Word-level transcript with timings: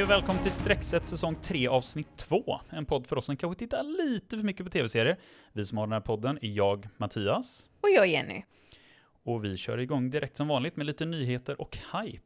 Hej 0.00 0.04
och 0.04 0.10
välkommen 0.10 0.42
till 0.42 0.52
Streckset 0.52 1.06
säsong 1.06 1.34
3 1.34 1.68
avsnitt 1.68 2.16
2. 2.16 2.60
En 2.70 2.86
podd 2.86 3.06
för 3.06 3.16
oss 3.18 3.26
som 3.26 3.36
kanske 3.36 3.58
tittar 3.58 3.82
lite 3.82 4.36
för 4.36 4.44
mycket 4.44 4.66
på 4.66 4.70
tv-serier. 4.72 5.18
Vi 5.52 5.64
som 5.66 5.78
har 5.78 5.86
den 5.86 5.92
här 5.92 6.00
podden 6.00 6.38
är 6.42 6.48
jag, 6.48 6.88
Mattias. 6.96 7.68
Och 7.80 7.90
jag 7.90 8.06
Jenny. 8.06 8.42
Och 9.24 9.44
vi 9.44 9.56
kör 9.56 9.78
igång 9.78 10.10
direkt 10.10 10.36
som 10.36 10.48
vanligt 10.48 10.76
med 10.76 10.86
lite 10.86 11.04
nyheter 11.04 11.60
och 11.60 11.78
hype. 11.92 12.22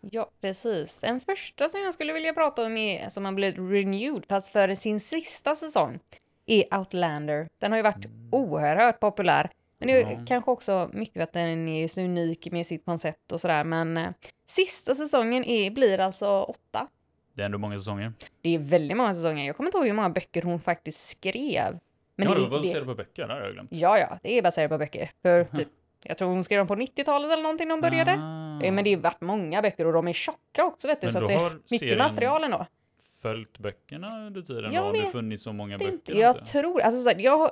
Ja, 0.00 0.30
precis. 0.40 0.98
Den 0.98 1.20
första 1.20 1.68
som 1.68 1.80
jag 1.80 1.94
skulle 1.94 2.12
vilja 2.12 2.34
prata 2.34 2.66
om 2.66 2.76
är 2.76 3.08
som 3.08 3.24
har 3.24 3.32
blivit 3.32 3.58
renewed, 3.58 4.24
fast 4.28 4.48
för 4.48 4.74
sin 4.74 5.00
sista 5.00 5.56
säsong, 5.56 5.98
är 6.46 6.78
Outlander. 6.78 7.48
Den 7.58 7.72
har 7.72 7.78
ju 7.78 7.82
varit 7.82 8.06
oerhört 8.32 9.00
populär. 9.00 9.50
Men 9.78 9.88
det 9.88 10.02
är 10.02 10.12
Ja. 10.12 10.24
kanske 10.26 10.50
också 10.50 10.90
mycket 10.92 11.14
för 11.14 11.20
att 11.20 11.32
den 11.32 11.68
är 11.68 11.88
så 11.88 12.00
unik 12.00 12.52
med 12.52 12.66
sitt 12.66 12.84
koncept 12.84 13.32
och 13.32 13.40
sådär. 13.40 13.64
Men 13.64 13.96
eh, 13.96 14.10
sista 14.46 14.94
säsongen 14.94 15.44
är, 15.44 15.70
blir 15.70 15.98
alltså 16.00 16.42
åtta. 16.42 16.88
Det 17.34 17.42
är 17.42 17.46
ändå 17.46 17.58
många 17.58 17.78
säsonger. 17.78 18.12
Det 18.40 18.54
är 18.54 18.58
väldigt 18.58 18.96
många 18.96 19.14
säsonger. 19.14 19.46
Jag 19.46 19.56
kommer 19.56 19.68
inte 19.68 19.78
ihåg 19.78 19.86
hur 19.86 19.92
många 19.94 20.10
böcker 20.10 20.42
hon 20.42 20.60
faktiskt 20.60 21.08
skrev. 21.08 21.78
Men 22.16 22.28
ja, 22.28 22.34
det, 22.34 22.40
det 22.40 22.46
var 22.50 22.58
baserat 22.58 22.86
på 22.86 22.94
böcker, 22.94 23.26
det 23.28 23.34
har 23.34 23.40
jag 23.40 23.52
glömt. 23.52 23.70
ja, 23.72 23.98
ja, 23.98 24.18
det 24.22 24.38
är 24.38 24.42
baserat 24.42 24.70
på 24.70 24.78
böcker. 24.78 25.10
För 25.22 25.44
typ, 25.44 25.68
jag 26.04 26.18
tror 26.18 26.28
hon 26.28 26.44
skrev 26.44 26.58
dem 26.58 26.66
på 26.66 26.74
90-talet 26.74 27.30
eller 27.32 27.42
någonting 27.42 27.68
de 27.68 27.80
började. 27.80 28.10
Ah. 28.12 28.60
Eh, 28.62 28.72
Men 28.72 28.84
det 28.84 28.94
har 28.94 29.00
varit 29.02 29.20
många 29.20 29.62
böcker 29.62 29.86
och 29.86 29.92
de 29.92 30.08
är 30.08 30.12
tjocka 30.12 30.64
också 30.64 30.88
vet 30.88 31.00
du. 31.00 31.06
Men 31.06 31.12
så 31.12 31.20
det 31.26 31.34
är 31.34 31.58
mycket 31.70 31.98
material 31.98 32.44
ändå. 32.44 32.66
Följt 33.22 33.58
böckerna 33.58 34.26
under 34.26 34.42
tiden? 34.42 34.72
Jag? 34.72 34.82
Har 34.82 34.92
det 34.92 35.10
funnits 35.12 35.42
så 35.42 35.52
många 35.52 35.74
är 35.74 35.82
inte- 35.82 35.90
böcker? 35.96 36.20
Jag 36.20 36.36
inte? 36.36 36.52
tror, 36.52 36.80
alltså 36.80 37.02
så 37.02 37.08
här, 37.08 37.18
jag 37.18 37.50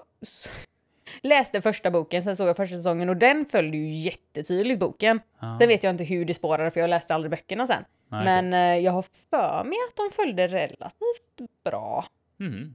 läste 1.22 1.60
första 1.60 1.90
boken, 1.90 2.22
sen 2.22 2.36
såg 2.36 2.48
jag 2.48 2.56
första 2.56 2.76
säsongen 2.76 3.08
och 3.08 3.16
den 3.16 3.44
följde 3.46 3.76
ju 3.76 3.88
jättetydligt 3.88 4.80
boken. 4.80 5.20
Ah. 5.38 5.58
Sen 5.58 5.68
vet 5.68 5.82
jag 5.82 5.90
inte 5.90 6.04
hur 6.04 6.24
det 6.24 6.34
spårade 6.34 6.70
för 6.70 6.80
jag 6.80 6.90
läste 6.90 7.14
aldrig 7.14 7.30
böckerna 7.30 7.66
sen. 7.66 7.84
Nej, 8.12 8.24
Men 8.24 8.52
eh, 8.78 8.84
jag 8.84 8.92
har 8.92 9.02
för 9.30 9.64
mig 9.64 9.76
att 9.88 9.96
de 9.96 10.10
följde 10.16 10.48
relativt 10.48 11.62
bra. 11.64 12.04
Mhm. 12.36 12.74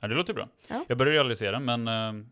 Ja, 0.00 0.08
det 0.08 0.14
låter 0.14 0.34
bra. 0.34 0.48
Ja. 0.68 0.84
Jag 0.88 0.98
började 0.98 1.16
realisera, 1.16 1.60
men 1.60 1.88
eh, 1.88 2.26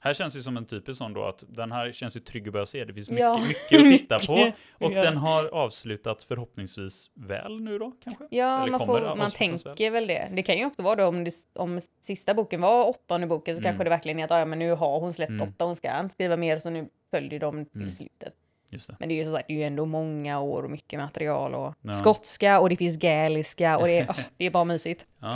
här 0.00 0.14
känns 0.14 0.34
det 0.34 0.42
som 0.42 0.56
en 0.56 0.64
typisk 0.66 0.98
sån 0.98 1.12
då 1.12 1.24
att 1.24 1.44
den 1.48 1.72
här 1.72 1.92
känns 1.92 2.16
ju 2.16 2.20
trygg 2.20 2.46
att 2.46 2.52
börja 2.52 2.66
se. 2.66 2.84
Det 2.84 2.94
finns 2.94 3.10
mycket, 3.10 3.20
Ja, 3.22 3.40
mycket 3.48 3.80
att 3.80 3.98
titta 3.98 4.18
på. 4.18 4.52
Och 4.86 4.92
Ja. 4.92 5.02
den 5.02 5.16
har 5.16 5.44
avslutat 5.54 6.22
förhoppningsvis 6.22 7.10
väl 7.14 7.60
nu 7.60 7.78
då, 7.78 7.92
kanske? 8.04 8.24
Ja, 8.30 8.62
Eller 8.62 8.70
man, 8.78 8.86
får, 8.86 9.16
man 9.16 9.30
tänker 9.30 9.90
väl 9.90 10.06
det. 10.06 10.28
Det 10.32 10.42
kan 10.42 10.58
ju 10.58 10.66
också 10.66 10.82
vara 10.82 10.94
då 10.96 11.04
om, 11.06 11.24
det, 11.24 11.32
om 11.52 11.80
sista 12.00 12.34
boken 12.34 12.60
var 12.60 12.88
åttonde 12.88 13.26
boken 13.26 13.56
så 13.56 13.60
Mm. 13.60 13.70
kanske 13.70 13.84
det 13.84 13.90
verkligen 13.90 14.18
är 14.18 14.24
att 14.24 14.30
ja, 14.30 14.44
men 14.44 14.58
nu 14.58 14.70
har 14.72 15.00
hon 15.00 15.12
släppt 15.14 15.30
Mm. 15.30 15.48
åtta, 15.48 15.64
hon 15.64 15.76
ska 15.76 16.00
inte 16.00 16.12
skriva 16.12 16.36
mer 16.36 16.58
så 16.58 16.70
nu 16.70 16.88
följer 17.10 17.40
de 17.40 17.64
till 17.66 17.80
Mm. 17.80 17.90
slutet. 17.90 18.34
Det. 18.70 18.96
Men 18.98 19.08
det 19.08 19.14
är 19.14 19.16
ju 19.16 19.24
så 19.24 19.32
sagt, 19.32 19.48
det 19.48 19.54
är 19.54 19.58
ju 19.58 19.64
ändå 19.64 19.86
många 19.86 20.40
år 20.40 20.62
och 20.62 20.70
mycket 20.70 20.98
material 21.00 21.54
och 21.54 21.74
Ja. 21.82 21.92
skotska 21.92 22.60
och 22.60 22.68
det 22.68 22.76
finns 22.76 22.98
gaeliska 22.98 23.78
och 23.78 23.86
det 23.86 23.98
är, 23.98 24.06
åh, 24.10 24.18
det 24.36 24.44
är 24.46 24.50
bara 24.50 24.64
mysigt. 24.64 25.06
Ja, 25.20 25.32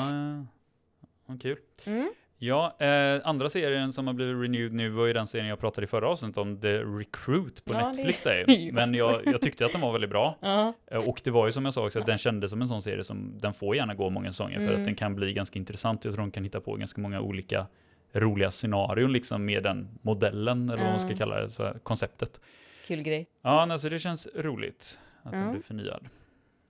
ja. 1.28 1.34
kul. 1.42 1.56
Mm. 1.86 2.12
Ja, 2.40 2.76
eh, 2.78 3.20
andra 3.24 3.48
serien 3.48 3.92
som 3.92 4.06
har 4.06 4.14
blivit 4.14 4.42
renewed 4.42 4.72
nu 4.72 4.88
var 4.88 5.06
ju 5.06 5.12
den 5.12 5.26
serien 5.26 5.48
jag 5.48 5.58
pratade 5.60 5.84
i 5.84 5.86
förra 5.86 6.08
avsnittet 6.08 6.38
om, 6.38 6.60
The 6.60 6.78
Recruit 6.78 7.64
på 7.64 7.74
Ja, 7.74 7.92
Netflix. 7.92 8.22
Det 8.46 8.70
Men 8.72 8.94
jag, 8.94 9.20
jag 9.26 9.40
tyckte 9.40 9.66
att 9.66 9.72
den 9.72 9.80
var 9.80 9.92
väldigt 9.92 10.10
bra. 10.10 10.36
Ja. 10.42 10.72
Eh, 10.90 11.08
Och 11.08 11.20
det 11.24 11.30
var 11.30 11.46
ju 11.46 11.52
som 11.52 11.64
jag 11.64 11.74
sa 11.74 11.84
också, 11.86 12.00
att 12.00 12.06
den 12.06 12.18
kändes 12.18 12.50
som 12.50 12.62
en 12.62 12.68
sån 12.68 12.82
serie 12.82 13.04
som 13.04 13.38
den 13.40 13.54
får 13.54 13.76
gärna 13.76 13.94
gå 13.94 14.10
många 14.10 14.32
säsonger 14.32 14.56
för 14.56 14.64
Mm. 14.68 14.80
att 14.80 14.84
den 14.84 14.94
kan 14.94 15.14
bli 15.14 15.32
ganska 15.32 15.58
intressant. 15.58 16.04
Jag 16.04 16.14
tror 16.14 16.22
de 16.24 16.30
kan 16.30 16.44
hitta 16.44 16.60
på 16.60 16.74
ganska 16.76 17.00
många 17.00 17.20
olika 17.20 17.66
roliga 18.12 18.50
scenarion 18.50 19.12
liksom 19.12 19.44
med 19.44 19.62
den 19.62 19.88
modellen, 20.02 20.70
eller 20.70 20.82
vad 20.82 20.92
man 20.92 21.00
ska 21.00 21.16
kalla 21.16 21.40
det, 21.40 21.50
så 21.50 21.64
här, 21.64 21.78
konceptet. 21.82 22.40
Kul 22.88 23.03
grej. 23.03 23.26
Ja, 23.43 23.66
nej, 23.66 23.78
så 23.78 23.88
det 23.88 23.99
känns 23.99 24.28
roligt 24.34 24.99
att 25.22 25.32
den 25.32 25.50
blir 25.53 25.62
förnyad. 25.62 26.09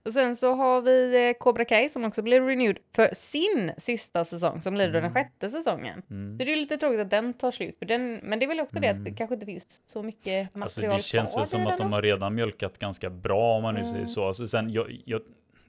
Och 0.05 0.12
sen 0.12 0.37
så 0.37 0.55
har 0.55 0.81
vi 0.81 1.29
eh, 1.29 1.33
Cobra 1.39 1.65
Kai 1.65 1.89
som 1.89 2.05
också 2.05 2.23
blir 2.23 2.41
renewed 2.41 2.79
för 2.95 3.11
sin 3.12 3.73
sista 3.79 4.25
säsong 4.25 4.61
som 4.61 4.75
blir 4.75 4.87
då 4.87 4.93
den 4.93 5.03
Mm. 5.05 5.15
sjätte 5.15 5.49
säsongen. 5.49 6.03
Mm. 6.11 6.39
Så 6.39 6.45
det 6.45 6.53
är 6.53 6.57
lite 6.57 6.77
tråkigt 6.77 7.01
att 7.01 7.11
den 7.11 7.33
tar 7.34 7.51
slut. 7.51 7.77
Den, 7.81 8.15
men 8.23 8.39
det 8.39 8.45
är 8.45 8.49
väl 8.49 8.61
också 8.61 8.81
det 8.81 8.89
att 8.89 8.93
Mm. 8.93 9.05
det 9.05 9.11
kanske 9.12 9.34
inte 9.34 9.47
finns 9.47 9.83
så 9.87 10.03
mycket 10.03 10.43
Alltså 10.57 10.59
material 10.81 10.97
det 10.97 11.03
känns 11.03 11.37
väl 11.37 11.47
som 11.47 11.67
att 11.67 11.78
de 11.78 11.93
har 11.93 12.03
redan 12.03 12.34
mjölkat 12.34 12.78
ganska 12.78 13.11
bra 13.11 13.57
om 13.57 13.62
man 13.62 13.75
nu 13.75 13.81
Mm. 13.81 13.93
säger 13.93 14.07
så. 14.07 14.27
Alltså 14.27 14.47
sen, 14.47 14.73
jag, 14.73 15.03
jag, 15.05 15.21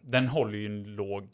den 0.01 0.27
håller 0.27 0.57
ju 0.57 0.65
en 0.65 0.95
låg 0.95 1.27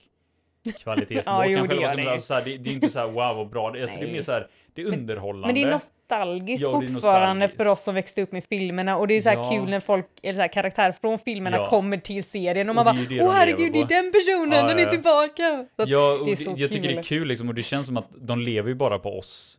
kvalitetsnivå 0.71 1.37
Ja, 1.43 1.45
jo, 1.45 1.57
kanske. 1.57 1.75
det 1.75 1.81
gör 1.81 1.89
det 1.95 2.03
säga. 2.03 2.13
ju. 2.15 2.19
så 2.21 2.33
här, 2.33 2.41
det, 2.45 2.57
det 2.57 2.69
är 2.69 2.73
inte 2.73 2.89
så 2.89 2.99
här 2.99 3.07
wow 3.07 3.35
vad 3.37 3.49
bra. 3.49 3.67
Alltså, 3.67 3.99
det 3.99 4.05
är 4.09 4.11
mer 4.13 4.21
så 4.21 4.31
här, 4.31 4.47
det 4.73 4.81
är 4.81 4.85
underhållande. 4.93 5.47
Men 5.47 5.55
det 5.55 5.61
är 5.61 5.71
nostalgiskt 5.71 6.61
Ja, 6.61 6.67
det 6.79 6.85
är 6.85 6.93
fortfarande 6.93 7.27
nostalgiskt. 7.33 7.57
för 7.57 7.67
oss 7.67 7.83
som 7.83 7.95
växte 7.95 8.21
upp 8.21 8.31
med 8.31 8.43
filmerna 8.49 8.97
och 8.97 9.07
det 9.07 9.13
är 9.13 9.21
så 9.21 9.29
här 9.29 9.35
Ja. 9.37 9.49
kul 9.49 9.69
när 9.69 9.79
folk, 9.79 10.05
eller 10.23 10.33
så 10.33 10.41
här 10.41 10.47
karaktärer 10.47 10.91
från 10.91 11.19
filmerna 11.19 11.57
Ja. 11.57 11.67
kommer 11.69 11.97
till 11.97 12.23
serien 12.23 12.69
och 12.69 12.71
Och 12.71 12.75
man 12.75 12.85
bara 12.85 13.25
åh 13.27 13.33
herregud 13.33 13.73
det 13.73 13.79
är 13.79 13.83
på." 13.83 13.87
den 13.87 14.11
personen, 14.11 14.67
den 14.67 14.79
är 14.79 14.85
tillbaka! 14.91 15.65
Så 15.75 15.83
Ja, 15.87 16.13
och 16.19 16.25
det 16.25 16.31
är 16.31 16.35
så 16.35 16.53
jag 16.57 16.71
tycker 16.71 16.87
det 16.87 16.93
är 16.93 17.03
kul. 17.03 17.19
kul 17.19 17.27
liksom, 17.27 17.49
och 17.49 17.55
det 17.55 17.63
känns 17.63 17.87
som 17.87 17.97
att 17.97 18.09
de 18.15 18.39
lever 18.39 18.69
ju 18.69 18.75
bara 18.75 18.99
på 18.99 19.17
oss 19.17 19.57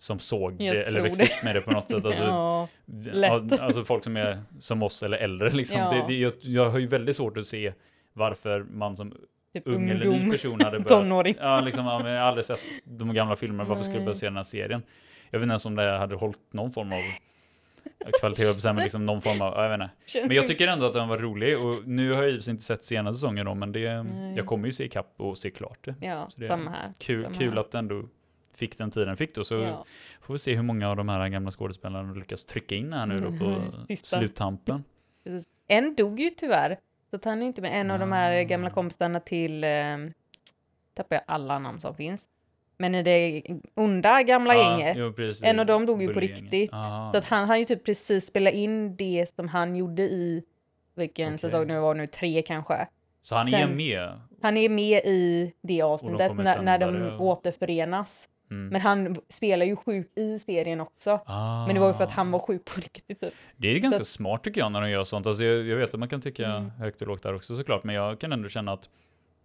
som 0.00 0.18
såg 0.18 0.62
Jag 0.62 0.76
det, 0.76 0.82
eller 0.82 1.00
växte 1.00 1.24
upp 1.24 1.42
med 1.44 1.54
det 1.54 1.60
på 1.60 1.70
något 1.70 1.88
sätt. 1.88 2.04
Alltså, 2.04 2.22
ja, 3.12 3.42
alltså 3.60 3.84
folk 3.84 4.04
som 4.04 4.16
är 4.16 4.42
som 4.60 4.82
oss 4.82 5.02
eller 5.02 5.16
äldre 5.18 5.50
liksom. 5.50 5.80
Ja. 5.80 5.90
Det, 5.90 6.04
det, 6.08 6.18
jag, 6.18 6.32
jag 6.40 6.70
har 6.70 6.78
ju 6.78 6.86
väldigt 6.86 7.16
svårt 7.16 7.36
att 7.38 7.46
se 7.46 7.72
varför 8.12 8.60
man 8.72 8.96
som 8.96 9.12
typ 9.52 9.66
ung 9.66 9.90
eller 9.90 10.06
ny 10.10 10.30
person 10.30 10.60
hade 10.60 10.70
börjat 10.70 10.88
tonåring. 10.88 11.34
Ja, 11.40 11.60
liksom, 11.60 11.86
ja, 11.86 11.98
men 12.02 12.12
jag 12.12 12.20
har 12.20 12.28
aldrig 12.28 12.44
sett 12.44 12.60
de 12.84 13.14
gamla 13.14 13.36
filmerna. 13.36 13.68
Varför 13.68 13.82
skulle 13.82 13.96
jag 13.96 14.00
Nej. 14.00 14.04
börja 14.06 14.14
se 14.18 14.26
den 14.26 14.36
här 14.36 14.42
serien? 14.42 14.82
Jag 15.30 15.38
vet 15.38 15.44
inte 15.44 15.52
ens 15.52 15.64
om 15.66 15.74
det 15.76 15.98
hade 15.98 16.14
hållit 16.14 16.52
någon 16.52 16.72
form 16.72 16.92
av 16.92 17.00
kvalitet, 18.20 18.72
men 18.72 18.76
liksom 18.76 19.06
någon 19.06 19.22
form 19.22 19.42
av, 19.42 19.52
ja, 19.54 19.62
jag 19.62 19.78
vet 19.78 19.90
inte. 20.14 20.26
Men 20.26 20.36
jag 20.36 20.46
tycker 20.46 20.68
ändå 20.68 20.86
att 20.86 20.92
den 20.92 21.08
var 21.08 21.18
rolig 21.18 21.58
och 21.58 21.74
nu 21.88 22.08
har 22.12 22.16
jag 22.22 22.26
givetvis 22.26 22.48
inte 22.48 22.62
sett 22.62 22.84
senaste 22.84 23.16
säsongen 23.16 23.46
då, 23.46 23.54
men 23.54 23.72
det, 23.72 24.02
Nej. 24.02 24.34
jag 24.36 24.46
kommer 24.46 24.66
ju 24.66 24.72
se 24.72 24.84
ikapp 24.84 25.14
och 25.16 25.38
se 25.38 25.50
klart 25.50 25.78
det. 25.84 25.94
Ja, 26.00 26.28
det 26.36 26.44
samma 26.46 26.70
här. 26.70 26.88
Kul, 26.98 27.22
Samma 27.24 27.34
kul 27.36 27.52
här. 27.52 27.60
att 27.60 27.74
ändå 27.74 28.02
fick 28.54 28.78
den 28.78 28.90
tiden 28.90 29.08
den 29.08 29.16
fick 29.16 29.34
då, 29.34 29.44
så 29.44 29.54
Ja. 29.54 29.84
får 30.20 30.34
vi 30.34 30.38
se 30.38 30.54
hur 30.54 30.62
många 30.62 30.90
av 30.90 30.96
de 30.96 31.08
här 31.08 31.28
gamla 31.28 31.50
skådespelarna 31.50 32.14
lyckas 32.14 32.44
trycka 32.44 32.74
in 32.74 32.92
här 32.92 33.06
nu 33.06 33.16
då 33.16 33.30
på 33.38 33.62
sluttampen. 34.02 34.84
En 35.68 35.94
dog 35.94 36.20
ju 36.20 36.30
tyvärr, 36.30 36.78
så 37.10 37.16
att 37.16 37.24
han 37.24 37.42
är 37.42 37.46
inte 37.46 37.60
med 37.60 37.80
en 37.80 37.90
av 37.90 37.98
de 37.98 38.12
här 38.12 38.42
gamla 38.42 38.70
kompisarna 38.70 39.20
till, 39.20 39.64
eh, 39.64 39.70
tappar 40.94 41.16
jag 41.16 41.22
alla 41.26 41.58
namn 41.58 41.80
som 41.80 41.94
finns, 41.94 42.28
men 42.78 42.94
i 42.94 43.02
det 43.02 43.42
onda 43.74 44.22
gamla 44.22 44.54
gänget. 44.56 44.96
jo, 44.96 45.12
precis. 45.12 45.42
En 45.44 45.58
av 45.60 45.66
dem 45.66 45.86
dog 45.86 46.02
ju 46.02 46.14
på 46.14 46.20
riktigt. 46.20 46.70
Ah. 46.72 47.12
Så 47.12 47.18
att 47.18 47.24
han 47.24 47.48
har 47.48 47.56
ju 47.56 47.64
typ 47.64 47.84
precis 47.84 48.26
spelat 48.26 48.54
in 48.54 48.96
det 48.96 49.26
som 49.36 49.48
han 49.48 49.76
gjorde 49.76 50.02
i, 50.02 50.42
vilken 50.94 51.26
Okej. 51.28 51.38
säsong 51.38 51.66
det 51.66 51.80
var 51.80 51.94
nu, 51.94 52.06
tre 52.06 52.42
kanske. 52.42 52.88
Så 53.22 53.34
han 53.34 53.46
är 53.46 53.50
sen- 53.50 53.76
med? 53.76 54.20
Han 54.42 54.56
är 54.56 54.68
med 54.68 55.02
i 55.04 55.52
det 55.62 55.82
avsnittet 55.82 56.28
kommer 56.28 56.44
när, 56.44 56.62
när 56.62 56.78
de 56.78 56.94
det 56.94 57.12
och- 57.16 57.20
återförenas. 57.26 58.28
Mm. 58.50 58.68
Men 58.68 58.80
han 58.80 59.16
spelar 59.28 59.66
ju 59.66 59.76
sjuk 59.76 60.10
i 60.18 60.38
serien 60.38 60.80
också. 60.80 61.20
Ah. 61.26 61.66
Men 61.66 61.74
det 61.74 61.80
var 61.80 61.88
ju 61.88 61.94
för 61.94 62.04
att 62.04 62.10
han 62.10 62.30
var 62.30 62.38
sjuk 62.38 62.64
på 62.64 62.80
riktigt 62.80 63.20
typ. 63.20 63.34
Det 63.56 63.68
är 63.68 63.78
ganska 63.78 63.98
Så- 63.98 64.04
smart 64.04 64.44
tycker 64.44 64.60
jag 64.60 64.72
när 64.72 64.80
de 64.80 64.90
gör 64.90 65.04
sånt. 65.04 65.26
Alltså 65.26 65.44
jag, 65.44 65.66
jag 65.66 65.76
vet 65.76 65.94
att 65.94 66.00
man 66.00 66.08
kan 66.08 66.20
tycka 66.20 66.46
Mm. 66.46 66.70
högt 66.70 67.00
och 67.00 67.06
lågt 67.08 67.22
där 67.22 67.34
också 67.34 67.56
såklart, 67.56 67.84
men 67.84 67.94
jag 67.94 68.18
kan 68.20 68.32
ändå 68.32 68.48
känna 68.48 68.72
att 68.72 68.88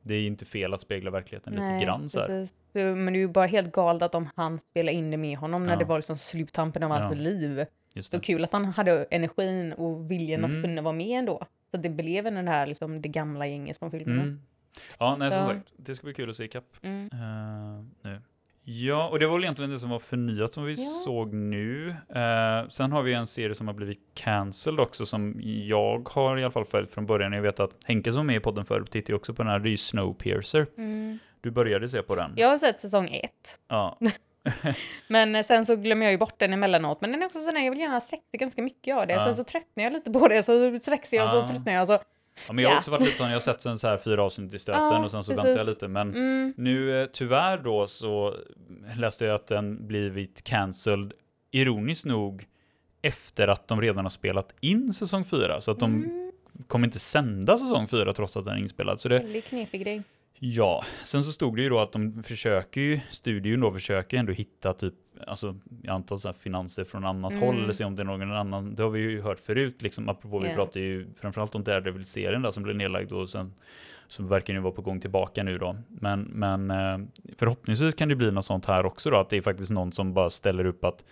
det 0.02 0.14
är 0.14 0.28
inte 0.28 0.46
fel 0.46 0.74
att 0.74 0.82
spegla 0.82 1.12
verkligheten 1.12 1.54
lite 1.54 1.80
grann 1.86 2.10
så. 2.10 2.22
Så, 2.22 2.80
men 2.80 3.06
det 3.06 3.12
är 3.20 3.22
ju 3.22 3.28
bara 3.28 3.46
helt 3.48 3.72
galet 3.72 4.02
att 4.04 4.16
om 4.16 4.30
han 4.36 4.60
spelar 4.60 4.94
in 4.94 5.12
det 5.12 5.18
med 5.18 5.38
honom 5.38 5.64
när 5.64 5.74
Ja. 5.74 5.80
det 5.80 5.86
var 5.86 5.98
liksom 5.98 6.18
sluttampen 6.18 6.84
av 6.84 6.90
Ja. 6.92 6.98
hans 6.98 7.16
liv. 7.16 7.66
Just 7.96 8.12
Så 8.12 8.18
det. 8.18 8.24
kul 8.24 8.44
att 8.44 8.54
han 8.54 8.66
hade 8.66 9.04
energin 9.12 9.74
och 9.74 10.12
viljan 10.12 10.44
Mm. 10.44 10.58
att 10.58 10.64
kunna 10.66 10.82
vara 10.82 10.94
med 10.94 11.20
ändå. 11.20 11.46
Så 11.72 11.78
det 11.78 11.90
blev 11.90 12.24
den 12.24 12.48
här 12.48 12.68
liksom 12.68 13.02
det 13.02 13.10
gamla 13.10 13.48
gänget 13.48 13.78
från 13.78 13.92
filmerna. 13.92 14.22
Mm. 14.22 14.42
Ja, 15.00 15.16
nej 15.20 15.32
som 15.32 15.40
Så- 15.40 15.46
sagt, 15.48 15.70
det 15.78 15.96
ska 15.96 16.04
bli 16.06 16.14
kul 16.14 16.30
att 16.30 16.36
se 16.36 16.44
ikapp 16.44 16.66
Mm. 16.82 17.06
uh, 17.14 17.86
nu. 18.04 18.22
Ja, 18.66 19.08
och 19.10 19.20
det 19.20 19.28
var 19.28 19.34
väl 19.34 19.44
egentligen 19.44 19.72
det 19.72 19.80
som 19.80 19.90
var 19.90 20.00
förnyat 20.00 20.54
som 20.54 20.66
vi 20.66 20.74
Ja. 20.74 20.78
såg 21.06 21.34
nu. 21.34 21.90
Eh, 22.16 22.68
sen 22.70 22.92
har 22.92 23.02
vi 23.02 23.14
en 23.14 23.28
serie 23.28 23.56
som 23.56 23.68
har 23.68 23.74
blivit 23.74 24.00
cancelled 24.14 24.80
också 24.80 25.06
som 25.06 25.36
jag 25.44 26.10
har 26.10 26.38
i 26.38 26.44
alla 26.44 26.52
fall 26.52 26.66
följt 26.66 26.92
från 26.92 27.06
början. 27.06 27.34
Jag 27.34 27.42
vet 27.42 27.60
att 27.60 27.72
Henke 27.86 28.12
som 28.12 28.20
är 28.20 28.24
med 28.24 28.36
i 28.36 28.40
podden 28.40 28.66
förut 28.66 28.92
tittar 28.92 29.14
också 29.14 29.34
på 29.34 29.44
den 29.44 29.52
här, 29.52 29.60
det 29.60 29.68
är 29.70 29.72
ju 29.72 29.78
Snowpiercer. 29.78 30.68
Mm. 30.78 31.20
Du 31.42 31.52
började 31.52 31.90
se 31.90 32.02
på 32.02 32.16
den. 32.16 32.34
Jag 32.36 32.48
har 32.50 32.58
sett 32.58 32.80
säsong 32.80 33.10
ett. 33.24 33.60
Ja. 33.68 34.00
Men 35.08 35.36
eh, 35.36 35.44
sen 35.44 35.66
så 35.66 35.76
glömmer 35.76 36.06
jag 36.06 36.12
ju 36.12 36.18
bort 36.18 36.40
den 36.40 36.54
emellanåt. 36.54 37.02
Men 37.02 37.12
den 37.12 37.22
är 37.22 37.26
också 37.26 37.40
sån 37.40 37.56
här, 37.56 37.64
jag 37.64 37.72
vill 37.72 37.80
gärna 37.80 38.02
sträcka 38.02 38.38
ganska 38.38 38.62
mycket 38.62 38.98
av 38.98 39.08
det. 39.08 39.14
Ja. 39.14 39.24
Sen 39.24 39.36
så 39.36 39.44
tröttnar 39.44 39.84
jag 39.84 39.94
lite 39.94 40.12
på 40.12 40.28
det, 40.28 40.44
så 40.44 40.80
sträcks 40.80 41.14
jag 41.14 41.24
och 41.24 41.30
så 41.30 41.48
tröttnar 41.48 41.74
jag. 41.74 41.88
Så. 41.88 42.00
Ja, 42.48 42.54
men 42.54 42.64
jag 42.64 42.70
har 42.72 42.78
också 42.78 42.92
varit 42.92 43.04
lite 43.06 43.18
sån, 43.18 43.28
jag 43.28 43.36
har 43.36 43.40
sett 43.40 43.62
sen 43.62 43.80
så 43.80 43.88
här 43.88 43.98
fyra 43.98 44.24
avsnitt 44.24 44.54
i 44.54 44.60
stöten 44.60 44.82
Ja, 44.84 45.04
och 45.04 45.12
sen 45.12 45.24
så 45.24 45.32
precis. 45.32 45.46
väntar 45.46 45.60
jag 45.60 45.68
lite. 45.68 45.88
Men 45.88 46.10
Mm. 46.10 46.54
Nu 46.58 47.02
eh, 47.02 47.08
tyvärr 47.14 47.58
då 47.58 47.88
så 47.88 48.36
läste 48.98 49.26
jag 49.26 49.36
att 49.36 49.48
den 49.48 49.88
blivit 49.88 50.44
cancelled 50.44 51.14
ironiskt 51.52 52.06
nog 52.06 52.46
efter 53.02 53.48
att 53.48 53.68
de 53.68 53.82
redan 53.82 54.06
har 54.06 54.10
spelat 54.10 54.54
in 54.60 54.94
säsong 54.94 55.26
4 55.26 55.62
så 55.62 55.72
att 55.72 55.80
de 55.80 55.94
Mm. 55.94 56.32
kommer 56.68 56.88
inte 56.88 57.00
sända 57.00 57.58
säsong 57.58 57.88
4 57.88 58.14
trots 58.14 58.38
att 58.38 58.46
den 58.46 58.54
är 58.54 58.60
inspelad. 58.60 59.00
Så 59.00 59.10
det, 59.10 59.20
Väldigt 59.20 59.46
knepig 59.46 59.82
grej. 59.82 60.04
Ja, 60.46 60.84
sen 61.04 61.24
så 61.24 61.32
stod 61.32 61.56
det 61.56 61.62
ju 61.62 61.70
då 61.70 61.80
att 61.80 61.92
de 61.92 62.24
försöker 62.24 62.82
ju, 62.82 63.00
studion 63.10 63.60
då 63.60 63.72
försöker 63.72 64.18
ändå 64.18 64.34
hitta 64.34 64.74
typ, 64.74 64.94
alltså 65.28 65.56
jag 65.84 65.94
antar 65.96 66.18
så 66.18 66.34
finanser 66.34 66.84
från 66.84 67.06
annat 67.06 67.32
Mm. 67.32 67.44
håll 67.44 67.64
eller 67.64 67.74
se 67.74 67.84
om 67.84 67.96
det 67.96 68.02
är 68.02 68.06
någon 68.06 68.32
annan, 68.32 68.76
det 68.76 68.84
har 68.84 68.90
vi 68.90 69.00
ju 69.00 69.22
hört 69.22 69.40
förut 69.40 69.82
liksom, 69.82 70.10
apropå 70.10 70.40
vi 70.40 70.48
Ja. 70.50 70.56
pratar 70.56 70.80
ju 70.80 71.08
framförallt 71.22 71.56
om 71.56 71.64
Daredevil-serien 71.64 72.42
där 72.42 72.52
som 72.52 72.64
blev 72.64 72.76
nedlagd 72.76 73.12
och 73.12 73.30
sen 73.30 73.54
så 74.08 74.24
verkar 74.24 74.54
ju 74.54 74.60
vara 74.60 74.74
på 74.74 74.82
gång 74.82 75.00
tillbaka 75.00 75.44
nu 75.44 75.58
då. 75.58 75.78
Men, 75.88 76.22
men 76.22 76.72
eh, 76.72 76.98
förhoppningsvis 77.38 77.96
kan 77.96 78.10
det 78.10 78.16
bli 78.16 78.32
något 78.32 78.46
sånt 78.46 78.66
här 78.66 78.86
också 78.86 79.10
då, 79.10 79.18
att 79.18 79.30
det 79.30 79.38
är 79.38 79.42
faktiskt 79.42 79.72
någon 79.72 79.92
som 79.92 80.14
bara 80.14 80.30
ställer 80.30 80.66
upp 80.66 80.84
att 80.84 81.06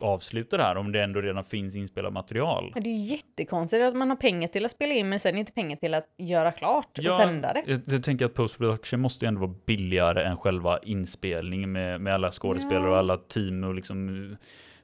avsluta 0.00 0.56
det 0.56 0.62
här 0.62 0.76
om 0.76 0.92
det 0.92 1.02
ändå 1.02 1.20
redan 1.20 1.44
finns 1.44 1.74
inspelat 1.74 2.12
material. 2.12 2.70
Men 2.74 2.82
det 2.82 2.90
är 2.90 3.10
jättekonstigt 3.10 3.82
att 3.82 3.96
man 3.96 4.08
har 4.10 4.16
pengar 4.16 4.48
till 4.48 4.64
att 4.64 4.70
spela 4.70 4.94
in 4.94 5.08
men 5.08 5.20
sen 5.20 5.38
inte 5.38 5.52
pengar 5.52 5.76
till 5.76 5.94
att 5.94 6.14
göra 6.16 6.52
klart 6.52 6.98
och 6.98 7.04
sända 7.14 7.52
det. 7.52 7.62
Jag, 7.66 7.80
jag 7.86 8.04
tänker 8.04 8.24
att 8.26 8.34
post-production 8.34 9.00
måste 9.00 9.24
ju 9.24 9.28
ändå 9.28 9.40
vara 9.40 9.54
billigare 9.66 10.22
än 10.24 10.36
själva 10.36 10.78
inspelningen 10.82 11.72
med, 11.72 12.00
med 12.00 12.14
alla 12.14 12.30
skådespelare 12.30 12.84
Ja. 12.84 12.90
och 12.90 12.96
alla 12.96 13.16
team 13.16 13.64
och 13.64 13.74
liksom, 13.74 14.36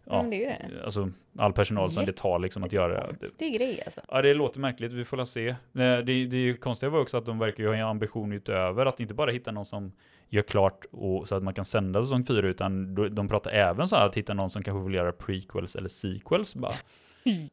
ja, 0.06 0.22
Men 0.22 0.30
det 0.30 0.36
är 0.36 0.40
ju 0.40 0.46
det. 0.76 0.84
alltså 0.84 1.10
all 1.38 1.52
personal 1.52 1.90
som 1.90 2.06
det 2.06 2.12
tar 2.12 2.38
liksom 2.38 2.64
att 2.64 2.72
göra 2.72 3.12
det. 3.38 3.48
Grej 3.48 3.82
alltså. 3.84 4.00
Ja, 4.08 4.22
det 4.22 4.34
låter 4.34 4.60
märkligt, 4.60 4.92
vi 4.92 5.04
får 5.04 5.16
la 5.16 5.24
se. 5.24 5.54
Det, 5.72 6.02
det, 6.02 6.12
är 6.12 6.34
ju 6.34 6.56
konstiga 6.56 6.90
var 6.90 7.00
också 7.00 7.16
att 7.16 7.26
de 7.26 7.38
verkar 7.38 7.64
ju 7.64 7.68
ha 7.68 7.76
en 7.76 7.86
ambition 7.86 8.32
utöver 8.32 8.86
att 8.86 9.00
inte 9.00 9.14
bara 9.14 9.30
hitta 9.30 9.50
någon 9.52 9.64
som 9.64 9.92
gör 10.28 10.42
klart 10.42 10.84
och, 10.90 11.28
så 11.28 11.34
att 11.34 11.42
man 11.42 11.54
kan 11.54 11.64
sända 11.64 12.02
säsong 12.02 12.24
4 12.26 12.46
utan 12.48 12.94
de, 12.94 13.14
de 13.14 13.28
pratar 13.28 13.50
även 13.50 13.88
så 13.88 13.96
här 13.96 14.06
att 14.06 14.16
hitta 14.16 14.34
någon 14.34 14.50
som 14.50 14.62
kanske 14.62 14.84
vill 14.84 14.94
göra 14.94 15.12
prequels 15.12 15.76
eller 15.76 15.88
sequels 15.88 16.54
bara. 16.54 16.72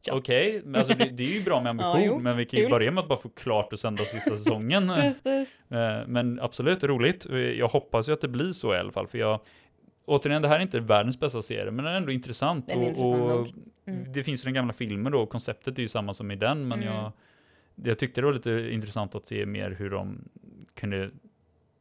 Ja, 0.06 0.14
Okej, 0.14 0.62
men 0.64 0.74
alltså 0.74 0.94
det, 0.94 1.04
det 1.04 1.24
är 1.24 1.34
ju 1.38 1.42
bra 1.42 1.60
med 1.60 1.70
ambition, 1.84 2.02
Ja, 2.02 2.18
men 2.18 2.36
vi 2.36 2.46
kan 2.46 2.60
ju 2.60 2.68
börja 2.68 2.90
med 2.90 3.02
att 3.02 3.08
bara 3.08 3.18
få 3.18 3.28
klart 3.28 3.72
och 3.72 3.78
sända 3.78 4.04
sista 4.04 4.30
säsongen. 4.36 4.90
Eh, 4.90 5.06
Men 6.06 6.40
absolut 6.40 6.84
roligt. 6.84 7.26
Jag 7.56 7.68
hoppas 7.68 8.08
ju 8.08 8.12
att 8.12 8.20
det 8.20 8.28
blir 8.28 8.52
så 8.52 8.74
i 8.74 8.78
alla 8.78 8.92
fall, 8.92 9.06
för 9.06 9.18
jag 9.18 9.40
Återigen, 10.06 10.42
det 10.42 10.48
här 10.48 10.56
är 10.56 10.60
inte 10.62 10.80
världens 10.80 11.20
bästa 11.20 11.42
serie, 11.42 11.70
men 11.70 11.84
den 11.84 11.94
är 11.94 11.96
ändå 11.96 12.12
intressant. 12.12 12.66
Den 12.66 12.78
är 12.78 12.82
och, 12.82 12.88
intressant 12.88 13.30
och. 13.30 13.48
Mm. 13.86 14.12
Det 14.12 14.24
finns 14.24 14.42
ju 14.42 14.44
den 14.44 14.54
gamla 14.54 14.72
filmen 14.72 15.12
då, 15.12 15.20
och 15.20 15.28
konceptet 15.30 15.78
är 15.78 15.82
ju 15.82 15.88
samma 15.88 16.14
som 16.14 16.30
i 16.30 16.36
den, 16.36 16.68
men 16.68 16.82
Mm. 16.82 16.94
jag, 16.94 17.12
jag 17.84 17.98
tyckte 17.98 18.20
det 18.20 18.24
var 18.26 18.32
lite 18.34 18.50
intressant 18.72 19.14
att 19.14 19.26
se 19.26 19.46
mer 19.46 19.70
hur 19.70 19.90
de 19.90 20.28
kunde 20.74 21.10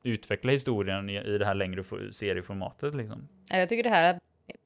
utveckla 0.03 0.51
historien 0.51 1.09
i, 1.09 1.17
i 1.17 1.37
det 1.37 1.45
här 1.45 1.53
längre 1.55 1.81
fo- 1.81 2.11
serieformatet. 2.11 2.95
Liksom. 2.95 3.27
Ja, 3.49 3.57
Jag 3.57 3.69
tycker 3.69 3.83
det 3.83 3.89
här 3.89 4.19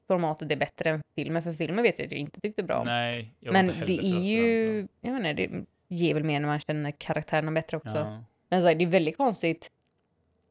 formatet 0.06 0.52
är 0.52 0.56
bättre 0.56 0.90
än 0.90 1.02
filmen, 1.16 1.42
för 1.42 1.52
filmen 1.52 1.82
vet 1.82 1.98
jag 1.98 2.06
att 2.06 2.12
jag 2.12 2.20
inte 2.20 2.40
tyckte 2.40 2.62
bra 2.62 2.76
om. 2.76 2.86
Nej, 2.86 3.32
jag 3.40 3.52
Men 3.52 3.66
det 3.66 4.04
är 4.04 4.20
ju, 4.20 4.86
jag 5.00 5.12
vet 5.12 5.26
inte, 5.26 5.32
det 5.46 5.64
ger 5.96 6.14
väl 6.14 6.24
mer 6.24 6.40
när 6.40 6.46
man 6.46 6.60
känner 6.60 6.90
karaktärerna 6.90 7.52
bättre 7.52 7.70
så. 7.70 7.76
också. 7.76 7.96
Ja. 7.98 8.24
Men 8.48 8.62
så 8.62 8.68
här, 8.68 8.74
det 8.74 8.84
är 8.84 8.88
väldigt 8.88 9.16
konstigt 9.16 9.72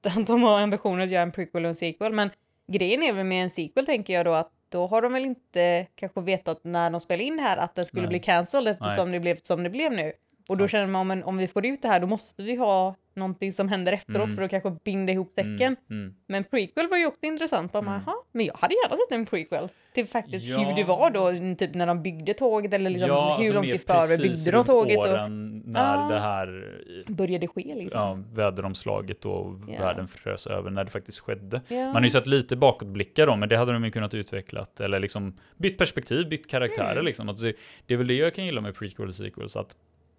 att 0.05 0.27
de 0.27 0.43
har 0.43 0.59
ambitionen 0.59 1.01
att 1.01 1.09
göra 1.09 1.23
en 1.23 1.31
prequel 1.31 1.63
och 1.65 1.69
en 1.69 1.75
sequel. 1.75 2.13
Men 2.13 2.29
grejen 2.67 3.03
är 3.03 3.13
väl 3.13 3.25
med 3.25 3.43
en 3.43 3.49
sequel 3.49 3.85
tänker 3.85 4.13
jag 4.13 4.25
då 4.25 4.33
att 4.33 4.51
då 4.69 4.87
har 4.87 5.01
de 5.01 5.13
väl 5.13 5.25
inte 5.25 5.87
kanske 5.95 6.21
vetat 6.21 6.63
när 6.63 6.89
de 6.89 7.01
spelade 7.01 7.23
in 7.23 7.39
här 7.39 7.57
att 7.57 7.75
den 7.75 7.85
skulle 7.85 8.01
Nej. 8.03 8.09
bli 8.09 8.19
cancelled 8.19 8.71
eftersom 8.73 9.11
det 9.11 9.19
blev 9.19 9.37
som 9.43 9.63
det 9.63 9.69
blev 9.69 9.91
nu. 9.91 10.13
Och 10.49 10.57
då 10.57 10.67
känner 10.67 10.87
man 10.87 11.07
men 11.07 11.23
om 11.23 11.37
vi 11.37 11.47
får 11.47 11.65
ut 11.65 11.81
det 11.81 11.87
här 11.87 11.99
då 11.99 12.07
måste 12.07 12.43
vi 12.43 12.55
ha 12.55 12.95
någonting 13.17 13.51
som 13.51 13.67
händer 13.67 13.93
efteråt 13.93 14.23
Mm. 14.23 14.35
för 14.35 14.41
att 14.43 14.51
kanske 14.51 14.75
binda 14.83 15.13
ihop 15.13 15.31
säcken. 15.35 15.57
Mm, 15.61 15.77
mm. 15.89 16.13
Men 16.27 16.43
prequel 16.43 16.87
var 16.87 16.97
ju 16.97 17.05
också 17.05 17.25
intressant. 17.25 17.71
Bara, 17.71 17.79
Mm. 17.79 17.93
"Jaha, 18.05 18.15
men 18.31 18.45
jag 18.45 18.53
hade 18.57 18.73
gärna 18.73 18.95
sett 18.95 19.11
en 19.11 19.25
prequel 19.25 19.69
till 19.93 20.07
faktiskt 20.07 20.45
Ja. 20.45 20.57
hur 20.59 20.75
det 20.75 20.83
var 20.83 21.09
då, 21.11 21.55
typ 21.55 21.73
när 21.75 21.87
de 21.87 22.03
byggde 22.03 22.33
tåget 22.33 22.73
eller 22.73 22.89
liksom 22.89 23.09
ja, 23.09 23.29
hur 23.29 23.39
alltså 23.39 23.53
långt 23.53 23.67
i 23.67 23.77
förväg 23.79 24.21
byggde 24.21 24.51
de 24.51 24.65
tåget 24.65 24.97
och 24.97 25.31
när 25.31 25.95
Ja. 25.95 26.07
det 26.13 26.19
här 26.19 26.73
började 27.07 27.47
ske 27.47 27.73
liksom. 27.75 28.01
ja, 28.01 28.19
väderomslaget 28.33 29.25
och 29.25 29.45
Ja. 29.67 29.79
världen 29.79 30.07
frös 30.07 30.47
över 30.47 30.69
när 30.71 30.83
det 30.83 30.91
faktiskt 30.91 31.19
skedde. 31.19 31.61
Ja. 31.67 31.75
Man 31.85 31.95
har 31.95 32.01
ju 32.01 32.09
sett 32.09 32.27
lite 32.27 32.55
bakåtblickar 32.55 33.27
då, 33.27 33.35
men 33.35 33.49
det 33.49 33.57
hade 33.57 33.73
de 33.73 33.83
ju 33.83 33.91
kunnat 33.91 34.13
utvecklat 34.13 34.79
eller 34.79 34.99
liksom 34.99 35.33
bytt 35.57 35.77
perspektiv, 35.77 36.29
bytt 36.29 36.47
karaktärer 36.49 36.91
Mm. 36.91 37.05
liksom. 37.05 37.29
Alltså, 37.29 37.51
det 37.85 37.93
är 37.93 37.97
väl 37.97 38.07
det 38.07 38.13
jag 38.13 38.33
kan 38.33 38.45
gilla 38.45 38.61
med 38.61 38.75
prequel 38.75 39.07
och 39.07 39.15
sequels, 39.15 39.55
att 39.55 39.75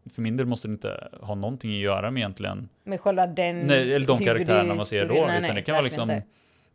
för 0.08 0.22
min 0.22 0.36
del 0.36 0.46
måste 0.46 0.68
det 0.68 0.72
inte 0.72 1.08
ha 1.20 1.34
någonting 1.34 1.70
att 1.74 1.78
göra 1.80 2.10
med 2.10 2.20
egentligen 2.20 2.68
Med 2.84 3.00
själva 3.00 3.26
den 3.26 3.60
nej, 3.60 3.94
eller 3.94 4.06
de 4.06 4.24
karaktärerna 4.24 4.74
man 4.74 4.86
ser 4.86 5.08
då. 5.08 5.14
Nej, 5.14 5.22
utan 5.22 5.42
nej, 5.42 5.54
det 5.54 5.62
kan 5.62 5.72
vara 5.72 5.82
liksom 5.84 6.10
inte. 6.10 6.26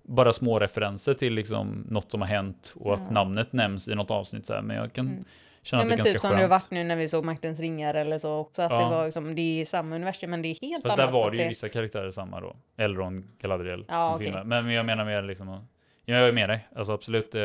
bara 0.03 0.33
små 0.33 0.59
referenser 0.59 1.13
till 1.13 1.33
liksom 1.33 1.85
något 1.89 2.11
som 2.11 2.21
har 2.21 2.27
hänt 2.27 2.73
och 2.75 2.91
Ja. 2.91 2.95
att 2.95 3.11
namnet 3.11 3.53
nämns 3.53 3.87
i 3.87 3.95
något 3.95 4.11
avsnitt 4.11 4.45
så 4.45 4.53
här, 4.53 4.61
men 4.61 4.75
jag 4.77 4.93
kan 4.93 5.07
Mm. 5.07 5.23
känna 5.61 5.81
Ja, 5.81 5.83
att 5.83 5.89
det 5.89 5.93
är 5.93 5.97
ganska 5.97 6.13
typ 6.13 6.21
som 6.21 6.29
skönt. 6.29 6.37
det 6.39 6.43
har 6.43 6.49
varit 6.49 6.71
nu 6.71 6.83
när 6.83 6.95
vi 6.95 7.07
såg 7.07 7.25
Maktens 7.25 7.59
ringar 7.59 7.93
eller 7.93 8.19
så 8.19 8.37
också, 8.37 8.61
att 8.61 8.71
Ja. 8.71 8.83
det 8.83 8.89
var 8.95 9.05
liksom, 9.05 9.35
det 9.35 9.61
är 9.61 9.65
samma 9.65 9.95
universum 9.95 10.29
men 10.29 10.41
det 10.41 10.47
är 10.47 10.61
helt 10.61 10.83
Fast 10.83 10.99
annat. 10.99 11.07
där 11.07 11.13
var 11.13 11.31
det 11.31 11.37
ju 11.37 11.47
vissa 11.47 11.69
karaktärer 11.69 12.11
samma 12.11 12.39
då. 12.41 12.55
Elrond, 12.77 13.23
Galadriel, 13.41 13.85
Ja, 13.87 14.17
filmen. 14.19 14.47
Men 14.47 14.69
jag 14.71 14.85
menar 14.85 15.05
mer 15.05 15.21
liksom, 15.21 15.47
ja, 15.49 15.61
jag 16.05 16.27
är 16.27 16.31
med 16.31 16.49
dig. 16.49 16.67
Alltså 16.75 16.93
absolut, 16.93 17.35
eh, 17.35 17.41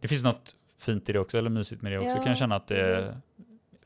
det 0.00 0.08
finns 0.08 0.24
något 0.24 0.54
fint 0.80 1.08
i 1.08 1.12
det 1.12 1.18
också, 1.18 1.38
eller 1.38 1.50
mysigt 1.50 1.82
med 1.82 1.92
det 1.92 1.98
också. 1.98 2.10
Ja, 2.10 2.16
kan 2.16 2.26
jag 2.26 2.38
känna 2.38 2.56
att 2.56 2.66
det. 2.68 3.16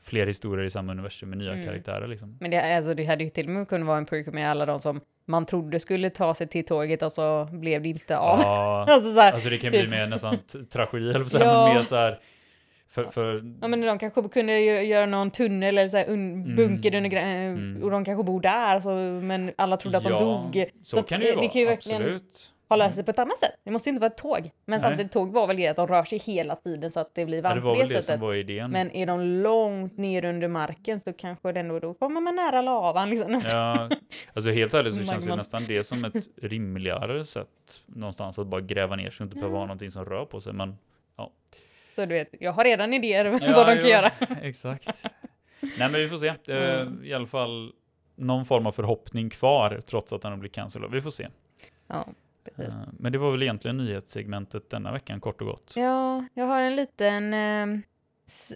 Fler 0.03 0.27
historier 0.27 0.65
i 0.65 0.69
samma 0.69 0.91
universum 0.91 1.29
med 1.29 1.37
nya 1.37 1.53
Mm. 1.53 1.65
karaktärer 1.65 2.07
liksom. 2.07 2.37
Men 2.39 2.51
det, 2.51 2.75
alltså, 2.75 2.93
det 2.93 3.03
hade 3.05 3.23
ju 3.23 3.29
till 3.29 3.45
och 3.45 3.51
med 3.51 3.67
kunnat 3.67 3.87
vara 3.87 3.97
en 3.97 4.05
prequel 4.05 4.33
med 4.33 4.51
alla 4.51 4.65
de 4.65 4.79
som 4.79 5.01
man 5.25 5.45
trodde 5.45 5.79
skulle 5.79 6.09
ta 6.09 6.33
sig 6.33 6.47
till 6.47 6.65
tåget 6.65 7.01
och 7.01 7.11
så 7.11 7.45
blev 7.51 7.81
det 7.81 7.89
inte 7.89 8.17
av. 8.17 8.39
Ja, 8.41 8.85
Alltså 8.89 9.13
så 9.13 9.19
här, 9.19 9.31
alltså 9.33 9.49
det 9.49 9.57
kan 9.57 9.71
typ. 9.71 9.81
bli 9.89 9.97
mer 9.97 10.07
nästan 10.07 10.37
tragedi, 10.71 11.09
eller 11.09 11.23
så 11.23 11.37
här, 11.37 11.45
Ja. 11.45 11.65
men 11.65 11.75
mer 11.75 11.81
så 11.81 11.95
här, 11.95 12.19
för, 12.89 13.03
för 13.05 13.43
Ja 13.61 13.67
men 13.67 13.81
de 13.81 13.99
kanske 13.99 14.29
kunde 14.29 14.59
göra 14.61 15.05
någon 15.05 15.31
tunnel 15.31 15.77
eller 15.77 15.89
så 15.89 15.97
här 15.97 16.05
un- 16.05 16.55
bunker 16.55 16.95
under 16.95 17.09
grä- 17.09 17.23
Mm. 17.23 17.83
och 17.83 17.91
de 17.91 18.05
kanske 18.05 18.23
bor 18.23 18.41
där 18.41 18.79
så, 18.79 18.89
men 19.25 19.51
alla 19.57 19.77
trodde 19.77 19.97
att 19.97 20.03
de 20.03 20.11
ja, 20.13 20.19
dog. 20.19 20.65
Så, 20.83 20.99
att 20.99 21.07
kan 21.07 21.19
det 21.19 21.25
ju 21.25 21.31
det 21.31 21.37
vara, 21.37 21.49
kan 21.49 21.61
ju 21.61 21.67
verkligen- 21.67 22.01
absolut. 22.01 22.49
Har 22.73 22.77
löst 22.77 22.95
sig 22.95 23.03
på 23.03 23.11
ett 23.11 23.19
annat 23.19 23.37
sätt. 23.39 23.51
Det 23.63 23.71
måste 23.71 23.89
ju 23.89 23.91
inte 23.95 24.01
vara 24.01 24.11
ett 24.11 24.17
tåg. 24.17 24.39
Men 24.41 24.51
Nej. 24.65 24.79
samtidigt 24.79 25.11
tåg 25.11 25.31
var 25.31 25.47
väl 25.47 25.57
det 25.57 25.67
att 25.67 25.75
de 25.75 25.87
rör 25.87 26.03
sig 26.03 26.17
hela 26.17 26.55
tiden 26.55 26.91
så 26.91 26.99
att 26.99 27.15
det 27.15 27.25
blir 27.25 27.37
Ja, 27.37 27.41
varmt 27.43 27.55
det 27.55 27.61
var 27.65 27.77
väl 27.77 27.87
det 27.89 27.95
det 27.95 28.01
som 28.01 28.19
var 28.19 28.33
idén. 28.33 28.71
Men 28.71 28.91
är 28.91 29.05
de 29.05 29.21
långt 29.21 29.97
ner 29.97 30.25
under 30.25 30.47
marken 30.47 30.99
så 30.99 31.13
kanske 31.13 31.51
den 31.51 31.67
då, 31.67 31.79
då 31.79 31.93
kommer 31.93 32.21
man 32.21 32.35
nära 32.35 32.61
lavan 32.61 33.09
liksom. 33.09 33.41
Ja, 33.51 33.89
alltså 34.33 34.51
helt 34.51 34.73
ärligt 34.73 34.95
så 34.97 35.03
känns 35.05 35.27
God. 35.27 35.37
nästan 35.37 35.63
det 35.67 35.83
som 35.83 36.05
ett 36.05 36.27
rimligare 36.41 37.23
sätt 37.23 37.47
någonstans 37.85 38.39
att 38.39 38.47
bara 38.47 38.61
gräva 38.61 38.95
ner 38.95 39.09
sig 39.09 39.23
och 39.23 39.27
inte 39.27 39.35
behöva 39.35 39.55
Ja. 39.55 39.59
ha 39.59 39.65
någonting 39.65 39.91
som 39.91 40.05
rör 40.05 40.25
på 40.25 40.41
sig. 40.41 40.53
Men 40.53 40.77
Så 41.95 42.05
du 42.05 42.13
vet, 42.13 42.29
jag 42.39 42.51
har 42.51 42.63
redan 42.63 42.93
idéer 42.93 43.25
om 43.25 43.39
Ja, 43.41 43.51
vad 43.55 43.67
de 43.67 43.81
kan 43.81 43.89
göra. 43.89 44.11
Exakt. 44.41 45.03
Nej 45.59 45.71
men 45.77 45.93
vi 45.93 46.09
får 46.09 46.17
se. 46.17 46.33
Mm. 46.47 47.05
I 47.05 47.13
alla 47.13 47.27
fall 47.27 47.71
någon 48.15 48.45
form 48.45 48.67
av 48.67 48.71
förhoppning 48.71 49.29
kvar 49.29 49.81
trots 49.85 50.13
att 50.13 50.21
den 50.21 50.31
har 50.31 50.37
blivit 50.39 50.55
cancellad. 50.55 50.91
Vi 50.91 51.01
får 51.01 51.09
se. 51.11 51.27
Ja, 51.87 52.07
precis. 52.55 52.73
Eh, 52.75 52.81
Men 52.99 53.11
det 53.11 53.17
var 53.17 53.31
väl 53.31 53.43
egentligen 53.43 53.77
nyhetssegmentet 53.77 54.69
denna 54.69 54.91
veckan 54.91 55.21
kort 55.21 55.41
och 55.41 55.47
gott. 55.47 55.73
Ja, 55.75 56.25
jag 56.33 56.45
har 56.45 56.61
en 56.61 56.75
liten 56.75 57.33
eh, 57.33 57.79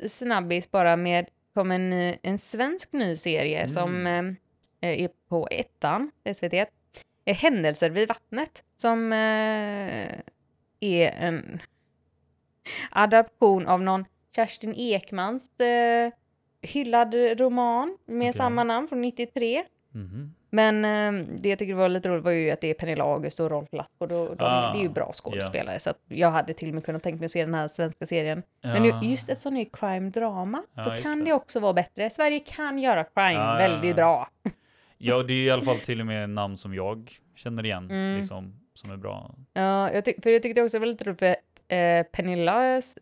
snabbis 0.07 0.71
bara 0.71 0.97
med 0.97 1.25
kom 1.53 1.71
en, 1.71 1.93
en 2.23 2.37
svensk 2.37 2.91
ny 2.93 3.15
serie 3.15 3.57
Mm. 3.59 3.69
som 3.69 4.07
eh, 4.07 5.03
är 5.03 5.09
på 5.29 5.47
ettan, 5.51 6.11
SVT. 6.35 6.53
Eh, 6.53 7.35
Händelser 7.35 7.89
vid 7.89 8.07
vattnet 8.07 8.63
som 8.75 9.13
eh, 9.13 10.19
är 10.79 11.11
en 11.11 11.59
adaption 12.91 13.67
av 13.67 13.81
någon 13.81 14.05
Kerstin 14.35 14.73
Ekmans 14.77 15.59
eh, 15.59 16.11
hyllad 16.61 17.13
roman 17.39 17.97
med 18.05 18.21
Okej. 18.29 18.33
samma 18.33 18.63
namn 18.63 18.87
från 18.87 19.01
93. 19.01 19.63
Mhm. 19.91 20.33
Men 20.49 20.85
eh, 20.85 21.25
det 21.39 21.49
jag 21.49 21.59
tycker 21.59 21.73
var 21.73 21.89
lite 21.89 22.09
roligt 22.09 22.23
var 22.23 22.31
ju 22.31 22.51
att 22.51 22.61
det 22.61 22.67
är 22.69 22.73
Pernilla 22.73 23.03
August 23.03 23.39
och 23.39 23.49
Rolf 23.51 23.69
Lass 23.71 23.87
och 23.97 24.07
då, 24.07 24.25
de, 24.35 24.43
Ah, 24.43 24.73
det 24.73 24.79
är 24.79 24.81
ju 24.81 24.89
bra 24.89 25.11
skådespelare 25.13 25.79
så 25.79 25.89
att 25.89 25.99
jag 26.07 26.31
hade 26.31 26.53
till 26.53 26.67
och 26.69 26.73
med 26.75 26.85
kunnat 26.85 27.03
tänka 27.03 27.17
mig 27.19 27.25
att 27.25 27.31
se 27.31 27.45
den 27.45 27.53
här 27.53 27.67
svenska 27.67 28.05
serien. 28.05 28.43
Men 28.61 28.85
Ja. 28.85 29.01
ju- 29.03 29.09
just 29.11 29.29
eftersom 29.29 29.55
det 29.55 29.61
är 29.61 29.65
crime-drama 29.65 30.63
Ja, 30.75 30.83
så 30.83 30.89
kan 31.03 31.19
det. 31.19 31.25
det. 31.25 31.33
också 31.33 31.59
vara 31.59 31.73
bättre. 31.73 32.09
Sverige 32.09 32.39
kan 32.39 32.79
göra 32.79 33.03
crime 33.03 33.33
ja, 33.33 33.55
väldigt 33.57 33.95
bra. 33.95 34.29
Ja, 34.97 35.23
det 35.23 35.33
är 35.33 35.37
i 35.45 35.49
alla 35.51 35.61
fall 35.65 35.79
till 35.79 35.99
och 35.99 36.05
med 36.05 36.29
namn 36.29 36.57
som 36.57 36.73
jag 36.73 37.11
känner 37.35 37.65
igen, 37.65 37.91
Mm. 37.91 38.17
liksom, 38.17 38.59
som 38.73 38.91
är 38.91 38.97
bra. 38.97 39.35
Ja, 39.53 39.91
jag 39.91 40.03
för 40.23 40.29
jag 40.29 40.41
tyckte 40.43 40.61
också 40.63 40.75
det 40.75 40.79
var 40.79 40.87
lite 40.87 41.03
roligt 41.03 41.19
för 41.19 41.35
eh, 41.75 42.03
Pernillas 42.03 42.97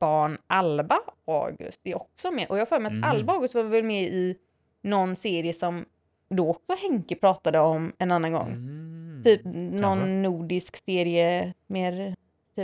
barn 0.00 0.38
Alba 0.46 0.98
August 1.26 1.80
är 1.84 1.96
också 1.96 2.30
med. 2.30 2.46
Och 2.48 2.56
jag 2.56 2.60
har 2.60 2.66
för 2.66 2.78
mig 2.80 2.86
att 2.86 2.92
Mhm. 2.92 3.04
Alba 3.04 3.32
August 3.32 3.54
var 3.54 3.62
väl 3.62 3.84
med 3.84 4.02
i 4.02 4.36
någon 4.82 5.16
serie 5.16 5.52
som 5.52 5.84
då 6.28 6.50
också 6.50 6.76
Henke 6.82 7.14
pratade 7.16 7.60
om 7.60 7.92
en 7.98 8.10
annan 8.12 8.32
gång. 8.32 8.48
Mm. 8.52 9.22
Typ 9.24 9.40
någon 9.44 9.80
Kanske. 9.80 10.06
nordisk 10.06 10.76
serie, 10.84 11.54
mer 11.66 12.16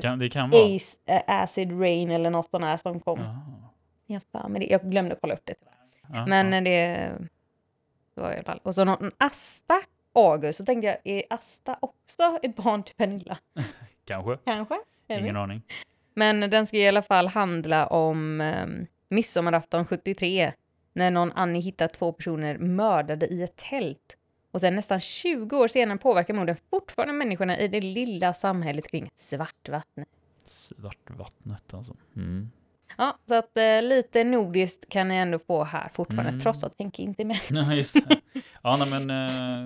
Kan, 0.02 0.18
det 0.18 0.28
kan 0.28 0.50
vara. 0.50 0.76
Ace, 0.76 0.98
eh, 1.06 1.22
Acid 1.26 1.80
Rain 1.80 2.10
eller 2.10 2.30
något 2.30 2.50
sånt 2.50 2.64
här 2.64 2.76
som 2.76 3.00
kom. 3.00 3.20
Ja. 4.06 4.20
Fan, 4.32 4.52
men 4.52 4.60
det, 4.60 4.66
jag 4.66 4.90
glömde 4.90 5.16
kolla 5.20 5.34
upp 5.34 5.44
det. 5.44 5.54
Ja, 6.12 6.26
Men 6.26 6.52
eh, 6.54 6.62
det 6.62 8.20
var 8.20 8.32
i 8.32 8.34
alla 8.34 8.44
fall. 8.44 8.60
Och 8.62 8.74
så 8.74 8.84
någon 8.84 9.10
Asta 9.18 9.82
August, 10.14 10.56
så 10.56 10.64
tänkte 10.64 10.86
jag, 10.86 10.96
är 11.04 11.22
Asta 11.30 11.76
också 11.80 12.38
ett 12.42 12.56
barn 12.56 12.82
till 12.82 12.94
Pernilla? 12.94 13.38
Kanske. 14.04 14.36
Kanske? 14.44 14.74
Ingen 15.08 15.36
aning. 15.36 15.62
Men 16.14 16.40
den 16.40 16.66
ska 16.66 16.76
i 16.76 16.88
alla 16.88 17.02
fall 17.02 17.28
handla 17.28 17.86
om 17.86 18.40
um, 18.40 18.86
midsommarafton 19.08 19.86
73 19.86 20.52
när 20.92 21.10
någon 21.10 21.32
Annie 21.32 21.60
hittar 21.60 21.88
två 21.88 22.12
personer 22.12 22.58
mördade 22.58 23.26
i 23.26 23.42
ett 23.42 23.56
tält 23.56 24.16
Och 24.50 24.60
sen 24.60 24.76
nästan 24.76 25.00
20 25.00 25.56
år 25.56 25.68
senare 25.68 25.98
påverkar 25.98 26.34
morden 26.34 26.56
fortfarande 26.70 27.14
människorna 27.14 27.58
i 27.58 27.68
det 27.68 27.80
lilla 27.80 28.34
samhället 28.34 28.88
kring 28.90 29.10
Svartvattnet. 29.14 30.08
Svartvattnet 30.44 31.74
alltså. 31.74 31.94
Mm. 32.16 32.50
Ja, 32.98 33.18
så 33.28 33.34
att 33.34 33.56
eh, 33.56 33.82
lite 33.82 34.24
nordiskt 34.24 34.88
kan 34.88 35.08
ni 35.08 35.14
ändå 35.16 35.38
få 35.38 35.64
här 35.64 35.88
fortfarande, 35.94 36.28
Mm. 36.28 36.40
trots 36.40 36.64
att 36.64 36.74
Henke 36.78 37.02
inte 37.02 37.22
är 37.22 37.24
med. 37.24 37.38
Ja, 37.50 37.74
just 37.74 37.94
det. 38.08 38.20
Ja, 38.62 38.76
nej, 38.78 39.00
men 39.06 39.10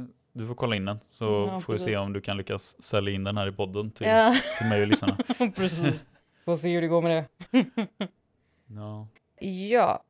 eh, 0.02 0.08
du 0.32 0.46
får 0.46 0.54
kolla 0.54 0.76
in 0.76 0.84
den 0.84 0.98
så 1.02 1.24
Ja, 1.24 1.60
får 1.60 1.72
vi 1.72 1.78
se 1.78 1.96
om 1.96 2.12
du 2.12 2.20
kan 2.20 2.36
lyckas 2.36 2.82
sälja 2.82 3.14
in 3.14 3.24
den 3.24 3.36
här 3.36 3.48
i 3.48 3.52
podden 3.52 3.90
till, 3.90 4.06
Ja, 4.06 4.34
till 4.58 4.66
mig 4.66 4.80
och 4.82 4.86
lyssnarna. 4.88 5.16
precis. 5.56 6.04
Får 6.44 6.56
se 6.56 6.74
hur 6.74 6.80
det 6.82 6.88
går 6.88 7.02
med 7.02 7.24
det. 7.50 7.66
Ja. 8.66 9.06
Ja. 9.40 10.02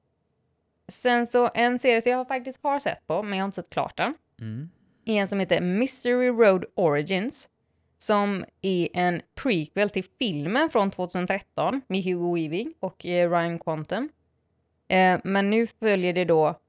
Sen 0.88 1.26
så 1.26 1.50
en 1.54 1.78
serie 1.78 2.02
som 2.02 2.12
jag 2.12 2.28
faktiskt 2.28 2.58
har 2.62 2.78
sett 2.78 3.06
på, 3.06 3.22
men 3.22 3.38
jag 3.38 3.44
har 3.44 3.48
inte 3.48 3.54
sett 3.54 3.70
klart 3.70 3.96
den. 3.96 4.14
Mm. 4.40 4.70
är 5.04 5.14
en 5.14 5.28
som 5.28 5.40
heter 5.40 5.60
Mystery 5.60 6.28
Road 6.28 6.64
Origins. 6.74 7.48
Som 7.98 8.44
är 8.62 8.88
en 8.92 9.22
prequel 9.34 9.90
till 9.90 10.04
filmen 10.18 10.70
från 10.70 10.90
2013 10.90 11.80
med 11.88 12.04
Hugo 12.04 12.34
Weaving 12.34 12.74
och 12.80 13.06
eh, 13.06 13.30
Ryan 13.30 13.58
Quantum. 13.58 14.08
Eh, 14.88 15.20
men 15.24 15.50
nu 15.50 15.66
följer 15.66 16.12
det 16.12 16.24
då 16.24 16.60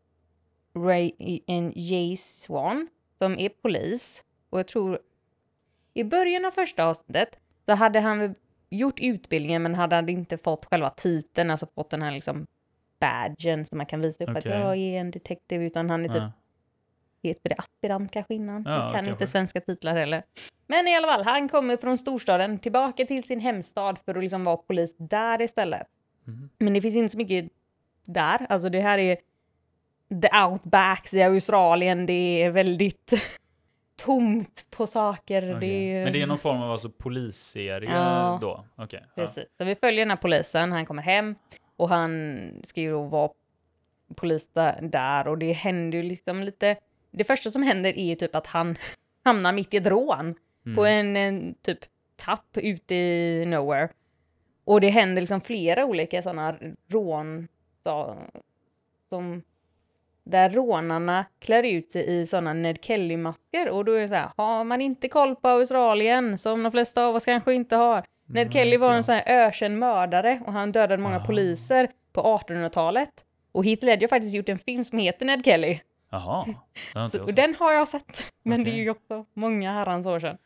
Ray, 0.76 1.12
en 1.48 1.74
Jay 1.76 2.18
Swan 2.18 2.88
som 3.18 3.40
är 3.40 3.50
polis. 3.50 4.24
Och 4.50 4.60
jag 4.60 4.68
tror 4.68 5.00
i 5.94 6.04
början 6.04 6.46
av 6.46 6.52
första 6.52 6.86
avsnittet 6.86 7.40
så 7.66 7.74
hade 7.74 8.00
han 8.00 8.36
gjort 8.70 9.00
utbildningen 9.00 9.64
men 9.64 9.76
hade 9.76 9.96
han 9.96 10.10
inte 10.10 10.38
fått 10.38 10.66
själva 10.66 10.90
titeln, 10.90 11.52
alltså 11.52 11.68
fått 11.76 11.90
den 11.90 12.02
här 12.02 12.12
liksom 12.12 12.48
badgen 13.00 13.66
som 13.66 13.78
man 13.78 13.86
kan 13.86 14.02
visa 14.02 14.24
upp 14.24 14.30
Okej. 14.30 14.40
att 14.54 14.60
jag 14.60 14.78
är 14.78 15.00
en 15.00 15.12
detective 15.12 15.66
utan 15.66 15.90
han 15.90 16.04
är 16.06 16.10
typ 16.10 16.18
Ja. 16.18 16.32
heter 17.24 17.50
det 17.50 17.56
aspirant 17.58 18.12
kanske 18.12 18.34
innan. 18.34 18.64
Ja, 18.66 18.72
jag 18.72 18.82
kan 18.82 18.92
kanske. 18.94 19.12
inte 19.12 19.28
svenska 19.28 19.62
titlar 19.62 19.96
heller. 19.96 20.24
Men 20.68 20.88
i 20.88 20.96
alla 20.96 21.08
fall, 21.08 21.24
han 21.24 21.50
kommer 21.50 21.78
från 21.78 21.98
storstaden 21.98 22.60
tillbaka 22.60 23.06
till 23.06 23.24
sin 23.24 23.40
hemstad 23.40 23.98
för 24.06 24.16
att 24.16 24.24
liksom 24.24 24.44
vara 24.44 24.58
polis 24.58 24.96
där 24.98 25.42
istället. 25.42 25.88
Mhm. 26.24 26.50
Men 26.58 26.74
det 26.74 26.82
finns 26.82 26.96
inte 26.96 27.12
så 27.12 27.18
mycket 27.18 27.52
där. 28.06 28.46
Alltså 28.50 28.70
det 28.70 28.80
här 28.82 28.98
är 28.98 29.18
the 30.22 30.30
outbacks 30.46 31.14
i 31.14 31.24
Australien. 31.24 32.06
Det 32.06 32.44
är 32.44 32.52
väldigt 32.52 33.14
tomt 34.02 34.66
på 34.70 34.88
saker. 34.88 35.42
Det 35.42 35.56
Okej. 35.56 35.90
är, 35.92 36.04
Men 36.04 36.14
det 36.14 36.22
är 36.22 36.28
någon 36.28 36.38
form 36.38 36.62
av 36.62 36.72
alltså, 36.72 36.90
polisserie 36.90 37.90
Ja. 37.92 38.38
då? 38.42 38.66
Ja. 38.76 38.88
Precis. 39.16 39.46
Så 39.58 39.66
vi 39.66 39.76
följer 39.76 40.00
den 40.06 40.10
här 40.10 40.18
polisen, 40.18 40.72
han 40.72 40.86
kommer 40.86 41.04
hem 41.04 41.36
och 41.78 41.90
han 41.90 42.50
ska 42.64 42.82
ju 42.82 42.92
då 42.92 43.02
vara 43.02 43.32
polis 44.16 44.48
där- 44.82 45.28
och 45.28 45.38
det 45.38 45.52
händer 45.52 45.98
ju 45.98 46.04
liksom 46.04 46.44
lite... 46.44 46.76
Det 47.12 47.24
första 47.24 47.52
som 47.52 47.64
händer 47.64 47.98
är 47.98 48.06
ju 48.06 48.16
typ 48.16 48.36
att 48.36 48.48
han 48.48 48.76
hamnar 49.24 49.54
mitt 49.54 49.74
i 49.74 49.78
ett 49.78 49.88
rån 49.88 50.36
på 50.76 50.86
Mm. 50.86 51.16
en, 51.16 51.16
en 51.18 51.56
typ 51.62 51.80
tapp 52.16 52.58
ute 52.58 52.96
i 52.96 53.46
nowhere. 53.48 53.90
Och 54.66 54.82
det 54.82 54.90
händer 54.90 55.22
liksom 55.22 55.42
flera 55.42 55.86
olika 55.86 56.22
sådana 56.22 56.56
rån 56.88 57.48
så, 57.84 58.18
som 59.10 59.42
där 60.24 60.50
rånarna 60.50 61.26
klär 61.40 61.64
ut 61.64 61.92
sig 61.92 62.06
i 62.22 62.26
sådana 62.26 62.54
Ned 62.54 62.78
Kelly-masker 62.82 63.70
och 63.70 63.86
då 63.86 63.92
är 63.92 64.02
det 64.02 64.08
så 64.08 64.16
här, 64.16 64.30
har 64.38 64.64
man 64.64 64.82
inte 64.82 65.08
koll 65.10 65.36
på 65.36 65.48
Australien, 65.48 66.38
som 66.38 66.64
de 66.64 66.72
flesta 66.72 67.06
av 67.06 67.16
oss 67.16 67.26
kanske 67.26 67.54
inte 67.54 67.76
har. 67.76 68.04
Ned 68.28 68.42
Mm, 68.42 68.52
Kelly 68.52 68.78
var 68.78 68.94
en 68.94 69.04
sån 69.04 69.16
här 69.16 69.24
ökänd 69.28 69.80
mördare 69.80 70.40
och 70.46 70.54
han 70.54 70.72
dödade 70.72 71.04
många 71.04 71.16
Aha. 71.16 71.26
poliser 71.26 71.88
på 72.14 72.22
1800-talet. 72.22 73.10
Och 73.52 73.66
Heath 73.66 73.86
Ledger 73.86 74.02
har 74.02 74.08
faktiskt 74.08 74.34
gjort 74.36 74.50
en 74.50 74.60
film 74.60 74.86
som 74.86 75.00
heter 75.00 75.26
Ned 75.26 75.46
Kelly. 75.46 75.80
Jaha, 76.10 76.46
Så, 77.12 77.22
och 77.24 77.34
den 77.34 77.56
har 77.60 77.74
jag 77.74 77.88
sett, 77.88 78.34
men 78.44 78.64
det 78.64 78.72
är 78.72 78.76
ju 78.76 78.90
också 78.90 79.26
många 79.34 79.74
herrans 79.74 80.08
år 80.08 80.20
sedan. 80.20 80.38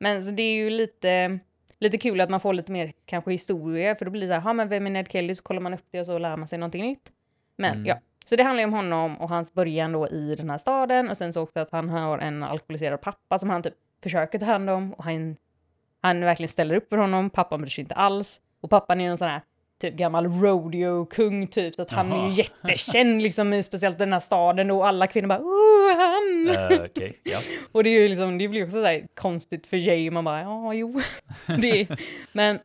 Men 0.00 0.22
så 0.24 0.30
det 0.30 0.42
är 0.42 0.54
ju 0.54 0.70
lite, 0.70 1.38
lite 1.78 1.98
kul 1.98 2.20
att 2.20 2.30
man 2.30 2.40
får 2.40 2.54
lite 2.54 2.72
mer 2.72 2.92
kanske 3.06 3.30
historia, 3.32 3.94
för 3.94 4.04
då 4.04 4.10
blir 4.10 4.20
det 4.22 4.26
så 4.28 4.32
här, 4.34 4.40
"Ha, 4.40 4.52
men 4.52 4.68
vem 4.68 4.86
är 4.86 4.90
Ned 4.90 5.10
Kelly? 5.12 5.34
Så 5.34 5.42
kollar 5.42 5.60
man 5.60 5.74
upp 5.74 5.84
det 5.90 6.00
och 6.00 6.06
så 6.06 6.18
lär 6.18 6.36
man 6.36 6.48
sig 6.48 6.58
någonting 6.58 6.82
nytt. 6.82 7.12
Men 7.58 7.72
Mm. 7.74 7.86
ja, 7.86 7.98
så 8.24 8.36
det 8.36 8.42
handlar 8.42 8.60
ju 8.60 8.64
om 8.66 8.72
honom 8.72 9.16
och 9.20 9.28
hans 9.28 9.54
början 9.54 9.92
då 9.92 10.08
i 10.08 10.34
den 10.36 10.50
här 10.50 10.58
staden 10.58 11.08
och 11.10 11.16
sen 11.16 11.32
så 11.32 11.42
också 11.42 11.60
att 11.60 11.70
han 11.72 11.88
har 11.88 12.18
en 12.18 12.42
alkoholiserad 12.42 13.00
pappa 13.00 13.38
som 13.38 13.50
han 13.50 13.62
typ 13.62 13.74
försöker 14.02 14.38
ta 14.38 14.46
hand 14.46 14.70
om 14.70 14.92
och 14.94 15.04
han, 15.04 15.36
han 16.02 16.20
verkligen 16.20 16.48
ställer 16.48 16.74
upp 16.74 16.88
för 16.88 16.96
honom. 16.96 17.30
Pappan 17.30 17.60
bryr 17.60 17.70
sig 17.70 17.82
inte 17.82 17.94
alls 17.94 18.40
och 18.60 18.70
pappan 18.70 19.00
är 19.00 19.10
en 19.10 19.18
sån 19.18 19.28
här 19.28 19.40
typ 19.80 19.94
gammal 19.94 20.26
rodeo-kung 20.26 21.46
typ, 21.46 21.74
så 21.74 21.82
att 21.82 21.90
han 21.90 22.12
är 22.12 22.16
Jaha. 22.16 22.28
ju 22.28 22.34
jättekänd 22.34 23.22
liksom, 23.22 23.52
i 23.52 23.62
speciellt 23.62 23.98
den 23.98 24.12
här 24.12 24.20
staden 24.20 24.70
och 24.70 24.86
alla 24.86 25.06
kvinnor 25.06 25.28
bara 25.28 25.38
oh, 25.40 25.96
han! 25.96 26.48
Eh, 26.78 26.84
Okej, 26.84 27.20
ja. 27.24 27.38
Och 27.72 27.84
det 27.84 27.90
är 27.90 28.00
ju 28.00 28.08
liksom, 28.08 28.38
det 28.38 28.48
blir 28.48 28.64
också 28.64 28.76
så 28.76 28.84
här 28.84 29.06
konstigt 29.14 29.66
för 29.66 29.76
Jay, 29.76 30.10
man 30.10 30.24
bara 30.24 30.40
ja, 30.40 30.74
jo. 30.74 31.00
det 31.58 31.80
är, 31.80 31.86
men 32.32 32.58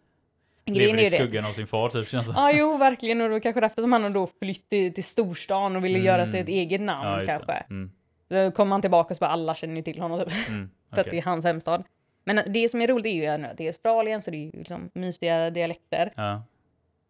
grejen 0.65 0.95
Lever 0.95 1.01
är 1.03 1.07
i 1.07 1.09
det. 1.09 1.17
skuggan 1.17 1.45
av 1.45 1.51
sin 1.53 1.67
far 1.67 1.89
typ 1.89 2.07
känns 2.09 2.27
det. 2.27 2.33
Ja, 2.35 2.51
jo, 2.51 2.77
verkligen. 2.77 3.21
Och 3.21 3.27
det 3.27 3.31
var 3.33 3.39
kanske 3.39 3.61
därför 3.61 3.81
som 3.81 3.91
han 3.93 4.13
då 4.13 4.27
flytt 4.41 4.69
till, 4.69 4.93
till 4.93 5.03
storstan 5.03 5.75
och 5.75 5.85
ville 5.85 5.95
Mm. 5.97 6.05
göra 6.07 6.27
sig 6.27 6.39
ett 6.39 6.47
eget 6.47 6.81
namn 6.81 7.07
Ja, 7.07 7.25
kanske. 7.27 7.53
Mm. 7.53 7.91
Då 8.29 8.51
kommer 8.51 8.71
han 8.71 8.81
tillbaka 8.81 9.07
och 9.11 9.15
så 9.15 9.19
bara 9.19 9.29
alla 9.31 9.55
känner 9.55 9.75
ju 9.75 9.81
till 9.81 10.01
honom 10.01 10.19
typ, 10.19 10.49
Mm. 10.49 10.69
för 10.93 11.01
att 11.01 11.07
det 11.09 11.17
är 11.17 11.21
hans 11.23 11.45
hemstad. 11.45 11.83
Men 12.23 12.39
det 12.53 12.69
som 12.69 12.81
är 12.81 12.87
roligt 12.87 13.05
är 13.05 13.09
ju 13.09 13.25
att 13.45 13.57
det 13.57 13.63
är 13.63 13.67
Australien 13.67 14.21
så 14.21 14.31
det 14.31 14.37
är 14.37 14.45
ju 14.45 14.51
liksom 14.51 14.89
mysiga 14.93 15.49
dialekter. 15.49 16.11
Ja. 16.15 16.43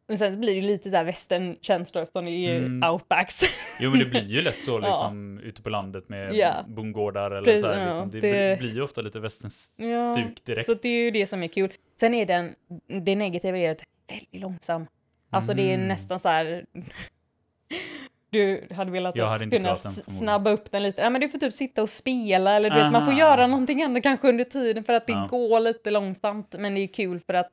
Men 0.08 0.18
sen 0.18 0.34
så 0.34 0.38
blir 0.40 0.50
det 0.50 0.56
ju 0.56 0.68
lite 0.68 0.90
så 0.90 0.96
här 0.96 1.04
västern-känslor 1.04 2.06
som 2.12 2.28
i 2.28 2.52
Mm. 2.58 2.92
outbacks. 2.92 3.42
Jo 3.80 3.90
men 3.90 4.00
det 4.00 4.06
blir 4.06 4.24
ju 4.28 4.42
lätt 4.42 4.64
så 4.64 4.72
Ja. 4.84 4.88
liksom 4.88 5.40
ute 5.40 5.62
på 5.62 5.70
landet 5.70 6.10
med 6.10 6.36
Ja. 6.36 6.66
bondgårdar 6.68 7.32
eller 7.32 7.42
Precis, 7.46 7.62
så 7.62 7.68
här, 7.68 7.80
ja, 7.80 7.86
liksom. 7.86 8.12
det, 8.12 8.20
det- 8.50 8.60
blir 8.60 8.74
ju 8.74 8.82
ofta 8.82 9.02
lite 9.02 9.20
västerns 9.20 9.76
ja, 9.80 10.18
direkt. 10.46 10.66
så 10.66 10.74
det 10.74 10.90
är 10.90 11.04
ju 11.04 11.12
det 11.12 11.26
som 11.28 11.44
är 11.44 11.48
kul. 11.48 11.72
Sen 12.00 12.14
är 12.14 12.26
den, 12.26 12.56
det 12.88 13.16
negativa 13.16 13.58
är 13.58 13.72
att 13.72 13.78
den 13.78 13.86
är 14.08 14.14
väldigt 14.20 14.42
långsam. 14.42 14.88
Alltså 15.30 15.54
det 15.54 15.64
är 15.70 15.74
Mm. 15.76 15.88
nästan 15.88 16.20
så 16.20 16.30
här... 16.30 16.66
Du 18.32 18.68
hade 18.72 18.92
velat 18.92 19.16
Jag 19.16 19.28
hade 19.28 19.50
kunna 19.50 19.76
snabba 19.76 20.50
upp 20.52 20.72
den 20.72 20.84
lite. 20.84 21.02
Ja, 21.02 21.10
men 21.10 21.22
du 21.22 21.30
får 21.30 21.40
typ 21.40 21.54
sitta 21.54 21.82
och 21.82 21.90
spela 21.90 22.56
eller 22.56 22.70
du 22.70 22.76
vet, 22.76 22.92
man 22.92 23.06
får 23.06 23.12
Aha. 23.12 23.20
göra 23.20 23.48
någonting 23.48 23.84
annat 23.84 24.04
kanske 24.04 24.30
under 24.30 24.44
tiden 24.44 24.84
för 24.84 24.94
att 24.94 25.08
det 25.08 25.14
Ja. 25.14 25.28
går 25.32 25.60
lite 25.60 25.90
långsamt. 25.90 26.56
Men 26.60 26.76
det 26.76 26.82
är 26.82 26.88
kul 26.88 27.20
för 27.20 27.34
att 27.34 27.50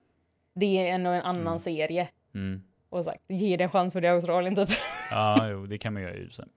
det 0.54 0.88
är 0.88 0.94
ändå 0.94 1.10
en 1.10 1.22
annan 1.22 1.46
Mm. 1.46 1.58
serie. 1.58 2.08
Mm. 2.34 2.62
Och 2.90 3.04
sagt, 3.04 3.20
ge 3.28 3.56
det 3.56 3.64
en 3.64 3.70
chans 3.70 3.92
för 3.92 4.00
det 4.00 4.08
är 4.08 4.12
Australien 4.12 4.54
typ. 4.56 4.68
Ja, 5.10 5.48
jo, 5.50 5.66
det 5.66 5.78
kan 5.78 5.92
man 5.92 6.02
göra 6.02 6.14
ju 6.14 6.30
sen. 6.30 6.48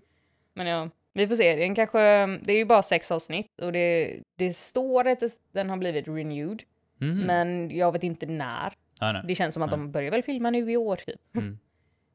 Men 0.54 0.68
ja, 0.68 0.90
vi 1.14 1.28
får 1.28 1.36
se. 1.36 1.56
Den 1.56 1.76
kanske, 1.76 2.00
det 2.42 2.54
är 2.54 2.58
ju 2.58 2.66
bara 2.66 2.84
sex 2.84 3.12
avsnitt 3.12 3.62
och 3.62 3.72
det, 3.72 4.18
det 4.38 4.54
står 4.54 5.08
att 5.08 5.24
den 5.54 5.70
har 5.70 5.78
blivit 5.78 6.08
renewed. 6.08 6.64
Mhm. 6.98 7.18
Men 7.20 7.78
jag 7.78 7.92
vet 7.92 8.04
inte 8.04 8.26
när. 8.26 8.74
Nej. 9.02 9.22
Det 9.28 9.36
känns 9.36 9.54
som 9.54 9.64
att 9.64 9.72
Nej. 9.72 9.80
de 9.80 9.92
börjar 9.92 10.12
väl 10.12 10.24
filma 10.24 10.50
nu 10.50 10.72
i 10.72 10.78
år 10.78 10.96
typ. 10.96 11.22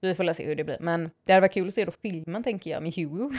Mm. 0.03 0.11
Vi 0.11 0.15
får 0.15 0.33
se 0.33 0.47
hur 0.47 0.55
det 0.55 0.65
blir. 0.65 0.76
Men 0.81 1.11
det 1.26 1.33
hade 1.33 1.41
varit 1.41 1.53
kul 1.55 1.69
att 1.69 1.75
se 1.75 1.85
då 1.85 1.93
filmen 2.03 2.43
tänker 2.43 2.71
jag 2.71 2.83
med 2.83 2.93
Hugo. 2.95 3.31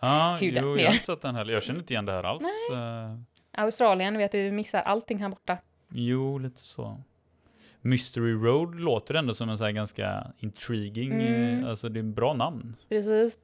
Ja, 0.00 0.36
Kul, 0.40 0.58
jo, 0.62 0.76
jag 0.78 0.86
har 0.86 0.92
inte 0.92 1.04
sett 1.06 1.20
den 1.22 1.34
heller. 1.34 1.52
Jag 1.52 1.62
känner 1.62 1.80
inte 1.80 1.92
igen 1.94 2.06
det 2.06 2.12
här 2.12 2.24
alls. 2.24 2.44
Eh, 2.72 3.18
Australien, 3.62 4.18
vet 4.18 4.32
du, 4.32 4.50
missar 4.52 4.80
allting 4.80 5.18
här 5.18 5.28
borta. 5.28 5.58
jo, 5.92 6.38
lite 6.38 6.60
så. 6.60 7.00
Mystery 7.80 8.32
Road 8.32 8.80
låter 8.80 9.14
ändå 9.14 9.34
som 9.34 9.48
en 9.48 9.58
så 9.58 9.64
här 9.64 9.70
ganska 9.72 10.32
intriguing, 10.38 11.12
Mm. 11.12 11.62
eh, 11.64 11.70
alltså 11.70 11.88
det 11.88 11.98
är 11.98 12.02
en 12.02 12.14
bra 12.14 12.34
namn. 12.34 12.76
Precis. 12.88 13.38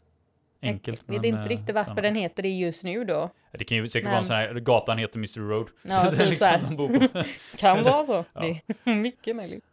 Enkelt. 0.62 1.02
jag 1.06 1.14
vet 1.14 1.24
inte 1.24 1.40
eh, 1.40 1.48
riktigt 1.48 1.74
varför 1.74 2.02
den 2.02 2.14
heter 2.14 2.42
det 2.42 2.48
just 2.48 2.84
nu 2.84 3.04
då. 3.04 3.30
Det 3.52 3.64
kan 3.64 3.76
ju 3.76 3.88
säkert 3.88 4.04
Men- 4.04 4.10
vara 4.12 4.18
en 4.20 4.24
sån 4.26 4.36
här, 4.36 4.54
gatan 4.54 4.98
heter 4.98 5.18
Mystery 5.18 5.44
Road. 5.44 5.68
Ja, 5.82 6.10
typ 6.10 6.18
liksom 6.30 6.76
så. 6.76 7.22
Kan 7.58 7.82
vara 7.82 8.04
så. 8.04 8.24
Ja. 8.32 8.40
Det 8.40 8.60
är 8.90 8.94
mycket 8.94 9.36
möjligt. 9.36 9.64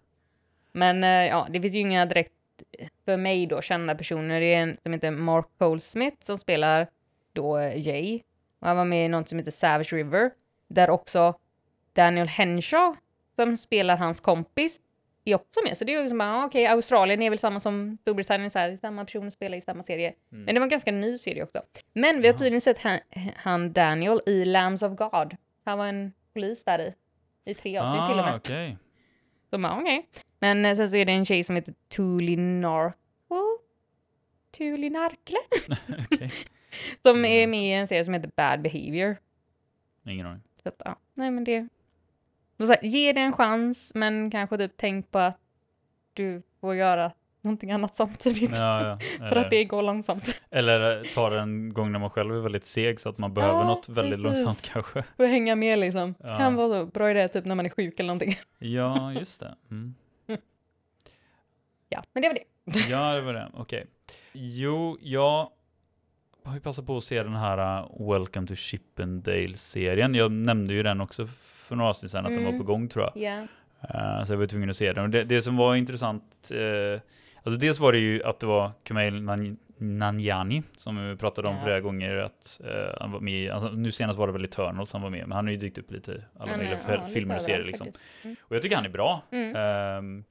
Men 0.71 1.03
ja, 1.27 1.47
det 1.49 1.61
finns 1.61 1.73
ju 1.73 1.79
inga 1.79 2.05
direkt 2.05 2.33
för 3.05 3.17
mig 3.17 3.47
då 3.47 3.61
kända 3.61 3.95
personer. 3.95 4.39
Det 4.39 4.53
är 4.53 4.61
en 4.61 4.77
som 4.83 4.93
heter 4.93 5.11
Mark 5.11 5.47
Goldsmith 5.57 6.17
som 6.23 6.37
spelar 6.37 6.87
då 7.33 7.57
eh, 7.57 7.87
Jay. 7.87 8.21
Och 8.59 8.67
han 8.67 8.77
var 8.77 8.85
med 8.85 9.05
i 9.05 9.07
något 9.07 9.29
som 9.29 9.37
heter 9.37 9.51
Savage 9.51 9.93
River. 9.93 10.31
Där 10.67 10.89
också 10.89 11.35
Daniel 11.93 12.27
Henshaw 12.27 12.97
som 13.35 13.57
spelar 13.57 13.97
hans 13.97 14.19
kompis 14.19 14.81
är 15.25 15.35
också 15.35 15.59
med. 15.63 15.77
Så 15.77 15.83
det 15.83 15.91
är 15.91 15.97
ju 15.97 16.01
liksom 16.01 16.17
bara, 16.17 16.35
ah, 16.35 16.45
okej, 16.45 16.67
Australien 16.67 17.21
är 17.21 17.29
väl 17.29 17.39
samma 17.39 17.59
som 17.59 17.97
Storbritannien, 18.01 18.49
så 18.49 18.59
här, 18.59 18.75
samma 18.75 19.05
personer 19.05 19.29
spelar 19.29 19.57
i 19.57 19.61
samma 19.61 19.83
serie. 19.83 20.13
Mm. 20.31 20.43
Men 20.43 20.55
det 20.55 20.59
var 20.59 20.65
en 20.65 20.69
ganska 20.69 20.91
ny 20.91 21.17
serie 21.17 21.43
också. 21.43 21.61
Men 21.93 22.21
vi 22.21 22.27
har 22.27 22.33
tydligen 22.33 22.61
sett 22.61 22.81
han, 22.81 22.99
han 23.35 23.73
Daniel 23.73 24.21
i 24.25 24.45
Lambs 24.45 24.81
of 24.81 24.97
God. 24.97 25.35
Han 25.65 25.77
var 25.77 25.87
en 25.87 26.13
polis 26.33 26.63
där 26.63 26.79
i. 26.79 26.93
I 27.45 27.53
tre 27.53 27.77
avsnitt 27.77 28.09
till 28.09 28.19
och 28.19 28.25
med. 28.25 28.33
Ah, 28.35 28.77
Så 29.51 29.57
bara, 29.57 29.79
okej. 29.79 30.09
Men 30.39 30.65
eh, 30.65 30.75
sen 30.75 30.89
så 30.89 30.95
är 30.97 31.05
det 31.05 31.11
en 31.11 31.25
tjej 31.25 31.43
som 31.43 31.55
heter 31.55 31.73
Tulinarkle. 31.87 32.97
Tulinarkle? 34.51 35.37
Okej. 36.11 36.31
Som 37.01 37.25
är 37.25 37.47
med 37.47 37.63
i 37.63 37.71
en 37.73 37.87
serie 37.87 38.05
som 38.05 38.13
heter 38.13 38.31
Bad 38.35 38.61
Behavior. 38.61 39.17
Ingen 40.05 40.27
aning. 40.27 40.41
Så 40.63 40.69
att, 40.69 40.81
ja, 40.85 40.95
nej 41.13 41.31
men 41.31 41.43
det... 41.43 41.67
Så 42.57 42.67
här, 42.67 42.83
ge 42.83 43.13
det 43.13 43.21
en 43.21 43.33
chans, 43.33 43.91
men 43.95 44.31
kanske 44.31 44.57
typ 44.57 44.73
tänk 44.77 45.11
på 45.11 45.19
att 45.19 45.39
du 46.13 46.41
får 46.59 46.75
göra 46.75 47.11
någonting 47.43 47.71
annat 47.71 47.95
samtidigt. 47.95 48.51
Ja, 48.59 48.87
ja. 48.87 48.99
För 49.29 49.35
att 49.35 49.49
det 49.49 49.63
går 49.65 49.81
långsamt. 49.83 50.41
eller 50.49 51.03
tar 51.15 51.31
en 51.31 51.73
gång 51.73 51.91
när 51.91 51.99
man 51.99 52.09
själv 52.09 52.35
är 52.35 52.39
väldigt 52.39 52.65
seg 52.65 52.99
så 52.99 53.09
att 53.09 53.17
man 53.17 53.33
behöver 53.33 53.59
Ja, 53.59 53.63
något 53.67 53.89
väldigt 53.89 54.23
precis. 54.23 54.45
långsamt 54.45 54.69
kanske. 54.73 55.03
För 55.17 55.23
att 55.23 55.29
hänga 55.29 55.55
med 55.55 55.79
liksom. 55.79 56.15
Ja. 56.23 56.37
Kan 56.37 56.55
vara 56.55 56.69
så 56.69 56.85
bra 56.85 57.11
idé 57.11 57.27
typ 57.27 57.45
när 57.45 57.55
man 57.55 57.65
är 57.65 57.69
sjuk 57.69 57.99
eller 57.99 58.07
någonting. 58.07 58.33
Ja, 58.59 59.13
just 59.13 59.39
det. 59.39 59.55
Mm. 59.71 59.95
Ja, 61.89 62.03
men 62.13 62.21
det 62.23 62.27
var 62.29 62.35
det. 62.35 62.79
Ja, 62.89 63.13
det 63.13 63.21
var 63.21 63.33
det. 63.33 63.47
Okej. 63.53 63.85
Jo, 64.33 64.97
jag 65.01 65.49
har 66.45 66.53
ju 66.53 66.59
passat 66.59 66.85
på 66.85 66.97
att 66.97 67.03
se 67.03 67.23
den 67.23 67.35
här 67.35 67.81
uh, 67.83 68.11
Welcome 68.11 68.47
to 68.47 68.55
Chippendale-serien. 68.55 70.15
Jag 70.15 70.31
nämnde 70.31 70.73
ju 70.73 70.83
den 70.83 71.01
också 71.01 71.27
för 71.41 71.75
några 71.75 71.89
avsnitt 71.89 72.11
sedan 72.11 72.25
att 72.25 72.31
den 72.33 72.43
var 72.43 72.49
Mm. 72.51 72.61
på 72.61 72.67
gång 72.67 72.89
tror 72.89 73.05
jag. 73.13 73.23
Ja. 73.23 73.47
Eh, 73.89 74.25
så 74.25 74.33
jag 74.33 74.37
var 74.37 74.45
tvungen 74.45 74.69
att 74.69 74.77
se 74.77 74.93
den. 74.93 75.03
Och 75.03 75.09
det, 75.09 75.23
det 75.23 75.41
som 75.41 75.57
var 75.57 75.75
intressant, 75.75 76.51
uh, 76.53 76.99
alltså 77.43 77.59
dels 77.59 77.79
var 77.79 77.91
det 77.91 77.99
ju 77.99 78.23
att 78.23 78.39
det 78.39 78.45
var 78.47 78.71
Kumail 78.83 79.13
Nan- 79.13 79.57
Nanjiani 79.77 80.63
som 80.75 81.09
vi 81.09 81.15
pratade 81.15 81.47
om 81.47 81.55
Ja. 81.55 81.61
flera 81.63 81.81
gånger 81.81 82.15
att 82.15 82.61
eh, 82.63 82.99
han 82.99 83.11
var 83.11 83.19
med 83.19 83.51
alltså, 83.51 83.69
nu 83.71 83.91
senast 83.91 84.19
var 84.19 84.27
det 84.27 84.33
väl 84.33 84.45
Eternals 84.45 84.93
han 84.93 85.01
var 85.01 85.09
med, 85.09 85.27
men 85.27 85.31
han 85.31 85.45
har 85.45 85.51
ju 85.51 85.57
dykt 85.57 85.77
upp 85.77 85.91
lite 85.91 86.11
i 86.11 86.21
alla 86.39 86.57
möjliga 86.57 86.77
ja, 86.87 87.05
filmer 87.13 87.35
och 87.35 87.41
serier 87.41 87.63
liksom. 87.65 87.87
Mm. 88.23 88.35
Och 88.41 88.55
jag 88.55 88.61
tycker 88.61 88.75
han 88.75 88.85
är 88.85 88.89
bra. 88.89 89.21
Mm. 89.31 89.55
Ehm, 89.55 90.23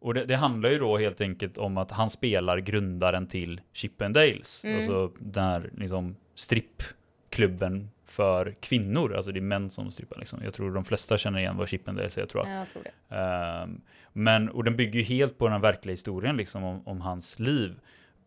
och 0.00 0.14
det, 0.14 0.24
det 0.24 0.36
handlar 0.36 0.70
ju 0.70 0.78
då 0.78 0.98
helt 0.98 1.20
enkelt 1.20 1.58
om 1.58 1.78
att 1.78 1.90
han 1.90 2.10
spelar 2.10 2.58
grundaren 2.58 3.26
till 3.26 3.60
Chippendales. 3.72 4.64
Mm. 4.64 4.76
Alltså 4.76 5.12
den 5.18 5.44
här 5.44 5.70
liksom 5.78 6.16
strippklubben 6.34 7.90
för 8.12 8.54
kvinnor. 8.60 9.14
Alltså 9.14 9.32
det 9.32 9.38
är 9.38 9.42
män 9.42 9.70
som 9.70 9.90
strippar 9.90 10.18
liksom. 10.18 10.40
Jag 10.44 10.54
tror 10.54 10.74
de 10.74 10.84
flesta 10.84 11.18
känner 11.18 11.38
igen 11.38 11.56
vad 11.56 11.68
Chippendales 11.68 12.18
är 12.18 12.26
tror 12.26 12.46
jag. 12.46 12.54
Ja, 12.54 12.58
jag 12.58 12.68
tror 12.72 12.82
det. 12.82 13.16
Ehm, 13.16 13.80
men, 14.12 14.48
och 14.48 14.64
den 14.64 14.76
bygger 14.76 15.00
ju 15.00 15.04
helt 15.04 15.38
på 15.38 15.48
den 15.48 15.60
verkliga 15.60 15.92
historien 15.92 16.36
liksom 16.36 16.64
om, 16.64 16.88
om 16.88 17.00
hans 17.00 17.38
liv. 17.38 17.74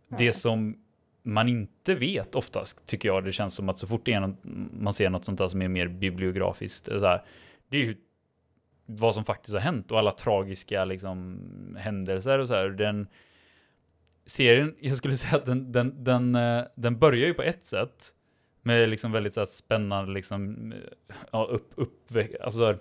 Ja. 0.08 0.18
Det 0.18 0.32
som 0.32 0.77
man 1.24 1.48
inte 1.48 1.96
vet 1.96 2.36
oftast, 2.36 2.86
tycker 2.86 3.10
jag, 3.10 3.24
det 3.24 3.32
känns 3.32 3.56
som 3.56 3.70
att 3.70 3.77
så 3.77 3.88
fort 3.88 4.08
något, 4.08 4.39
man 4.72 4.94
ser 4.94 5.10
något 5.10 5.25
sånt 5.25 5.38
där 5.38 5.48
som 5.48 5.62
är 5.62 5.68
mer 5.68 5.88
bibliografiskt, 5.88 6.86
så 6.86 7.06
här, 7.06 7.24
det 7.70 7.77
är 7.77 7.82
ju 7.82 7.98
vad 8.86 9.13
som 9.13 9.25
faktiskt 9.25 9.54
har 9.54 9.62
hänt 9.62 9.92
och 9.92 10.00
alla 10.00 10.12
tragiska 10.12 10.86
liksom, 10.86 11.39
händelser 11.80 12.39
och 12.39 12.48
så 12.48 12.54
här. 12.54 12.70
Den 12.70 13.08
serien, 14.25 14.75
jag 14.80 14.98
skulle 14.98 15.18
säga 15.18 15.38
att 15.38 15.46
den, 15.46 15.72
den, 15.72 16.04
den, 16.04 16.36
eh, 16.36 16.63
den 16.75 17.00
börjar 17.00 17.27
ju 17.27 17.34
på 17.34 17.42
ett 17.42 17.63
sätt 17.63 18.14
med 18.65 18.89
liksom 18.89 19.12
väldigt 19.12 19.34
så 19.34 19.39
här, 19.39 19.48
spännande, 19.48 20.12
liksom, 20.12 20.74
ja, 21.31 21.43
upp, 21.51 21.72
upp, 21.75 22.10
alltså 22.43 22.57
så 22.57 22.65
här, 22.65 22.77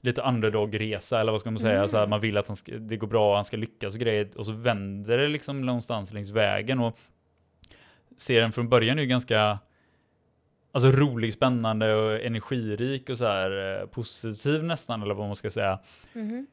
lite 0.00 0.22
underdog-resa 0.22 1.20
eller 1.20 1.32
vad 1.32 1.40
ska 1.40 1.50
man 1.50 1.58
säga, 1.60 1.76
Mm. 1.76 1.88
så 1.88 1.96
här, 1.96 2.06
man 2.06 2.20
vill 2.20 2.36
att 2.36 2.46
han 2.46 2.56
ska, 2.56 2.72
det 2.72 2.96
går 2.96 3.06
bra, 3.06 3.36
han 3.36 3.44
ska 3.44 3.56
lyckas 3.56 3.94
och 3.94 4.00
grejer, 4.00 4.28
och 4.36 4.46
så 4.46 4.52
vänder 4.52 5.18
det 5.18 5.28
liksom 5.28 5.66
någonstans 5.66 6.12
längs 6.12 6.30
vägen 6.30 6.80
och 6.80 6.98
serien 8.16 8.52
från 8.52 8.68
början 8.68 8.98
är 8.98 9.02
ju 9.02 9.08
ganska 9.08 9.58
Alltså 10.72 10.90
rolig, 10.90 11.32
spännande 11.32 11.94
och 11.94 12.20
energirik 12.24 13.10
och 13.10 13.18
så 13.18 13.24
här 13.26 13.80
eh, 13.80 13.86
positiv 13.86 14.64
nästan 14.64 15.02
eller 15.02 15.14
vad 15.14 15.26
man 15.26 15.36
ska 15.36 15.50
säga. 15.50 15.78
Mhm. 16.12 16.46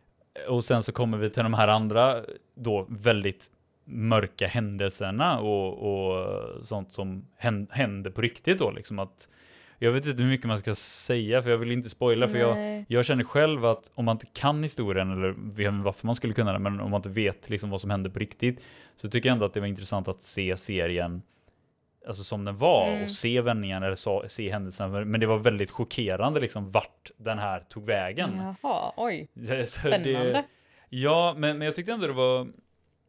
Och 0.48 0.64
sen 0.64 0.84
så 0.84 0.92
kommer 0.92 1.18
vi 1.18 1.30
till 1.30 1.44
de 1.44 1.54
här 1.54 1.68
andra 1.68 2.24
då 2.56 2.86
väldigt 2.90 3.52
mörka 3.86 4.48
händelserna 4.48 5.40
och, 5.40 5.74
och 6.14 6.28
sånt 6.68 6.92
som 6.92 7.26
hän- 7.38 7.68
händer 7.72 8.12
på 8.12 8.22
riktigt 8.22 8.60
då 8.60 8.72
liksom 8.72 9.00
att 9.00 9.30
jag 9.80 9.92
vet 9.92 10.06
inte 10.06 10.24
hur 10.24 10.30
mycket 10.30 10.46
man 10.48 10.58
ska 10.58 10.76
säga 10.76 11.42
för 11.44 11.50
jag 11.50 11.58
vill 11.58 11.72
inte 11.72 11.90
spoila 11.90 12.28
för 12.28 12.38
jag, 12.38 12.86
jag 12.88 13.06
känner 13.06 13.24
själv 13.24 13.66
att 13.66 13.92
om 13.96 14.06
man 14.06 14.16
inte 14.16 14.26
kan 14.34 14.64
historien 14.64 15.12
eller 15.12 15.32
varför 15.84 16.06
man 16.06 16.16
skulle 16.16 16.34
kunna 16.34 16.54
det, 16.54 16.60
men 16.60 16.80
om 16.80 16.92
man 16.92 16.98
inte 17.00 17.10
vet 17.10 17.50
liksom 17.50 17.70
vad 17.70 17.82
som 17.82 17.90
hände 17.90 18.10
på 18.10 18.20
riktigt 18.20 18.60
så 18.96 19.10
tycker 19.10 19.30
jag 19.30 19.34
ändå 19.34 19.46
att 19.46 19.54
det 19.54 19.60
var 19.60 19.68
intressant 19.68 20.08
att 20.08 20.22
se 20.22 20.58
serien 20.58 21.22
alltså 22.08 22.24
som 22.24 22.46
den 22.46 22.58
var 22.58 22.88
Mm. 22.88 23.04
och 23.04 23.12
se 23.12 23.42
vändningen 23.42 23.84
eller 23.84 24.28
se 24.28 24.52
händelsen. 24.52 24.92
Men 25.12 25.20
det 25.20 25.26
var 25.26 25.38
väldigt 25.38 25.72
chockerande 25.72 26.40
liksom 26.40 26.72
vart 26.72 27.12
den 27.18 27.40
här 27.40 27.60
tog 27.60 27.86
vägen. 27.86 28.30
Jaha, 28.62 28.92
oj. 28.98 29.28
Så- 29.36 29.66
så 29.66 29.80
Spännande. 29.80 30.10
Det, 30.24 30.44
ja, 30.90 31.34
men, 31.38 31.58
men 31.58 31.66
jag 31.66 31.76
tyckte 31.76 31.92
ändå 31.94 32.08
det 32.08 32.14
var, 32.14 32.48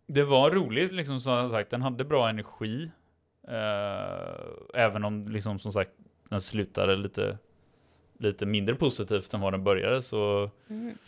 det 0.06 0.24
var 0.24 0.50
roligt 0.50 0.92
liksom 0.92 1.20
som 1.20 1.48
sagt. 1.50 1.70
Den 1.70 1.82
hade 1.82 2.04
bra 2.04 2.28
energi. 2.28 2.90
Eh, 3.48 4.44
även 4.74 5.04
om 5.04 5.28
liksom 5.28 5.58
som 5.58 5.72
sagt 5.72 5.90
den 6.28 6.40
slutade 6.40 6.96
lite, 6.96 7.38
lite 8.18 8.46
mindre 8.46 8.74
positivt 8.74 9.34
än 9.34 9.40
vad 9.40 9.52
den 9.52 9.64
började 9.64 10.02
så 10.02 10.50
Mhm. 10.66 10.98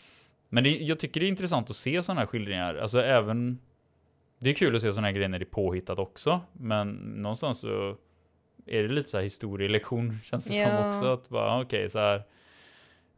men 0.48 0.64
det, 0.64 0.70
jag 0.70 0.98
tycker 0.98 1.20
det 1.20 1.26
är 1.26 1.28
intressant 1.28 1.70
att 1.70 1.76
se 1.76 2.02
sådana 2.02 2.20
här 2.20 2.26
skildringar. 2.26 2.74
Alltså 2.74 3.02
även... 3.02 3.58
Det 4.38 4.50
är 4.50 4.54
kul 4.54 4.76
att 4.76 4.82
se 4.82 4.92
sådana 4.92 5.06
här 5.08 5.12
grejer 5.14 5.28
när 5.28 5.38
det 5.38 5.42
är 5.42 5.46
påhittat 5.46 5.98
också. 5.98 6.40
Men 6.52 6.88
någonstans 6.94 7.58
så 7.58 7.96
är 8.66 8.82
det 8.82 8.88
lite 8.88 9.08
så 9.10 9.16
här 9.16 9.24
historielektion 9.24 10.18
känns 10.24 10.44
det 10.44 10.56
Ja. 10.56 10.68
som 10.82 10.88
också. 10.90 11.12
Att 11.12 11.28
bara 11.28 11.60
okej 11.60 11.90
så 11.90 11.98
här. 11.98 12.22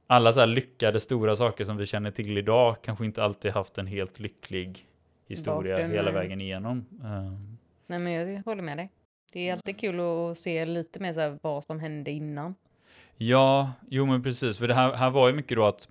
Alla 0.06 0.32
så 0.32 0.40
här 0.40 0.46
lyckade 0.46 1.00
stora 1.00 1.36
saker 1.36 1.64
som 1.64 1.76
vi 1.76 1.86
känner 1.86 2.10
till 2.10 2.38
idag 2.38 2.76
kanske 2.82 3.04
inte 3.04 3.24
alltid 3.24 3.52
haft 3.52 3.78
en 3.78 3.86
helt 3.86 4.18
lycklig 4.20 4.87
historia 5.28 5.86
hela 5.86 6.02
nej. 6.02 6.12
vägen 6.14 6.40
igenom. 6.40 6.86
Ehm, 7.04 7.58
Nej, 7.86 7.98
men 7.98 8.12
jag 8.12 8.42
håller 8.44 8.62
med 8.62 8.76
dig. 8.78 8.90
Det 9.32 9.48
är 9.48 9.52
alltid 9.52 9.78
kul 9.80 10.00
att 10.00 10.38
se 10.38 10.64
lite 10.66 11.00
mer 11.00 11.12
så 11.12 11.20
här 11.20 11.38
vad 11.42 11.64
som 11.64 11.80
hände 11.80 12.10
innan. 12.10 12.54
Ja, 13.16 13.72
jo 13.88 14.06
men 14.06 14.22
precis. 14.22 14.58
För 14.58 14.68
det 14.68 14.74
här, 14.74 14.92
här 14.92 15.10
var 15.10 15.28
ju 15.28 15.34
mycket 15.34 15.56
då 15.56 15.64
att 15.66 15.88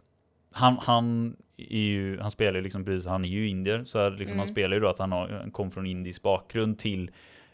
han, 0.52 0.78
han 0.82 1.36
är 1.58 1.78
ju, 1.80 2.20
han 2.20 2.32
spelar 2.32 2.56
ju 2.56 2.62
liksom 2.62 2.86
precis, 2.86 3.08
han 3.08 3.26
är 3.26 3.30
ju 3.30 3.50
indier, 3.50 3.84
så 3.86 4.00
här, 4.00 4.12
liksom, 4.12 4.38
han 4.38 4.46
Mm. 4.48 4.54
spelar 4.56 4.76
ju 4.76 4.80
då 4.80 4.88
att 4.90 5.00
han, 5.00 5.12
har, 5.12 5.30
han 5.30 5.52
kom 5.52 5.72
från 5.72 5.86
indisk 5.86 6.22
bakgrund 6.22 6.80
till 6.80 7.12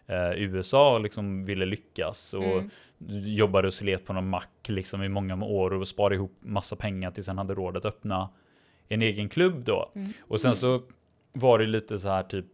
eh, 0.08 0.32
USA 0.36 0.94
och 0.96 1.02
liksom 1.02 1.46
ville 1.46 1.66
lyckas 1.66 2.34
och 2.34 2.44
Mm. 2.44 2.70
jobbade 3.26 3.68
och 3.68 3.74
slet 3.74 4.06
på 4.06 4.14
någon 4.14 4.30
mack 4.30 4.50
liksom 4.68 5.04
i 5.04 5.10
många 5.10 5.46
år 5.46 5.74
och 5.74 5.88
sparade 5.88 6.16
ihop 6.16 6.34
massa 6.40 6.76
pengar 6.76 7.12
tills 7.12 7.28
han 7.28 7.38
hade 7.38 7.54
råd 7.54 7.78
att 7.78 7.86
öppna 7.86 8.30
en 8.88 9.02
egen 9.02 9.30
klubb 9.30 9.64
då. 9.64 9.92
Mm. 9.96 10.14
Och 10.22 10.42
sen 10.42 10.56
så 10.56 10.82
var 11.34 11.60
det 11.60 11.66
lite 11.66 12.00
så 12.00 12.10
här 12.10 12.24
typ, 12.24 12.46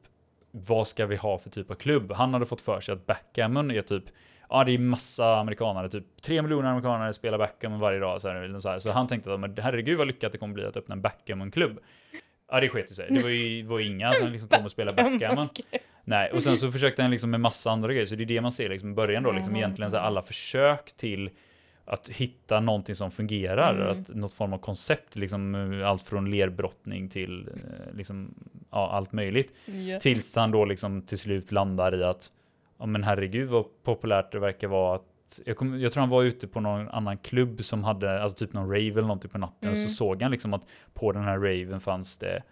vad 0.52 0.88
ska 0.88 1.06
vi 1.06 1.16
ha 1.16 1.38
för 1.38 1.50
typ 1.50 1.72
av 1.72 1.76
klubb? 1.76 2.12
Han 2.12 2.34
hade 2.34 2.46
fått 2.46 2.62
för 2.62 2.82
sig 2.82 2.94
att 2.94 3.06
backgammon 3.06 3.72
är 3.72 3.82
typ, 3.82 4.04
ja 4.50 4.64
det 4.64 4.72
är 4.72 4.78
massa 4.78 5.40
amerikanare, 5.40 5.90
typ 5.90 6.22
tre 6.22 6.42
miljoner 6.42 6.70
amerikanare 6.70 7.14
spelar 7.14 7.38
backgammon 7.38 7.80
varje 7.80 8.00
dag. 8.00 8.22
Så, 8.22 8.28
här, 8.28 8.36
eller 8.36 8.60
så, 8.60 8.70
här. 8.70 8.80
så 8.80 8.92
han 8.92 9.08
tänkte 9.08 9.34
att 9.34 9.40
men 9.40 9.58
herregud 9.58 9.98
vad 9.98 10.08
lyckat 10.08 10.32
det 10.32 10.38
kommer 10.38 10.54
bli 10.54 10.66
att 10.66 10.78
öppna 10.78 10.94
en 10.94 11.02
backgammon-klubb. 11.02 11.80
Ja 12.52 12.60
det 12.60 12.70
sket 12.70 12.96
sig, 12.96 13.08
det 13.10 13.24
var 13.24 13.30
ju 13.30 13.64
var 13.64 13.80
inga 13.80 14.14
som 14.14 14.32
liksom 14.32 14.50
kom 14.50 14.66
och 14.66 14.72
spelade 14.72 15.04
backgammon. 15.04 15.50
Nej, 16.04 16.32
och 16.32 16.44
sen 16.44 16.58
så 16.58 16.72
försökte 16.72 17.02
han 17.02 17.12
liksom 17.12 17.32
med 17.32 17.40
massa 17.40 17.72
andra 17.72 17.94
grejer, 17.94 18.06
så 18.06 18.16
det 18.16 18.24
är 18.24 18.26
det 18.26 18.42
man 18.42 18.52
ser 18.52 18.70
liksom 18.70 18.92
i 18.92 18.94
början 18.94 19.24
då, 19.24 19.32
liksom 19.32 19.56
egentligen 19.56 19.92
så 19.92 19.98
alla 19.98 20.22
försök 20.22 20.94
till 20.98 21.30
att 21.90 22.10
hitta 22.10 22.60
någonting 22.60 22.96
som 22.96 23.12
fungerar, 23.12 23.76
Mm. 23.76 24.02
att, 24.02 24.16
något 24.16 24.34
form 24.34 24.54
av 24.54 24.58
koncept, 24.58 25.16
liksom 25.16 25.56
allt 25.86 26.04
från 26.04 26.32
lerbrottning 26.32 27.10
till 27.10 27.48
eh, 27.48 27.96
liksom, 27.98 28.34
ja, 28.72 28.90
allt 28.92 29.12
möjligt. 29.14 29.54
Ja. 29.66 30.00
Tills 30.00 30.36
han 30.36 30.52
då 30.52 30.66
liksom 30.66 31.02
till 31.02 31.18
slut 31.20 31.52
landar 31.52 31.96
i 31.96 32.04
att, 32.04 32.32
ja 32.80 32.86
men 32.86 33.04
herregud 33.04 33.50
vad 33.50 33.66
populärt 33.84 34.32
det 34.32 34.40
verkar 34.40 34.68
vara 34.68 34.96
att, 34.96 35.40
jag, 35.46 35.58
kom, 35.58 35.80
jag 35.80 35.92
tror 35.92 36.02
han 36.02 36.10
var 36.10 36.24
ute 36.24 36.48
på 36.48 36.60
någon 36.60 36.90
annan 36.90 37.18
klubb 37.18 37.64
som 37.64 37.84
hade, 37.84 38.22
alltså 38.22 38.38
typ 38.46 38.54
någon 38.54 38.68
rave 38.70 38.88
eller 38.92 39.02
någonting 39.02 39.32
på 39.32 39.38
natten, 39.38 39.70
och 39.70 39.76
Mm. 39.76 39.88
så 39.88 39.94
såg 39.94 40.22
han 40.22 40.32
liksom 40.32 40.54
att 40.54 40.64
på 40.94 41.12
den 41.12 41.24
här 41.24 41.38
raven 41.38 41.80
fanns 41.80 42.18
det 42.18 42.44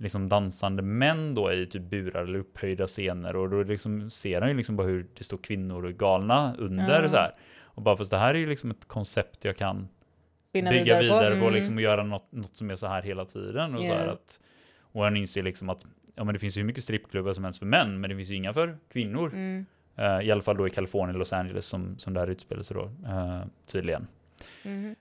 liksom 0.00 0.28
dansande 0.28 0.82
män 0.82 1.34
då 1.34 1.52
i 1.52 1.66
typ 1.66 1.82
burar 1.82 2.22
eller 2.22 2.38
upphöjda 2.38 2.86
scener 2.86 3.36
och 3.36 3.50
då 3.50 3.62
liksom 3.62 4.10
ser 4.10 4.40
han 4.40 4.50
ju 4.50 4.56
liksom 4.56 4.76
bara 4.76 4.86
hur 4.86 5.06
det 5.18 5.24
står 5.24 5.36
kvinnor 5.38 5.84
och 5.84 5.92
galna 5.94 6.54
under 6.58 7.02
Ja. 7.02 7.08
så 7.08 7.16
här. 7.16 7.34
Och 7.78 7.82
bara 7.84 7.96
fast 7.96 8.10
det 8.10 8.18
här 8.18 8.34
är 8.34 8.38
ju 8.38 8.46
liksom 8.46 8.70
ett 8.70 8.88
koncept 8.88 9.44
jag 9.44 9.56
kan 9.56 9.88
Spinna 10.48 10.70
bygga 10.70 11.00
vidare, 11.00 11.30
på, 11.36 11.42
Mm. 11.42 11.54
liksom 11.54 11.74
och 11.76 11.82
göra 11.82 12.02
något, 12.04 12.32
något 12.32 12.56
som 12.56 12.70
är 12.70 12.76
så 12.76 12.86
här 12.86 13.02
hela 13.02 13.24
tiden. 13.24 13.74
Och, 13.74 13.80
så 13.80 13.86
här 13.86 14.06
Ja. 14.06 14.12
att, 14.12 14.40
och 14.80 15.04
han 15.04 15.16
inser 15.16 15.42
liksom 15.42 15.68
att 15.68 15.86
ja, 16.14 16.24
men 16.24 16.32
det 16.32 16.38
finns 16.38 16.56
ju 16.56 16.60
hur 16.60 16.66
mycket 16.66 16.84
strippklubbar 16.84 17.32
som 17.32 17.44
helst 17.44 17.58
för 17.58 17.66
män, 17.66 18.00
men 18.00 18.10
det 18.10 18.16
finns 18.16 18.28
ju 18.30 18.34
inga 18.34 18.52
för 18.54 18.78
kvinnor. 18.92 19.28
Mm. 19.34 19.66
Eh, 19.96 20.20
I 20.20 20.30
alla 20.30 20.42
fall 20.42 20.56
då 20.56 20.66
i 20.66 20.70
Kalifornien, 20.70 21.18
Los 21.18 21.32
Angeles 21.32 21.66
som, 21.66 21.98
som 21.98 22.14
det 22.14 22.20
här 22.20 22.26
utspelar 22.26 22.62
sig 22.62 22.76
då, 22.76 22.82
eh, 23.08 23.40
tydligen. 23.66 24.06
Mhm. 24.62 24.94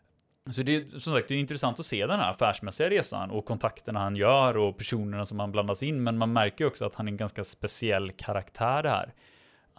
Så 0.51 0.63
det 0.63 0.75
är 0.75 0.85
som 0.99 1.13
sagt 1.13 1.27
det 1.27 1.35
är 1.35 1.39
intressant 1.39 1.79
att 1.79 1.85
se 1.85 2.05
den 2.07 2.19
här 2.19 2.31
affärsmässiga 2.31 2.89
resan 2.89 3.31
och 3.31 3.45
kontakterna 3.45 3.99
han 3.99 4.15
gör 4.15 4.57
och 4.57 4.77
personerna 4.77 5.25
som 5.25 5.39
han 5.39 5.51
blandas 5.51 5.83
in. 5.83 6.03
Men 6.03 6.17
man 6.17 6.33
märker 6.33 6.63
ju 6.63 6.67
också 6.67 6.85
att 6.85 6.95
han 6.95 7.07
är 7.07 7.11
en 7.11 7.17
ganska 7.17 7.43
speciell 7.43 8.11
karaktär 8.11 8.83
det 8.83 8.89
här. 8.89 9.13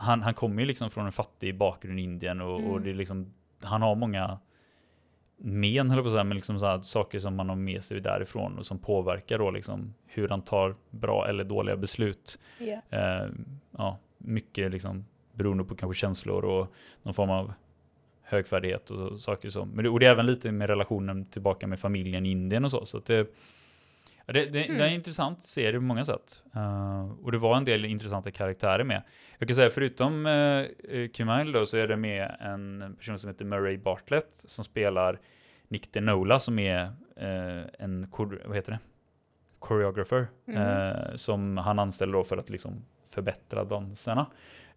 Han, 0.00 0.22
han 0.22 0.34
kommer 0.34 0.62
ju 0.62 0.66
liksom 0.66 0.90
från 0.90 1.06
en 1.06 1.12
fattig 1.12 1.58
bakgrund 1.58 2.00
i 2.00 2.02
Indien 2.02 2.40
och, 2.40 2.54
och 2.54 2.60
Mm. 2.60 2.82
det 2.84 2.90
är 2.90 2.94
liksom, 2.94 3.34
han 3.62 3.82
har 3.82 3.94
många 3.94 4.38
men, 5.40 5.90
höll 5.90 6.00
på 6.00 6.06
att 6.06 6.12
säga, 6.12 6.24
men 6.24 6.36
liksom 6.36 6.60
så 6.60 6.66
här, 6.66 6.80
saker 6.82 7.18
som 7.18 7.34
man 7.34 7.48
har 7.48 7.56
med 7.56 7.84
sig 7.84 8.00
därifrån 8.00 8.58
och 8.58 8.66
som 8.66 8.78
påverkar 8.78 9.38
då 9.38 9.50
liksom 9.50 9.94
hur 10.06 10.28
han 10.28 10.42
tar 10.42 10.74
bra 10.90 11.28
eller 11.28 11.44
dåliga 11.44 11.76
beslut. 11.76 12.38
Ja. 12.58 12.98
Eh, 12.98 13.28
ja, 13.76 13.98
mycket 14.18 14.70
liksom 14.70 15.04
beroende 15.32 15.64
på 15.64 15.74
kanske 15.76 16.00
känslor 16.00 16.44
och 16.44 16.74
någon 17.02 17.14
form 17.14 17.30
av 17.30 17.52
högfärdighet 18.22 18.90
och 18.90 19.20
saker 19.20 19.50
som. 19.50 19.68
Men 19.68 19.84
det, 19.84 19.90
och 19.90 20.00
det 20.00 20.06
är 20.06 20.10
även 20.10 20.26
lite 20.26 20.52
med 20.52 20.68
relationen 20.70 21.24
tillbaka 21.24 21.66
med 21.66 21.80
familjen 21.80 22.26
i 22.26 22.30
Indien 22.30 22.64
och 22.64 22.70
så. 22.70 22.84
Så 22.84 22.98
det, 23.06 23.34
Det, 24.32 24.44
det, 24.44 24.64
Mm. 24.64 24.78
det 24.78 24.84
är 24.84 24.88
en 24.88 24.94
intressant 24.94 25.42
serie 25.42 25.78
på 25.78 25.84
många 25.84 26.04
sätt. 26.04 26.42
Eh, 26.54 27.10
och 27.22 27.32
det 27.32 27.38
var 27.38 27.56
en 27.56 27.64
del 27.64 27.84
intressanta 27.84 28.30
karaktärer 28.30 28.84
med. 28.84 29.02
Jag 29.38 29.48
kan 29.48 29.54
säga 29.56 29.70
förutom 29.70 30.26
uh, 30.26 31.08
Kumail 31.14 31.52
då 31.52 31.66
så 31.66 31.76
är 31.76 31.86
det 31.86 31.96
med 31.96 32.36
en 32.40 32.94
person 32.98 33.18
som 33.18 33.28
heter 33.30 33.44
Murray 33.44 33.76
Bartlett 33.76 34.28
som 34.30 34.64
spelar 34.64 35.20
Nick 35.68 35.92
DeNola 35.92 36.38
som 36.38 36.58
är 36.58 36.82
eh, 37.16 37.62
en, 37.78 38.06
vad 38.46 38.56
heter 38.56 38.72
det? 38.72 38.78
Choreographer. 39.58 40.26
Mhm. 40.44 40.56
eh, 40.56 41.16
som 41.16 41.56
han 41.56 41.78
anställer 41.78 42.12
då 42.12 42.24
för 42.24 42.36
att 42.36 42.50
liksom 42.50 42.84
förbättra 43.10 43.64
danserna. 43.64 44.26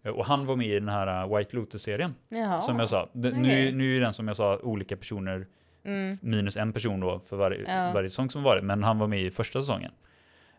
Eh, 0.02 0.12
och 0.12 0.26
han 0.26 0.46
var 0.46 0.56
med 0.56 0.66
i 0.66 0.74
den 0.74 0.88
här 0.88 1.22
eh, 1.22 1.36
White 1.36 1.56
Lotus-serien. 1.56 2.14
Som 2.62 2.78
jag 2.78 2.88
sa. 2.88 3.08
Okej. 3.14 3.32
nu, 3.32 3.72
nu 3.72 3.96
är 3.96 4.00
den 4.00 4.12
som 4.12 4.26
jag 4.28 4.36
sa 4.36 4.58
olika 4.58 4.96
personer 4.96 5.46
Mm. 5.84 6.16
minus 6.22 6.56
en 6.56 6.72
person 6.72 7.00
då 7.00 7.20
för 7.26 7.36
varje, 7.36 7.60
Ja. 7.76 7.90
varje 7.94 8.08
säsong 8.08 8.30
som 8.30 8.42
varit, 8.42 8.64
men 8.64 8.82
han 8.82 8.98
var 8.98 9.06
med 9.06 9.20
i 9.22 9.30
första 9.30 9.60
säsongen. 9.60 9.92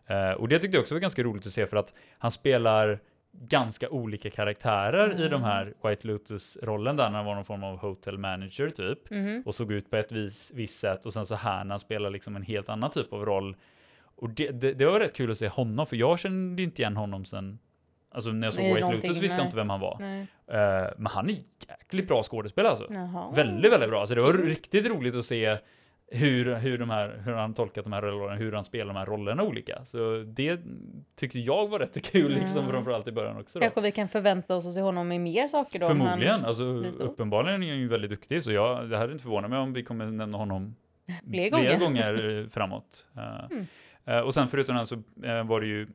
Eh, 0.06 0.30
och 0.30 0.48
det 0.48 0.58
tyckte 0.58 0.76
jag 0.76 0.82
också 0.82 0.94
var 0.94 1.00
ganska 1.00 1.22
roligt 1.22 1.46
att 1.46 1.52
se 1.52 1.66
för 1.66 1.76
att 1.76 1.94
han 2.18 2.30
spelar 2.30 2.98
ganska 3.32 3.88
olika 3.90 4.30
karaktärer 4.30 5.10
i 5.10 5.16
Mm. 5.16 5.30
de 5.30 5.42
här 5.42 5.74
White 5.84 6.06
Lotus-rollen 6.06 6.96
där 6.96 7.10
när 7.10 7.16
han 7.16 7.26
var 7.26 7.34
någon 7.34 7.44
form 7.44 7.64
av 7.64 7.76
hotel 7.78 8.18
manager 8.18 8.70
typ 8.70 9.10
Mhm. 9.10 9.42
och 9.46 9.54
såg 9.54 9.72
ut 9.72 9.90
på 9.90 9.96
ett 9.96 10.12
vis, 10.12 10.52
visst 10.54 10.78
sätt 10.80 11.06
och 11.06 11.12
sen 11.12 11.26
så 11.26 11.34
här 11.34 11.64
när 11.64 11.70
han 11.70 11.80
spelar 11.80 12.10
liksom 12.10 12.36
en 12.36 12.42
helt 12.42 12.68
annan 12.68 12.90
typ 12.90 13.12
av 13.12 13.24
roll. 13.24 13.56
Och 14.16 14.30
det, 14.30 14.50
det, 14.50 14.72
det 14.72 14.86
var 14.86 15.00
rätt 15.00 15.14
kul 15.14 15.30
att 15.30 15.38
se 15.38 15.48
honom 15.48 15.86
för 15.86 15.96
jag 15.96 16.18
kände 16.18 16.62
inte 16.62 16.82
igen 16.82 16.96
honom 16.96 17.24
sen 17.24 17.58
Alltså 18.14 18.30
när 18.32 18.46
jag 18.46 18.54
såg 18.54 18.64
White 18.64 18.80
Lotus 18.92 19.22
visste 19.22 19.40
jag 19.40 19.46
inte 19.46 19.56
vem 19.56 19.70
han 19.70 19.80
var. 19.80 19.98
Eh, 20.02 20.90
men 20.96 21.06
han 21.06 21.30
är 21.30 21.36
jäkligt 21.68 22.08
bra 22.08 22.22
skådespelare 22.22 22.70
alltså. 22.70 22.86
Jaha. 22.90 23.32
Väldigt, 23.34 23.72
väldigt 23.72 23.90
bra. 23.90 24.00
Alltså 24.00 24.14
det 24.14 24.20
var 24.20 24.32
riktigt 24.32 24.86
roligt 24.86 25.14
att 25.14 25.24
se 25.24 25.56
hur, 26.10 26.54
hur, 26.54 26.78
de 26.78 26.90
här, 26.90 27.22
hur 27.24 27.32
han 27.32 27.54
tolkat 27.54 27.84
de 27.84 27.92
här 27.92 28.02
rollerna, 28.02 28.34
hur 28.36 28.52
han 28.52 28.64
spelar 28.64 28.86
de 28.94 28.98
här 28.98 29.06
rollerna 29.06 29.42
olika. 29.42 29.84
Så 29.84 30.24
det 30.26 30.60
tyckte 31.16 31.38
jag 31.40 31.68
var 31.68 31.78
rätt 31.78 32.02
kul, 32.02 32.32
liksom, 32.32 32.64
Ja. 32.64 32.70
framförallt 32.70 33.08
i 33.08 33.12
början 33.12 33.36
också. 33.36 33.58
Då. 33.58 33.62
Kanske 33.62 33.80
vi 33.80 33.90
kan 33.92 34.08
förvänta 34.08 34.56
oss 34.56 34.66
att 34.66 34.72
se 34.72 34.80
honom 34.80 35.12
i 35.12 35.18
mer 35.18 35.48
saker 35.48 35.78
då? 35.78 35.86
om 35.86 36.00
han- 36.00 36.08
Förmodligen, 36.08 36.44
alltså 36.44 36.64
uppenbarligen 36.98 37.62
är 37.62 37.68
han 37.68 37.78
ju 37.78 37.88
väldigt 37.88 38.10
duktig, 38.10 38.42
så 38.42 38.52
jag, 38.52 38.90
det 38.90 38.96
hade 38.96 39.12
inte 39.12 39.22
förvånat 39.22 39.50
mig 39.50 39.58
om 39.58 39.72
vi 39.72 39.82
kommer 39.82 40.06
nämna 40.06 40.38
honom 40.38 40.74
Fler 41.30 41.50
gånger. 41.50 41.78
gånger 41.78 42.46
framåt. 42.50 43.06
Eh, 43.16 43.44
Mm. 43.50 43.66
eh, 44.04 44.18
och 44.20 44.34
sen 44.34 44.48
förutom 44.48 44.76
den 44.76 44.86
så 44.86 44.94
eh, 45.24 45.44
var 45.46 45.60
det 45.60 45.66
ju, 45.66 45.86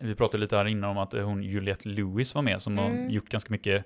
vi 0.00 0.14
pratade 0.14 0.40
lite 0.40 0.56
här 0.56 0.64
innan 0.68 0.90
om 0.90 0.98
att 0.98 1.14
eh, 1.14 1.24
hon 1.24 1.42
Juliette 1.42 1.88
Lewis 1.88 2.34
var 2.34 2.42
med, 2.42 2.62
som 2.62 2.78
har 2.78 2.86
Mm. 2.90 3.10
gjort 3.10 3.28
ganska 3.28 3.50
mycket 3.52 3.84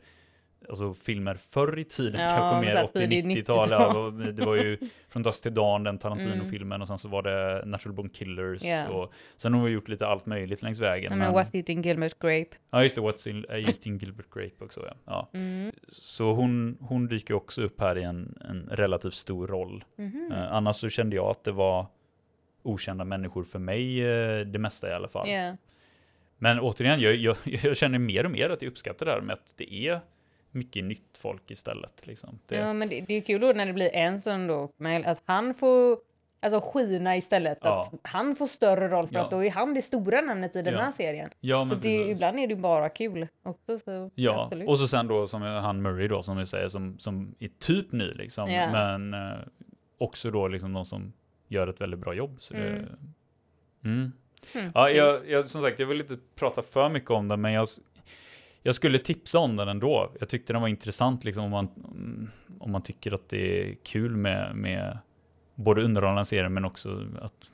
alltså, 0.68 0.94
filmer 0.94 1.34
förr 1.34 1.78
i 1.78 1.84
tiden, 1.84 2.20
Ja, 2.20 2.36
kanske 2.36 2.60
mer 2.66 2.70
så 2.72 2.78
här 2.78 2.86
tidigt 2.86 3.24
80-90-tal. 3.24 3.68
90-tal. 3.68 4.16
Ja, 4.18 4.32
det 4.32 4.44
var 4.44 4.56
ju 4.56 4.78
från 5.08 5.22
Dust 5.22 5.42
till 5.42 5.54
Dawn, 5.54 5.84
den 5.84 5.98
Tarantino-filmen, 5.98 6.82
och 6.82 6.88
sen 6.88 6.98
så 6.98 7.08
var 7.08 7.22
det 7.22 7.62
Natural 7.66 7.94
Born 7.94 8.08
Killers. 8.08 8.62
Ja. 8.64 8.88
Och 8.88 9.12
sen 9.36 9.54
har 9.54 9.60
hon 9.60 9.72
gjort 9.72 9.88
lite 9.88 10.06
allt 10.06 10.26
möjligt 10.26 10.62
längs 10.62 10.78
vägen. 10.80 11.10
Ja, 11.12 11.16
men 11.16 11.34
What's 11.34 11.56
Eating 11.56 11.82
Gilbert 11.82 12.18
Grape. 12.18 12.56
Ja, 12.70 12.82
just 12.82 12.96
det, 12.96 13.02
What's 13.02 13.28
in, 13.28 13.36
uh, 13.44 13.56
Eating 13.56 13.98
Gilbert 13.98 14.30
Grape 14.34 14.64
också. 14.64 14.80
Ja. 14.86 14.94
Ja. 15.06 15.38
Mm. 15.38 15.72
Så 15.88 16.32
hon, 16.32 16.76
hon 16.80 17.06
dyker 17.06 17.34
också 17.34 17.62
upp 17.62 17.80
här 17.80 17.98
i 17.98 18.02
en, 18.02 18.38
en 18.48 18.68
relativt 18.72 19.14
stor 19.14 19.46
roll. 19.46 19.84
Mhm. 19.98 20.32
Eh, 20.32 20.52
annars 20.52 20.76
så 20.76 20.88
kände 20.88 21.16
jag 21.16 21.26
att 21.26 21.44
det 21.44 21.52
var 21.52 21.86
okända 22.62 23.04
människor 23.04 23.44
för 23.44 23.58
mig, 23.58 24.00
eh, 24.00 24.40
det 24.40 24.58
mesta 24.58 24.90
i 24.90 24.92
alla 24.92 25.08
fall. 25.08 25.28
Ja. 25.28 25.56
Men 26.38 26.60
återigen, 26.60 27.00
jag, 27.00 27.14
jag, 27.16 27.36
jag 27.44 27.76
känner 27.76 27.98
mer 27.98 28.24
och 28.24 28.30
mer 28.30 28.50
att 28.50 28.62
jag 28.62 28.70
uppskattar 28.70 29.06
det 29.06 29.12
här 29.12 29.20
med 29.20 29.34
att 29.34 29.54
det 29.56 29.74
är 29.88 30.00
mycket 30.50 30.84
nytt 30.84 31.18
folk 31.18 31.50
istället. 31.50 32.06
Liksom. 32.06 32.38
Det, 32.46 32.56
ja, 32.56 32.72
men 32.72 32.88
det, 32.88 33.00
det 33.00 33.14
är 33.14 33.20
kul 33.20 33.40
då 33.40 33.52
när 33.52 33.66
det 33.66 33.72
blir 33.72 33.90
en 33.94 34.20
sån 34.20 34.46
då, 34.46 34.72
att 35.04 35.22
han 35.24 35.54
får 35.54 35.98
alltså 36.40 36.60
skina 36.72 37.16
istället. 37.16 37.58
Ja. 37.62 37.80
Att 37.92 38.00
han 38.10 38.36
får 38.36 38.46
större 38.46 38.88
roll 38.88 39.06
för 39.08 39.14
Ja. 39.14 39.24
att 39.24 39.30
då 39.30 39.44
är 39.44 39.50
han 39.50 39.74
det 39.74 39.82
stora 39.82 40.20
namnet 40.20 40.56
i 40.56 40.62
den 40.62 40.74
Ja. 40.74 40.80
här 40.80 40.90
serien. 40.92 41.30
ja, 41.40 41.68
Så 41.68 41.74
det, 41.74 42.08
ibland 42.10 42.38
är 42.38 42.46
det 42.46 42.56
bara 42.56 42.88
kul 42.88 43.26
också. 43.42 43.78
Så 43.78 44.10
Ja, 44.14 44.44
absolut. 44.44 44.68
och 44.68 44.78
så 44.78 44.88
sen 44.88 45.06
då 45.06 45.26
som 45.26 45.42
han 45.42 45.82
Murray 45.82 46.08
då 46.08 46.22
som 46.22 46.36
vi 46.36 46.46
säger 46.46 46.68
som, 46.68 46.98
som 46.98 47.34
är 47.38 47.48
typ 47.58 47.92
ny 47.92 48.04
liksom. 48.12 48.48
Men 48.50 49.14
eh, 49.14 49.38
också 49.98 50.30
då 50.30 50.48
liksom 50.48 50.72
de 50.72 50.84
som 50.84 51.12
gör 51.48 51.68
ett 51.68 51.80
väldigt 51.80 52.00
bra 52.00 52.14
jobb. 52.14 52.36
Så 52.38 52.54
det, 52.54 52.84
Mm. 53.84 54.12
Mm. 54.54 54.64
Mm, 54.64 54.72
Ja, 54.74 54.90
jag, 54.90 55.30
jag, 55.30 55.48
som 55.48 55.62
sagt, 55.62 55.78
jag 55.78 55.86
vill 55.86 56.00
inte 56.00 56.18
prata 56.34 56.62
för 56.62 56.88
mycket 56.88 57.10
om 57.10 57.28
den, 57.28 57.40
men 57.40 57.52
jag, 57.52 57.68
jag 58.62 58.74
skulle 58.74 58.98
tipsa 58.98 59.38
om 59.38 59.56
den 59.56 59.68
ändå. 59.68 60.12
Jag 60.20 60.28
tyckte 60.28 60.52
den 60.52 60.62
var 60.62 60.68
intressant 60.68 61.24
liksom, 61.24 61.44
om, 61.44 61.50
man, 61.50 61.68
mm, 61.76 62.30
om 62.58 62.72
man 62.72 62.82
tycker 62.82 63.12
att 63.12 63.28
det 63.28 63.70
är 63.70 63.74
kul 63.74 64.16
med, 64.16 64.56
med 64.56 64.98
både 65.54 65.82
underhållande 65.82 66.24
serier, 66.24 66.48
men 66.48 66.64
också 66.64 67.06
att, 67.20 67.50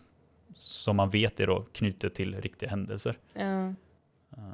som 0.55 0.97
man 0.97 1.11
vet 1.11 1.41
är 1.41 1.47
då 1.47 1.67
knutet 1.73 2.15
till 2.15 2.41
riktiga 2.41 2.71
händelser. 2.71 3.19
Ja. 3.33 3.67
Uh, 4.39 4.53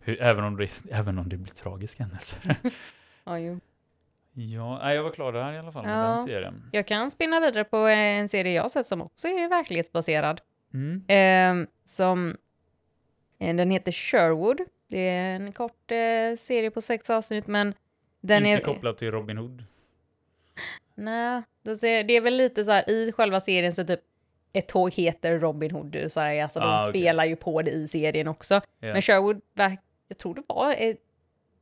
hur, 0.00 0.22
även, 0.22 0.44
om 0.44 0.56
det, 0.56 0.70
även 0.90 1.18
om 1.18 1.28
det 1.28 1.36
blir 1.36 1.54
tragiska 1.54 2.02
händelser. 2.02 2.56
Ja, 3.26 3.38
jo. 3.38 3.60
ja, 4.32 4.94
jag 4.94 5.02
var 5.02 5.10
klar 5.10 5.32
där 5.32 5.52
i 5.52 5.58
alla 5.58 5.72
fall 5.72 5.86
med 5.86 6.04
Ja. 6.04 6.08
den 6.08 6.24
serien. 6.24 6.68
Jag 6.72 6.86
kan 6.86 7.10
spinna 7.10 7.40
vidare 7.40 7.64
på 7.64 7.76
en 7.76 8.28
serie 8.28 8.52
jag 8.52 8.70
sett 8.70 8.86
som 8.86 9.02
också 9.02 9.28
är 9.28 9.48
verklighetsbaserad. 9.48 10.40
Mm. 10.74 11.04
Eh, 11.62 11.68
som, 11.84 12.36
eh, 13.38 13.56
den 13.56 13.70
heter 13.70 13.92
Sherwood. 13.92 14.60
Det 14.88 15.08
är 15.08 15.34
en 15.36 15.52
kort 15.52 15.90
eh, 15.90 16.36
serie 16.38 16.70
på 16.70 16.80
sex 16.82 17.10
avsnitt, 17.10 17.46
men 17.46 17.74
den 18.20 18.46
Inte 18.46 18.60
är... 18.62 18.64
kopplad 18.64 18.96
till 18.96 19.10
Robin 19.10 19.36
Hood. 19.38 19.64
Nej, 20.94 21.42
det 21.62 22.16
är 22.16 22.20
väl 22.20 22.34
lite 22.36 22.64
så 22.64 22.70
här 22.70 22.90
i 22.90 23.12
själva 23.12 23.40
serien 23.40 23.72
så 23.72 23.84
typ 23.84 24.00
ett 24.52 24.68
tåg 24.68 24.92
heter 24.92 25.38
Robin 25.38 25.70
Hood, 25.70 26.04
så 26.08 26.20
här, 26.20 26.42
alltså 26.42 26.58
de 26.60 26.68
Ah, 26.68 26.88
okej. 26.88 27.00
spelar 27.00 27.24
ju 27.24 27.36
på 27.36 27.62
det 27.62 27.70
i 27.70 27.88
serien 27.88 28.28
också. 28.28 28.54
Ja, 28.54 28.60
Men 28.92 29.02
Sherwood, 29.02 29.40
jag 30.08 30.18
tror 30.18 30.34
det 30.34 30.42
var, 30.46 30.74
eh, 30.78 30.94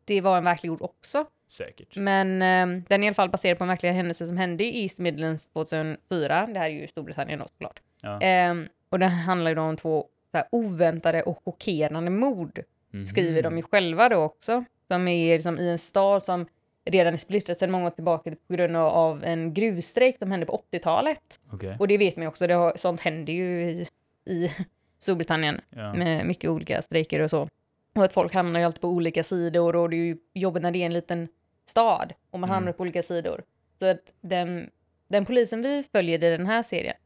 det 0.05 0.21
var 0.21 0.39
en 0.39 0.45
verklig 0.45 0.73
ord 0.73 0.83
också. 0.83 1.25
säkert. 1.49 1.97
Men 1.97 2.43
eh, 2.43 2.83
den 2.89 3.03
är 3.03 3.05
i 3.05 3.09
alla 3.09 3.15
fall 3.15 3.29
baserad 3.31 3.59
på 3.59 3.65
en 3.65 3.69
verklig 3.69 3.91
händelse 3.93 4.27
som 4.27 4.37
hände 4.37 4.65
i 4.65 4.83
East 4.83 4.99
Midlands 4.99 5.47
2004. 5.47 6.47
Det 6.53 6.59
här 6.59 6.67
är 6.71 6.75
ju 6.75 6.87
Storbritannien 6.87 7.39
då 7.39 7.47
såklart. 7.49 7.81
Ja. 8.03 8.21
Ehm, 8.21 8.69
och 8.93 8.99
den 8.99 9.11
handlar 9.11 9.51
ju 9.51 9.55
då 9.55 9.63
om 9.63 9.77
två 9.77 10.07
här, 10.33 10.45
oväntade 10.53 11.23
och 11.23 11.41
chockerande 11.45 12.11
mord, 12.11 12.61
Mhm. 12.91 13.07
skriver 13.07 13.43
de 13.43 13.57
ju 13.57 13.63
själva 13.63 14.09
då 14.09 14.17
också. 14.17 14.65
Som 14.89 15.09
är 15.09 15.35
liksom 15.35 15.59
i 15.59 15.69
en 15.69 15.79
stad 15.79 16.23
som 16.23 16.47
redan 16.85 17.15
är 17.15 17.19
splittrad 17.19 17.57
sedan 17.57 17.71
många 17.71 17.87
år 17.87 17.91
tillbaka 17.91 18.31
på 18.49 18.55
grund 18.55 18.77
av- 18.77 19.25
en 19.25 19.55
gruvstrejk 19.55 20.19
som 20.19 20.31
hände 20.31 20.47
på 20.47 20.53
80-talet. 20.53 21.41
Okej. 21.53 21.77
Och 21.79 21.89
det 21.89 21.99
vet 21.99 22.17
man 22.17 22.23
ju 22.23 22.29
också, 22.29 22.47
det 22.47 22.55
har, 22.55 22.73
sånt 22.77 23.01
händer 23.01 23.33
ju 23.33 23.61
i, 23.71 23.87
i 24.27 24.51
Storbritannien 24.99 25.61
Ja. 25.71 25.93
med 25.95 26.27
mycket 26.27 26.51
olika 26.51 26.83
strejker 26.83 27.21
och 27.21 27.31
så. 27.31 27.49
Och 27.95 28.05
att 28.05 28.13
folk 28.13 28.35
hamnar 28.35 28.61
ju 28.61 28.67
alltid 28.67 28.81
på 28.81 28.89
olika 28.89 29.25
sidor 29.25 29.77
och 29.77 29.91
det 29.91 29.97
är 29.97 30.05
ju 30.05 30.17
jobbigt 30.35 30.63
när 30.63 30.71
det 30.71 30.79
är 30.83 30.87
en 30.87 30.95
liten 30.95 31.29
stad 31.67 32.13
och 32.31 32.41
man 32.41 32.51
Mm. 32.51 32.55
hamnar 32.55 32.73
på 32.73 32.81
olika 32.83 33.03
sidor. 33.03 33.43
Så 33.79 33.87
att 33.87 34.13
den, 34.21 34.71
den 35.09 35.25
polisen 35.25 35.63
vi 35.63 35.83
följer 35.93 36.25
i 36.25 36.31
den 36.37 36.47
här 36.47 36.63
serien, 36.63 36.97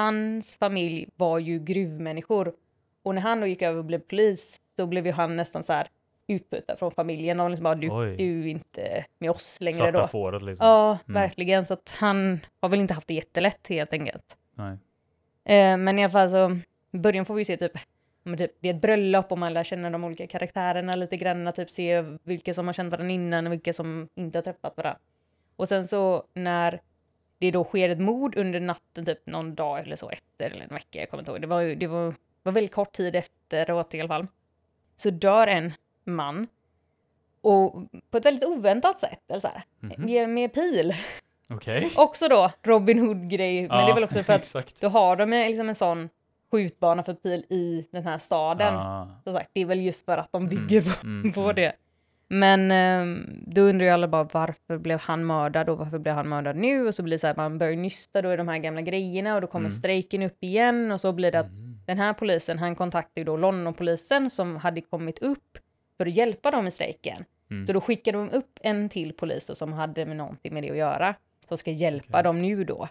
hans 0.00 0.54
familj 0.56 1.08
var 1.16 1.38
ju 1.38 1.58
gruvmänniskor. 1.58 2.52
Och 3.02 3.14
när 3.14 3.22
han 3.22 3.40
då 3.40 3.46
gick 3.46 3.62
över 3.62 3.78
och 3.78 3.84
blev 3.84 3.98
polis 3.98 4.60
så 4.76 4.86
blev 4.86 5.06
ju 5.06 5.12
han 5.12 5.36
nästan 5.36 5.62
så 5.62 5.72
här 5.72 5.88
utbytta 6.28 6.76
från 6.76 6.90
familjen 6.90 7.40
och 7.40 7.50
liksom 7.50 7.64
bara 7.64 7.74
du, 7.74 7.90
Oj. 7.90 8.16
du 8.16 8.40
är 8.40 8.46
inte 8.46 9.04
med 9.18 9.30
oss 9.30 9.60
längre 9.60 9.76
Svarta 9.76 10.00
då. 10.00 10.08
fåret 10.08 10.42
liksom. 10.42 10.66
Ja, 10.66 10.98
Mm. 11.08 11.22
verkligen. 11.22 11.64
Så 11.64 11.74
att 11.74 11.96
han 12.00 12.40
har 12.60 12.68
väl 12.68 12.80
inte 12.80 12.94
haft 12.94 13.08
det 13.08 13.14
jättelätt 13.14 13.66
helt 13.68 13.92
enkelt. 13.92 14.36
Nej. 14.54 14.72
Eh, 15.44 15.76
men 15.76 15.98
i 15.98 16.04
alla 16.04 16.10
fall 16.10 16.30
så, 16.30 16.58
i 16.92 16.98
början 16.98 17.24
får 17.24 17.34
vi 17.34 17.44
se 17.44 17.56
typ, 17.56 17.72
typ, 18.38 18.50
det 18.60 18.68
är 18.68 18.74
ett 18.74 18.80
bröllop 18.80 19.32
och 19.32 19.38
man 19.38 19.54
lär 19.54 19.64
känna 19.64 19.90
de 19.90 20.04
olika 20.04 20.26
karaktärerna 20.26 20.92
lite 20.96 21.16
grann, 21.16 21.52
typ 21.52 21.70
se 21.70 22.04
vilka 22.22 22.54
som 22.54 22.66
har 22.66 22.72
känt 22.74 22.90
varandra 22.90 23.12
innan 23.14 23.46
och 23.46 23.52
vilka 23.52 23.72
som 23.72 24.08
inte 24.14 24.38
har 24.38 24.42
träffat 24.42 24.76
varandra. 24.76 24.98
Och 25.56 25.68
sen 25.68 25.88
så 25.88 26.24
när 26.34 26.80
det 27.38 27.50
då 27.50 27.64
sker 27.64 27.88
ett 27.88 27.98
mord 28.00 28.36
under 28.36 28.60
natten, 28.60 29.06
typ 29.06 29.26
någon 29.26 29.54
dag 29.54 29.80
eller 29.80 29.96
så 29.96 30.10
efter, 30.10 30.50
eller 30.50 30.62
en 30.64 30.74
vecka, 30.74 30.98
jag 30.98 31.10
kommer 31.10 31.22
inte 31.22 31.30
ihåg, 31.30 31.40
det 31.40 31.46
var, 31.46 31.62
det 31.62 31.86
var, 31.86 32.14
var 32.42 32.52
väldigt 32.52 32.74
kort 32.74 32.92
tid 32.92 33.16
efteråt 33.16 33.94
i 33.94 34.00
alla 34.00 34.08
fall, 34.08 34.26
så 34.96 35.10
dör 35.10 35.46
en 35.46 35.72
man. 36.04 36.46
Och 37.40 37.74
på 38.10 38.18
ett 38.18 38.24
väldigt 38.26 38.44
oväntat 38.44 38.98
sätt, 39.00 39.20
eller 39.28 39.40
så 39.40 39.48
här, 39.48 39.62
Mhm. 39.80 40.04
med, 40.04 40.28
med 40.30 40.52
pil. 40.54 40.94
Okej. 41.48 41.92
Också 41.96 42.28
då 42.28 42.50
Robin 42.62 42.98
Hood-grej, 42.98 43.68
men 43.68 43.84
det 43.86 43.90
är 43.90 43.94
väl 43.94 44.04
också 44.04 44.22
för 44.22 44.32
att 44.32 44.40
Exakt. 44.40 44.80
då 44.80 44.88
har 44.88 45.16
de 45.16 45.30
liksom 45.30 45.68
en 45.68 45.74
sån 45.74 46.08
skjutbana 46.50 47.02
för 47.02 47.14
pil 47.14 47.44
i 47.48 47.86
den 47.90 48.04
här 48.04 48.18
staden. 48.18 48.74
Ah. 48.74 49.08
Så 49.24 49.32
sagt, 49.32 49.50
det 49.52 49.60
är 49.60 49.66
väl 49.66 49.80
just 49.80 50.04
för 50.04 50.16
att 50.16 50.32
de 50.32 50.48
bygger 50.48 50.82
på, 50.82 51.06
mm, 51.06 51.32
på 51.32 51.40
mm. 51.40 51.54
det. 51.54 51.72
Men 52.28 52.70
ehm, 52.70 53.26
då 53.46 53.60
undrar 53.60 53.86
ju 53.86 53.92
alla 53.92 54.08
bara 54.08 54.28
varför 54.32 54.78
blev 54.78 55.00
han 55.00 55.26
mördad 55.26 55.68
och 55.68 55.78
varför 55.78 55.98
blev 55.98 56.14
han 56.14 56.28
mördad 56.28 56.56
nu? 56.56 56.86
Och 56.86 56.94
så 56.94 57.02
blir 57.02 57.14
det 57.14 57.18
så 57.18 57.26
här, 57.26 57.34
man 57.36 57.58
börjar 57.58 57.76
nysta 57.76 58.22
då 58.22 58.32
i 58.32 58.36
de 58.36 58.48
här 58.48 58.58
gamla 58.58 58.80
grejerna 58.80 59.34
och 59.34 59.40
då 59.40 59.46
kommer 59.46 59.68
Mm. 59.68 59.78
strejken 59.78 60.22
upp 60.22 60.36
igen 60.40 60.92
och 60.92 61.00
så 61.00 61.12
blir 61.12 61.32
det 61.32 61.38
att 61.40 61.48
Mm. 61.48 61.78
den 61.86 61.98
här 61.98 62.12
polisen, 62.12 62.58
han 62.58 62.74
kontaktar 62.74 63.20
ju 63.20 63.24
då 63.24 63.36
Londonpolisen 63.36 64.30
som 64.30 64.56
hade 64.56 64.80
kommit 64.80 65.18
upp 65.18 65.58
för 65.96 66.06
att 66.06 66.12
hjälpa 66.16 66.50
dem 66.50 66.66
i 66.66 66.70
strejken. 66.70 67.24
Mm. 67.50 67.66
Så 67.66 67.72
då 67.72 67.80
skickar 67.80 68.12
de 68.12 68.30
upp 68.30 68.58
en 68.62 68.88
till 68.88 69.12
polis 69.12 69.46
då, 69.46 69.54
som 69.54 69.72
hade 69.72 70.06
med 70.06 70.16
någonting 70.16 70.54
med 70.54 70.62
det 70.62 70.70
att 70.70 70.76
göra, 70.76 71.14
som 71.48 71.56
ska 71.58 71.70
hjälpa 71.70 72.08
Okej. 72.18 72.22
dem 72.22 72.38
nu 72.38 72.64
då 72.64 72.88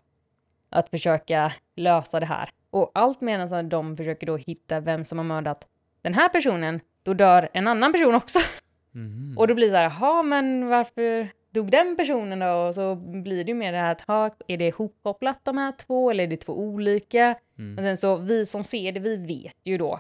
att 0.69 0.89
försöka 0.89 1.54
lösa 1.76 2.19
det 2.19 2.26
här. 2.26 2.50
Och 2.69 2.91
allt 2.93 3.21
medan 3.21 3.69
de 3.69 3.98
försöker 3.98 4.28
då 4.28 4.38
hitta 4.38 4.80
vem 4.80 5.06
som 5.06 5.17
har 5.17 5.26
mördat 5.26 5.67
den 6.02 6.13
här 6.13 6.30
personen, 6.30 6.80
då 7.04 7.13
dör 7.13 7.50
en 7.54 7.67
annan 7.67 7.93
person 7.93 8.15
också. 8.15 8.39
Mhm. 8.95 9.38
Och 9.38 9.47
då 9.47 9.55
blir 9.55 9.67
det 9.67 9.71
så 9.71 9.77
här, 9.77 9.93
ja 10.01 10.23
men 10.23 10.67
varför 10.67 11.27
dog 11.51 11.71
den 11.71 11.95
personen 11.97 12.39
då? 12.39 12.51
Och 12.51 12.75
så 12.75 12.95
blir 12.95 13.43
det 13.43 13.51
ju 13.51 13.55
mer 13.55 13.71
det 13.71 13.77
här 13.77 13.91
att, 13.91 14.01
ha, 14.01 14.31
är 14.47 14.58
det 14.58 14.67
ihopkopplat 14.67 15.39
de 15.43 15.58
här 15.58 15.71
två 15.71 16.12
eller 16.12 16.23
är 16.23 16.27
det 16.27 16.38
två 16.38 16.53
olika? 16.60 17.36
Mm. 17.60 17.77
Och 17.77 17.84
sen 17.84 17.97
så 17.97 18.15
vi 18.15 18.45
som 18.45 18.63
ser 18.63 18.91
det, 18.91 18.99
vi 18.99 19.17
vet 19.17 19.58
ju 19.63 19.77
då 19.77 19.99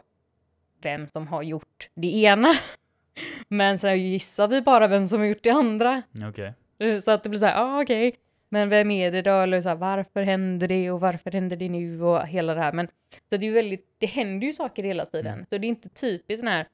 vem 0.81 1.07
som 1.07 1.27
har 1.27 1.43
gjort 1.43 1.89
det 1.95 2.15
ena. 2.15 2.49
Men 3.47 3.79
så 3.79 3.89
gissar 3.89 4.47
vi 4.47 4.61
bara 4.61 4.87
vem 4.87 5.07
som 5.07 5.19
har 5.19 5.25
gjort 5.27 5.43
det 5.43 5.49
andra. 5.49 6.01
Okej. 6.29 6.53
Så 7.01 7.11
att 7.11 7.23
det 7.23 7.29
blir 7.29 7.39
så 7.39 7.45
här, 7.45 7.61
ah, 7.61 7.81
okej, 7.81 8.15
men 8.49 8.69
vem 8.69 8.91
är 8.91 9.11
det 9.11 9.21
då? 9.21 9.31
Eller 9.31 9.61
så 9.61 9.69
här, 9.69 9.75
varför 9.75 10.21
händer 10.21 10.67
det 10.67 10.91
och 10.91 10.99
varför 10.99 11.31
händer 11.31 11.55
det 11.55 11.69
nu 11.69 12.01
och 12.03 12.27
hela 12.27 12.53
det 12.53 12.59
här. 12.59 12.71
Men 12.71 12.87
så 13.29 13.37
det 13.37 13.45
är 13.45 13.47
ju 13.47 13.51
väldigt, 13.51 13.85
det 13.97 14.05
händer 14.05 14.47
ju 14.47 14.53
saker 14.53 14.83
hela 14.83 15.05
tiden. 15.05 15.33
Mm. 15.33 15.45
Så 15.49 15.57
det 15.57 15.67
är 15.67 15.69
inte 15.69 15.89
typiskt 15.89 16.43
den 16.43 16.53
här, 16.53 16.67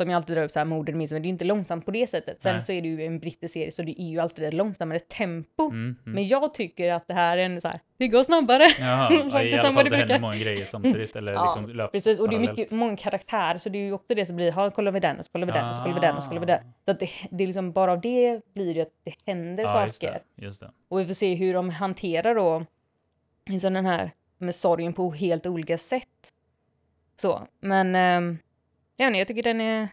som 0.00 0.10
jag 0.10 0.16
alltid 0.16 0.36
drar 0.36 0.44
upp 0.44 0.50
så 0.50 0.58
här, 0.58 0.66
morden 0.66 0.98
minns, 0.98 1.12
men 1.12 1.22
det 1.22 1.28
är 1.28 1.30
inte 1.30 1.44
långsamt 1.44 1.84
på 1.84 1.90
det 1.90 2.10
sättet. 2.10 2.42
Sen 2.42 2.54
Nej. 2.54 2.62
så 2.62 2.72
är 2.72 2.82
det 2.82 2.88
ju 2.88 3.06
en 3.06 3.18
brittisk 3.18 3.52
serie 3.52 3.72
så 3.72 3.82
det 3.82 4.02
är 4.02 4.10
ju 4.10 4.18
alltid 4.20 4.44
ett 4.44 4.54
långsammare 4.54 5.00
tempo. 5.00 5.64
Mm, 5.70 5.76
mm. 5.82 5.96
Men 6.04 6.28
jag 6.28 6.54
tycker 6.54 6.92
att 6.92 7.08
det 7.08 7.14
här 7.14 7.38
är 7.38 7.44
en 7.44 7.60
så 7.60 7.68
här, 7.68 7.80
det 7.98 8.08
går 8.08 8.22
snabbare. 8.22 8.64
Jaha, 8.78 9.08
ja, 9.32 9.42
i 9.42 9.58
alla 9.58 9.72
fall 9.72 9.84
det 9.84 9.90
det 9.90 9.96
händer 9.96 10.20
många 10.20 10.36
grejer 10.36 10.66
samtidigt. 10.66 11.16
Eller 11.16 11.32
Ja, 11.40 11.54
liksom 11.56 11.76
löp 11.76 11.92
Precis, 11.92 12.20
och 12.20 12.28
det 12.28 12.36
är 12.36 12.40
mycket, 12.40 12.70
många 12.70 12.96
karaktärer 12.96 13.58
så 13.58 13.68
det 13.68 13.78
är 13.78 13.84
ju 13.84 13.92
också 13.92 14.14
det 14.14 14.26
som 14.26 14.36
blir, 14.36 14.52
ha 14.52 14.70
kollar 14.70 14.92
vi 14.92 15.00
den 15.00 15.18
och 15.18 15.24
så 15.24 15.32
kollar 15.32 15.46
vi 15.46 15.52
den 15.52 15.68
och 15.68 15.74
så 15.74 15.82
kollar 15.82 15.94
vi 15.94 16.00
den 16.00 16.16
och 16.16 16.22
så 16.22 16.28
kollar 16.28 16.40
vi 16.40 16.46
den. 16.46 16.62
Så 16.84 16.90
att 16.90 17.00
det, 17.00 17.10
det 17.30 17.44
är 17.44 17.46
liksom 17.46 17.72
bara 17.72 17.92
av 17.92 18.00
det 18.00 18.40
blir 18.54 18.74
det 18.74 18.82
att 18.82 18.94
det 19.04 19.14
händer 19.26 19.64
Ja, 19.64 19.86
just 19.86 20.02
saker. 20.02 20.22
det. 20.36 20.44
Just 20.44 20.60
det. 20.60 20.70
Och 20.88 21.00
vi 21.00 21.06
får 21.06 21.14
se 21.14 21.34
hur 21.34 21.54
de 21.54 21.70
hanterar 21.70 22.34
då 22.34 22.66
liksom 23.46 23.74
den 23.74 23.86
här 23.86 24.10
med 24.38 24.54
sorgen 24.54 24.92
på 24.92 25.12
helt 25.12 25.46
olika 25.46 25.78
sätt. 25.78 26.32
Så, 27.16 27.46
men 27.60 27.94
ähm, 27.94 28.38
ja, 29.00 29.10
jag 29.10 29.28
tycker 29.28 29.42
den 29.42 29.60
är, 29.60 29.88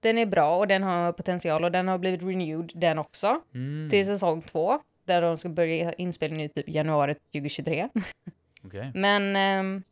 den 0.00 0.18
är 0.18 0.26
bra 0.26 0.56
och 0.58 0.66
den 0.66 0.82
har 0.82 1.12
potential 1.12 1.64
och 1.64 1.72
den 1.72 1.88
har 1.88 1.98
blivit 1.98 2.22
renewed 2.22 2.72
den 2.74 2.98
också 2.98 3.40
Mm. 3.54 3.90
till 3.90 4.06
säsong 4.06 4.42
två 4.42 4.80
där 5.04 5.22
de 5.22 5.36
ska 5.36 5.48
börja 5.48 5.92
inspelningen 5.92 6.46
i 6.46 6.48
typ 6.48 6.68
januari 6.68 7.14
2023. 7.14 7.88
Okej. 8.64 8.90
Men 8.94 9.36
ehm, 9.36 9.82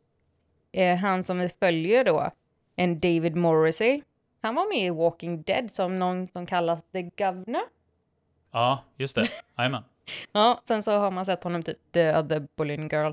eh, 0.71 0.97
han 0.97 1.23
som 1.23 1.39
vi 1.39 1.49
följer 1.49 2.03
då, 2.03 2.31
en 2.75 2.99
David 2.99 3.35
Morrissey, 3.35 4.01
han 4.41 4.55
var 4.55 4.69
med 4.69 4.85
i 4.85 4.89
Walking 4.89 5.41
Dead 5.41 5.71
som 5.71 5.99
någon 5.99 6.27
som 6.27 6.45
kallas 6.45 6.79
The 6.91 7.01
Governor. 7.01 7.61
Ja, 8.51 8.83
just 8.97 9.15
det. 9.15 9.27
Jajamän. 9.57 9.83
Ja, 10.31 10.61
sen 10.67 10.83
så 10.83 10.91
har 10.91 11.11
man 11.11 11.25
sett 11.25 11.43
honom 11.43 11.63
typ 11.63 11.77
The 11.91 12.15
Other 12.17 12.47
Bullying 12.57 12.87
Girl. 12.89 13.11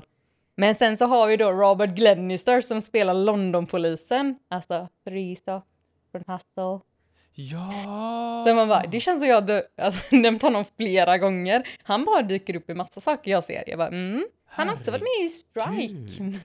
Men 0.61 0.75
sen 0.75 0.97
så 0.97 1.05
har 1.05 1.27
vi 1.27 1.37
då 1.37 1.51
Robert 1.51 1.89
Glenister 1.89 2.61
som 2.61 2.81
spelar 2.81 3.13
Londonpolisen, 3.13 4.35
alltså 4.49 4.87
Three 5.07 5.35
Stocks 5.35 5.67
från 6.11 6.23
Hustle. 6.27 6.87
Ja! 7.33 8.43
Så 8.47 8.55
man 8.55 8.67
bara, 8.67 8.83
det 8.87 8.99
känns 8.99 9.19
som 9.19 9.29
jag 9.29 9.41
har 9.41 9.63
alltså, 9.77 10.15
nämnt 10.15 10.41
honom 10.41 10.65
flera 10.77 11.17
gånger. 11.17 11.67
Han 11.83 12.05
bara 12.05 12.21
dyker 12.21 12.55
upp 12.55 12.69
i 12.69 12.73
massa 12.73 13.01
saker 13.01 13.31
jag 13.31 13.43
ser. 13.43 13.63
Jag 13.67 13.77
bara, 13.77 13.87
mm. 13.87 14.25
Han 14.45 14.67
har 14.67 14.75
också 14.75 14.91
varit 14.91 15.01
med 15.01 15.25
i 15.25 15.29
Strike. 15.29 16.39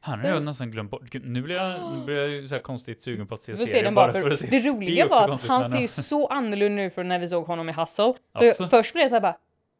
Han 0.00 0.20
har 0.20 0.28
jag 0.28 0.42
nästan 0.42 0.70
glömt 0.70 0.90
bort. 0.90 1.14
Nu 1.24 1.42
blir 1.42 1.56
jag, 1.56 1.94
nu 1.94 2.04
blir 2.04 2.28
jag 2.28 2.48
så 2.48 2.54
här 2.54 2.62
konstigt 2.62 3.02
sugen 3.02 3.26
på 3.26 3.34
att 3.34 3.40
se 3.40 3.56
serien 3.56 3.94
bara 3.94 4.12
för, 4.12 4.20
för, 4.20 4.30
att 4.30 4.38
se. 4.38 4.46
det 4.46 4.58
Det 4.58 4.68
roliga 4.68 5.04
också 5.04 5.18
var 5.18 5.28
att 5.28 5.46
han 5.46 5.70
ser 5.70 5.80
ju 5.80 5.88
så 5.88 6.26
annorlunda 6.26 6.82
ut 6.82 6.94
från 6.94 7.08
när 7.08 7.18
vi 7.18 7.28
såg 7.28 7.46
honom 7.46 7.68
i 7.68 7.72
Hustle. 7.72 7.86
Så 7.96 8.16
Alltså? 8.32 8.62
jag, 8.62 8.70
först 8.70 8.92
blev 8.92 9.02
jag 9.02 9.10
så 9.10 9.14
här 9.14 9.22
bara, 9.22 9.36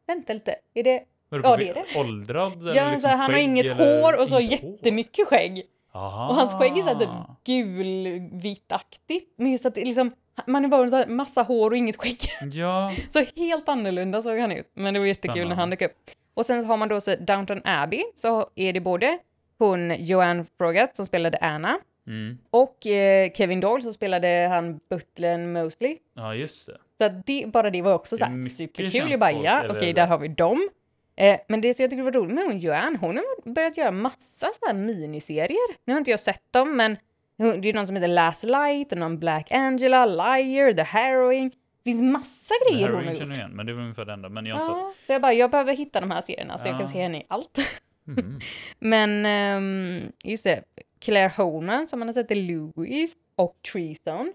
vänta 0.07 0.33
lite, 0.33 0.55
är 0.73 0.83
det... 0.83 1.03
Ja, 1.43 1.57
det 1.57 1.69
är 1.69 1.73
det. 1.73 1.99
Åldrad? 1.99 2.61
eller 2.61 2.75
Ja, 2.75 2.91
liksom 2.91 3.09
han 3.11 3.31
har 3.31 3.37
inget 3.37 3.65
eller 3.65 4.01
hår 4.01 4.13
och 4.21 4.29
så 4.29 4.39
inte 4.39 4.55
hår? 4.55 4.71
jättemycket 4.71 5.27
skägg. 5.27 5.63
Aha. 5.93 6.29
Och 6.29 6.35
hans 6.35 6.53
skägg 6.53 6.77
är 6.77 6.81
så 6.81 6.87
här 6.87 6.99
typ 6.99 7.09
gulvitaktigt. 7.43 9.33
Men 9.37 9.51
just 9.51 9.65
att 9.65 9.75
det 9.75 9.85
liksom, 9.85 10.11
man 10.47 10.65
är 10.65 10.69
bara 10.69 11.07
massa 11.07 11.41
hår 11.41 11.71
och 11.71 11.77
inget 11.77 11.97
skägg. 11.97 12.19
Ja, 12.51 12.91
Så 13.09 13.23
helt 13.35 13.69
annorlunda 13.69 14.21
såg 14.21 14.39
han 14.39 14.51
ut. 14.51 14.71
Men 14.73 14.93
det 14.93 14.99
var 14.99 15.07
jättekul 15.07 15.35
när 15.35 15.41
Spännande. 15.41 15.61
han 15.61 15.69
dök 15.69 15.81
upp. 15.81 16.11
Och 16.33 16.45
sen 16.45 16.61
så 16.61 16.67
har 16.67 16.77
man 16.77 16.89
då 16.89 17.01
så 17.01 17.15
Downton 17.15 17.61
Abbey, 17.63 18.03
så 18.15 18.47
är 18.55 18.73
det 18.73 18.79
både 18.79 19.17
hon 19.57 19.95
Joanne 19.99 20.45
Froggatt 20.57 20.95
som 20.95 21.05
spelade 21.05 21.37
Anna 21.37 21.79
mm. 22.07 22.37
och 22.49 22.87
eh, 22.87 23.31
Kevin 23.31 23.59
Doyle 23.59 23.81
som 23.81 23.93
spelade 23.93 24.47
han 24.51 24.79
butlern 24.89 25.53
Mosley. 25.53 25.97
ja 26.15 26.35
just 26.35 26.67
det. 26.67 26.77
Så 26.97 27.21
det, 27.25 27.45
bara 27.47 27.69
det 27.69 27.81
var 27.81 27.93
också 27.93 28.17
så 28.17 28.23
är 28.23 28.29
här 28.29 28.41
superkul. 28.41 29.11
Jag 29.11 29.19
bara, 29.19 29.31
ja, 29.31 29.63
okej, 29.69 29.91
så. 29.91 29.95
där 29.95 30.07
har 30.07 30.17
vi 30.17 30.27
dem. 30.27 30.69
Eh, 31.15 31.39
men 31.47 31.61
det 31.61 31.73
som 31.73 31.83
jag 31.83 31.89
tycker 31.89 32.03
var 32.03 32.11
roligt 32.11 32.35
med 32.35 32.43
hon 32.43 32.57
Joanne, 32.57 32.97
hon 33.01 33.17
har 33.17 33.51
börjat 33.53 33.77
göra 33.77 33.91
massa 33.91 34.47
så 34.59 34.65
här 34.67 34.73
miniserier. 34.73 35.75
Nu 35.85 35.93
har 35.93 35.97
inte 35.97 36.11
jag 36.11 36.19
sett 36.19 36.53
dem, 36.53 36.77
men 36.77 36.97
det 37.37 37.69
är 37.69 37.73
någon 37.73 37.87
som 37.87 37.95
heter 37.95 38.07
Last 38.07 38.43
Light, 38.43 38.91
och 38.91 38.97
någon 38.97 39.19
Black 39.19 39.51
Angela, 39.51 40.05
Liar, 40.05 40.73
The 40.73 40.81
Harrowing. 40.83 41.49
Det 41.83 41.91
finns 41.91 42.01
massa 42.01 42.53
Det 42.65 42.71
grejer 42.73 42.87
hon 42.89 42.95
har 42.95 43.03
har 43.05 43.11
jag 43.13 43.27
gjort. 43.27 43.37
igen, 43.37 43.51
men 43.51 43.65
det 43.65 43.73
var 43.73 43.81
ungefär 43.81 44.05
det 44.05 44.13
enda. 44.13 44.29
Men 44.29 44.45
jag. 44.45 44.57
Ja, 44.57 44.91
så 45.07 45.13
jag 45.13 45.21
bara, 45.21 45.33
jag 45.33 45.51
behöver 45.51 45.75
hitta 45.75 45.99
de 46.01 46.11
här 46.11 46.21
serierna 46.21 46.57
så 46.57 46.67
jag 46.67 46.75
Ja. 46.75 46.79
kan 46.79 46.87
se 46.87 47.01
henne 47.01 47.17
i 47.17 47.25
allt. 47.27 47.57
Mhm. 48.03 48.39
Men 48.79 49.25
ehm, 49.25 50.11
just 50.23 50.43
det, 50.43 50.63
Claire 50.99 51.31
Honan 51.37 51.87
som 51.87 51.99
man 51.99 52.07
har 52.07 52.13
sett 52.13 52.31
i 52.31 52.35
Louis 52.35 53.13
och 53.35 53.55
Treason. 53.73 54.33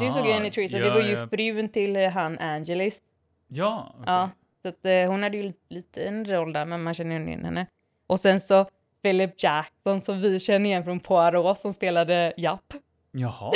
Du 0.00 0.10
såg 0.10 0.26
ju 0.26 0.32
henne 0.32 0.46
i 0.46 0.50
Treason, 0.50 0.80
det 0.80 0.86
Ja, 0.86 0.94
var 0.94 1.00
ju 1.00 1.12
ja. 1.12 1.28
frun 1.28 1.68
till 1.68 1.96
han 2.06 2.38
Angelis. 2.38 3.02
Ja, 3.48 3.90
okej. 3.94 4.04
Ja, 4.06 4.30
så 4.62 4.68
att, 4.68 4.84
eh, 4.86 5.10
hon 5.10 5.22
hade 5.22 5.36
ju 5.36 5.52
lite, 5.68 6.02
en 6.04 6.24
roll 6.24 6.52
där, 6.52 6.64
men 6.64 6.82
man 6.82 6.94
känner 6.94 7.20
ju 7.20 7.26
igen 7.26 7.44
henne. 7.44 7.66
Och 8.06 8.20
sen 8.20 8.40
så 8.40 8.66
Philip 9.02 9.42
Jackson 9.42 10.00
som 10.00 10.20
vi 10.20 10.40
känner 10.40 10.70
igen 10.70 10.84
från 10.84 11.00
Poirot 11.00 11.58
som 11.58 11.72
spelade 11.72 12.32
Japp. 12.36 12.72
Jaha, 13.12 13.52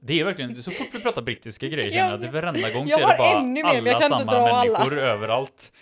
det 0.00 0.20
är 0.20 0.24
verkligen, 0.24 0.62
så 0.62 0.70
fort 0.70 0.86
vi 0.92 1.00
pratar 1.00 1.22
brittiska 1.22 1.66
grejer 1.68 1.90
känner 1.90 2.04
Jag 2.06 2.14
att 2.14 2.20
det 2.20 2.28
varenda 2.30 2.70
gång 2.70 2.86
jag 2.88 3.00
så 3.00 3.06
är 3.06 3.10
det 3.12 3.18
bara 3.18 3.42
mer, 3.42 3.64
alla 3.92 4.00
samma 4.00 4.24
dra 4.32 4.38
alla. 4.38 4.78
människor 4.78 4.98
överallt. 4.98 5.72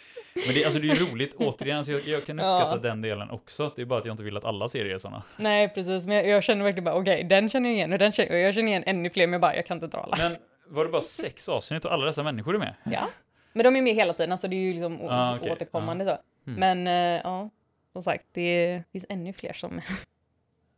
Men 0.47 0.55
det, 0.55 0.65
alltså 0.65 0.81
det 0.81 0.91
är 0.91 0.95
ju 0.95 1.05
roligt, 1.07 1.35
återigen, 1.39 1.79
alltså 1.79 1.93
jag, 1.93 2.09
jag 2.09 2.27
kan 2.27 2.39
Ja. 2.39 2.45
uppskatta 2.45 2.77
den 2.77 3.03
delen 3.03 3.31
också. 3.31 3.73
Det 3.77 3.83
är 3.83 3.87
bara 3.87 3.99
att 3.99 4.05
jag 4.05 4.13
inte 4.13 4.23
vill 4.23 4.37
att 4.37 4.45
alla 4.45 4.69
serier 4.69 4.95
är 4.95 4.99
sådana. 4.99 5.23
Nej, 5.37 5.69
precis, 5.69 6.07
men 6.07 6.17
jag, 6.17 6.27
jag 6.29 6.43
känner 6.45 6.65
verkligen 6.65 6.85
bara 6.85 6.95
okej, 6.95 7.25
den 7.25 7.49
känner 7.49 7.69
jag 7.69 7.77
igen 7.77 7.93
och 7.93 7.99
den 7.99 8.13
känner, 8.13 8.31
och 8.33 8.39
jag 8.39 8.55
känner 8.55 8.69
igen 8.69 8.83
ännu 8.87 9.11
fler, 9.11 9.27
men 9.27 9.33
jag 9.33 9.41
bara 9.41 9.57
jag 9.57 9.67
kan 9.67 9.77
inte 9.77 9.87
dra 9.87 9.99
alla. 9.99 10.17
Men 10.17 10.37
var 10.67 10.85
det 10.85 10.91
bara 10.91 11.03
sex 11.03 11.49
avsnitt 11.49 11.85
och 11.85 11.93
alla 11.93 12.07
dessa 12.07 12.23
människor 12.23 12.55
är 12.55 12.59
med? 12.59 12.75
Ja, 12.85 13.09
men 13.53 13.65
de 13.65 13.77
är 13.77 13.83
med 13.83 13.95
hela 13.95 14.13
tiden, 14.13 14.33
alltså 14.33 14.49
det 14.49 14.57
är 14.57 14.61
ju 14.61 14.73
liksom 14.73 15.01
Ah, 15.09 15.37
okej. 15.37 15.53
återkommande 15.53 16.05
så. 16.05 16.19
Mm. 16.51 16.61
Men 16.61 16.87
eh, 16.87 17.21
ja, 17.25 17.51
som 17.93 18.03
sagt, 18.03 18.25
det 18.33 18.83
finns 18.93 19.05
ännu 19.09 19.33
fler 19.33 19.53
som 19.53 19.81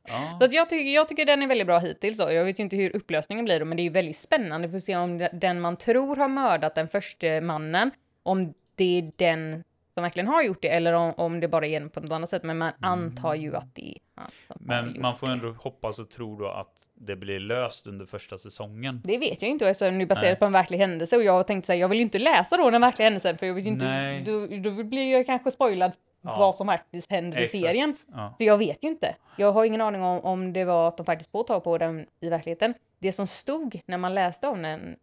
Ja. 0.09 0.37
Så 0.39 0.45
att 0.45 0.53
jag, 0.53 0.69
tycker, 0.69 0.91
jag 0.95 1.09
tycker 1.09 1.25
den 1.25 1.43
är 1.43 1.47
väldigt 1.47 1.67
bra 1.67 1.79
hittills. 1.79 2.19
Då. 2.19 2.33
Jag 2.33 2.45
vet 2.45 2.59
ju 2.59 2.63
inte 2.63 2.77
hur 2.77 2.97
upplösningen 2.97 3.45
blir, 3.45 3.59
då, 3.59 3.65
men 3.65 3.77
det 3.77 3.81
är 3.83 3.85
ju 3.85 3.91
väldigt 3.91 4.17
spännande 4.17 4.69
för 4.69 4.77
att 4.77 4.85
se 4.85 4.97
om 4.97 5.29
den 5.33 5.61
man 5.61 5.77
tror 5.77 6.17
har 6.17 6.29
mördat 6.29 6.75
den 6.75 6.89
första 6.89 7.41
mannen, 7.41 7.91
om 8.23 8.55
det 8.75 8.99
är 8.99 9.13
den 9.17 9.65
som 9.95 10.03
verkligen 10.03 10.29
har 10.29 10.43
gjort 10.43 10.63
det, 10.63 10.69
eller 10.69 10.93
om, 10.93 11.13
om 11.17 11.41
det 11.41 11.49
bara 11.49 11.67
är 11.67 11.89
på 11.89 12.01
något 12.01 12.13
annat 12.13 12.31
sätt. 12.31 12.43
Men 12.43 12.59
man 12.59 12.73
antar 12.81 13.35
ju 13.35 13.57
att 13.57 13.75
det 13.75 13.89
är 13.89 13.99
han 14.17 14.31
som 14.47 14.57
Men 14.61 15.01
man 15.01 15.17
får 15.17 15.27
det. 15.27 15.33
ändå 15.33 15.51
hoppas 15.53 15.99
och 15.99 16.11
tro 16.11 16.37
då 16.39 16.49
att 16.49 16.89
det 16.95 17.17
blir 17.17 17.41
löst 17.41 17.87
under 17.87 18.07
första 18.07 18.39
säsongen. 18.39 19.01
Det 19.05 19.19
vet 19.19 19.43
jag 19.43 19.51
inte, 19.51 19.69
alltså, 19.69 19.91
nu 19.91 20.07
baserat 20.07 20.25
Nej. 20.31 20.37
på 20.37 20.45
en 20.45 20.53
verklig 20.53 20.79
händelse 20.79 21.17
och 21.17 21.23
jag 21.25 21.47
tänkte 21.47 21.67
säga, 21.67 21.79
jag 21.81 21.89
vill 21.89 21.99
ju 21.99 22.03
inte 22.03 22.19
läsa 22.19 22.57
då 22.57 22.71
den 22.71 22.81
verkliga 22.81 23.07
händelsen 23.07 23.37
för 23.39 23.47
jag 23.47 23.55
vet 23.55 23.67
inte, 23.67 23.85
Nej. 23.85 24.23
då, 24.23 24.47
då 24.71 24.85
blir 24.85 25.13
jag 25.13 25.27
kanske 25.27 25.51
spoilad 25.51 25.93
Ja. 26.27 26.37
vad 26.39 26.55
som 26.55 26.67
faktiskt 26.67 27.11
händer 27.11 27.39
i 27.39 27.43
Exakt. 27.45 27.63
serien. 27.65 27.95
Ja. 28.13 28.35
Så 28.39 28.45
jag 28.45 28.59
vet 28.59 28.85
ju 28.85 28.89
inte. 28.89 29.15
Jag 29.37 29.53
har 29.53 29.65
ingen 29.65 29.81
aning 29.81 30.03
om, 30.03 30.21
om 30.21 30.53
det 30.53 30.65
var 30.65 30.89
att 30.89 30.97
de 30.97 31.07
faktiskt 31.07 31.31
får 31.31 31.43
tag 31.43 31.65
på 31.65 31.79
den 31.79 32.07
i 32.21 32.29
verkligheten. 32.29 32.75
Det 32.99 33.13
som 33.13 33.27
stod 33.27 33.81
när 33.87 33.99
man 33.99 34.15
läste 34.15 34.49
om 34.49 34.63
den 34.63 34.97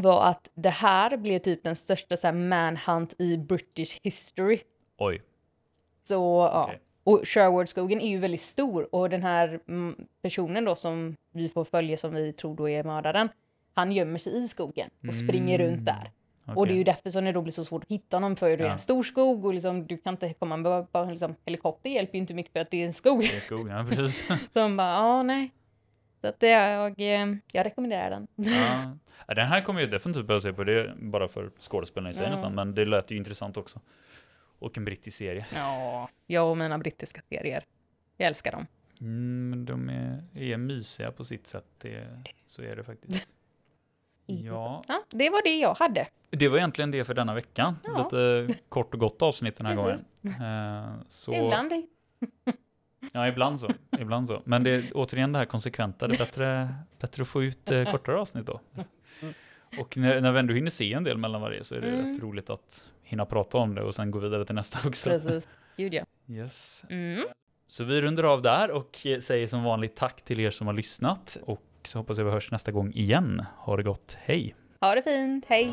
var 0.00 0.24
att 0.24 0.50
det 0.54 0.68
här 0.70 1.16
blev 1.16 1.38
typ 1.38 1.64
den 1.64 1.76
största 1.76 2.16
så 2.16 2.26
här, 2.26 2.34
manhunt 2.34 3.14
i 3.18 3.36
British 3.38 4.00
history. 4.02 4.58
Oj. 4.98 5.22
Så 6.04 6.48
ja. 6.52 6.70
Och 7.04 7.20
Sherwoodskogen 7.28 8.00
är 8.00 8.08
ju 8.08 8.18
väldigt 8.18 8.40
stor 8.40 8.94
och 8.94 9.10
den 9.10 9.22
här 9.22 9.60
mm, 9.68 9.96
personen 10.22 10.64
då 10.64 10.74
som 10.76 11.16
vi 11.32 11.48
får 11.48 11.64
följa 11.64 11.96
som 11.96 12.14
vi 12.14 12.32
tror 12.32 12.56
då 12.56 12.68
är 12.68 12.84
mördaren. 12.84 13.28
Han 13.74 13.92
gömmer 13.92 14.18
sig 14.18 14.44
i 14.44 14.48
skogen 14.48 14.90
och 15.08 15.14
springer 15.14 15.58
Mm. 15.60 15.72
runt 15.72 15.86
där. 15.86 16.10
Och 16.46 16.52
Okej. 16.56 16.68
det 16.68 16.74
är 16.74 16.78
ju 16.78 16.84
därför 16.84 17.10
som 17.10 17.24
det 17.24 17.32
då 17.32 17.42
blir 17.42 17.52
så 17.52 17.64
svårt 17.64 17.82
att 17.84 17.90
hitta 17.90 18.16
honom 18.16 18.36
för 18.36 18.56
det 18.56 18.62
är 18.64 18.66
Ja. 18.66 18.72
en 18.72 18.78
stor 18.78 19.02
skog 19.02 19.44
och 19.44 19.54
liksom, 19.54 19.86
du 19.86 19.96
kan 19.96 20.14
inte 20.14 20.32
komma 20.34 20.56
med 20.56 20.86
liksom, 21.10 21.34
helikopter 21.46 21.90
hjälper 21.90 22.14
ju 22.14 22.18
inte 22.20 22.34
mycket 22.34 22.52
för 22.52 22.60
att 22.60 22.70
det 22.70 22.82
är 22.82 22.86
en 22.86 22.92
skog. 22.92 23.20
Det 23.20 23.36
är 23.36 23.40
skog, 23.40 23.68
ja 23.68 23.86
precis. 23.90 24.26
Så 24.28 24.34
de 24.52 24.76
bara, 24.76 24.88
ja 24.92 25.22
nej. 25.22 25.50
Så 26.22 26.28
att 26.28 26.42
jag, 26.42 27.00
eh, 27.00 27.34
jag 27.52 27.66
rekommenderar 27.66 28.10
den. 28.10 28.26
Ja. 29.26 29.34
Den 29.34 29.48
här 29.48 29.60
kommer 29.60 29.80
jag 29.80 29.90
definitivt 29.90 30.26
börja 30.26 30.40
se 30.40 30.52
på, 30.52 30.64
det 30.64 30.92
bara 30.96 31.28
för 31.28 31.50
skådespelarna 31.58 32.10
i 32.10 32.14
sig 32.14 32.24
Ja. 32.24 32.30
nästan, 32.30 32.54
men 32.54 32.74
det 32.74 32.84
lät 32.84 33.10
ju 33.10 33.16
intressant 33.16 33.56
också. 33.56 33.80
Och 34.58 34.78
en 34.78 34.84
brittisk 34.84 35.18
serie. 35.18 35.46
Ja, 35.54 36.08
jag 36.26 36.50
och 36.50 36.56
mina 36.58 36.78
brittiska 36.78 37.20
serier. 37.28 37.64
Jag 38.16 38.26
älskar 38.26 38.52
dem. 38.52 38.66
Mm, 39.00 39.64
de 39.64 39.88
är, 39.88 40.22
är 40.34 40.56
mysiga 40.56 41.12
på 41.12 41.24
sitt 41.24 41.46
sätt, 41.46 41.64
det, 41.78 42.06
så 42.46 42.62
är 42.62 42.76
det 42.76 42.84
faktiskt. 42.84 43.26
Ja, 44.26 44.84
Ja, 44.88 45.02
det 45.10 45.30
var 45.30 45.42
det 45.42 45.58
jag 45.58 45.74
hade. 45.74 46.06
det 46.30 46.48
var 46.48 46.58
egentligen 46.58 46.90
det 46.90 47.04
för 47.04 47.14
denna 47.14 47.34
vecka. 47.34 47.74
Ja. 47.84 48.02
Lite 48.04 48.54
kort 48.68 48.94
och 48.94 49.00
gott 49.00 49.22
avsnitt 49.22 49.56
den 49.56 49.66
här 49.66 49.76
Precis. 49.84 50.06
gången. 50.22 50.42
Eh, 50.42 50.94
Så 51.08 51.34
Ibland. 51.34 51.72
Ja, 53.12 53.28
ibland 53.28 53.60
så. 53.60 53.70
Ibland 53.98 54.28
så. 54.28 54.42
Men 54.44 54.62
det 54.64 54.70
är 54.70 54.82
återigen 54.94 55.32
det 55.32 55.38
här 55.38 55.46
konsekventa. 55.46 56.08
Det 56.08 56.14
är 56.14 56.18
bättre, 56.18 56.74
bättre 57.00 57.22
att 57.22 57.28
få 57.28 57.42
ut 57.42 57.70
eh, 57.70 57.84
kortare 57.90 58.16
avsnitt 58.20 58.46
då. 58.46 58.60
Och 59.78 59.96
när, 59.96 60.20
när 60.20 60.32
vi 60.32 60.38
ändå 60.38 60.54
hinner 60.54 60.70
se 60.70 60.92
en 60.92 61.04
del 61.04 61.18
mellan 61.18 61.40
varje 61.40 61.64
så 61.64 61.74
är 61.74 61.80
det 61.80 61.88
Mm. 61.88 62.12
rätt 62.12 62.22
roligt 62.22 62.50
att 62.50 62.84
hinna 63.02 63.24
prata 63.26 63.58
om 63.58 63.74
det 63.74 63.82
och 63.82 63.94
sen 63.94 64.10
gå 64.10 64.18
vidare 64.18 64.44
till 64.44 64.54
nästa 64.54 64.88
också. 64.88 65.08
Precis. 65.10 65.48
Gud 65.76 65.94
ja. 65.94 66.04
Yes. 66.28 66.84
Mm. 66.88 67.24
Så 67.68 67.84
vi 67.84 68.02
rundar 68.02 68.24
av 68.24 68.42
där 68.42 68.70
och 68.70 69.06
eh, 69.06 69.20
säger 69.20 69.46
som 69.46 69.62
vanligt 69.62 69.96
tack 69.96 70.24
till 70.24 70.40
er 70.40 70.50
som 70.50 70.66
har 70.66 70.74
lyssnat 70.74 71.38
och 71.42 71.62
så 71.84 71.98
hoppas 71.98 72.18
jag 72.18 72.24
vi 72.24 72.30
hörs 72.30 72.50
nästa 72.50 72.72
gång 72.72 72.92
igen. 72.92 73.44
Ha 73.56 73.76
det 73.76 73.82
gott, 73.82 74.16
hej! 74.20 74.54
Ha 74.80 74.94
det 74.94 75.02
fint. 75.02 75.44
Hej! 75.48 75.70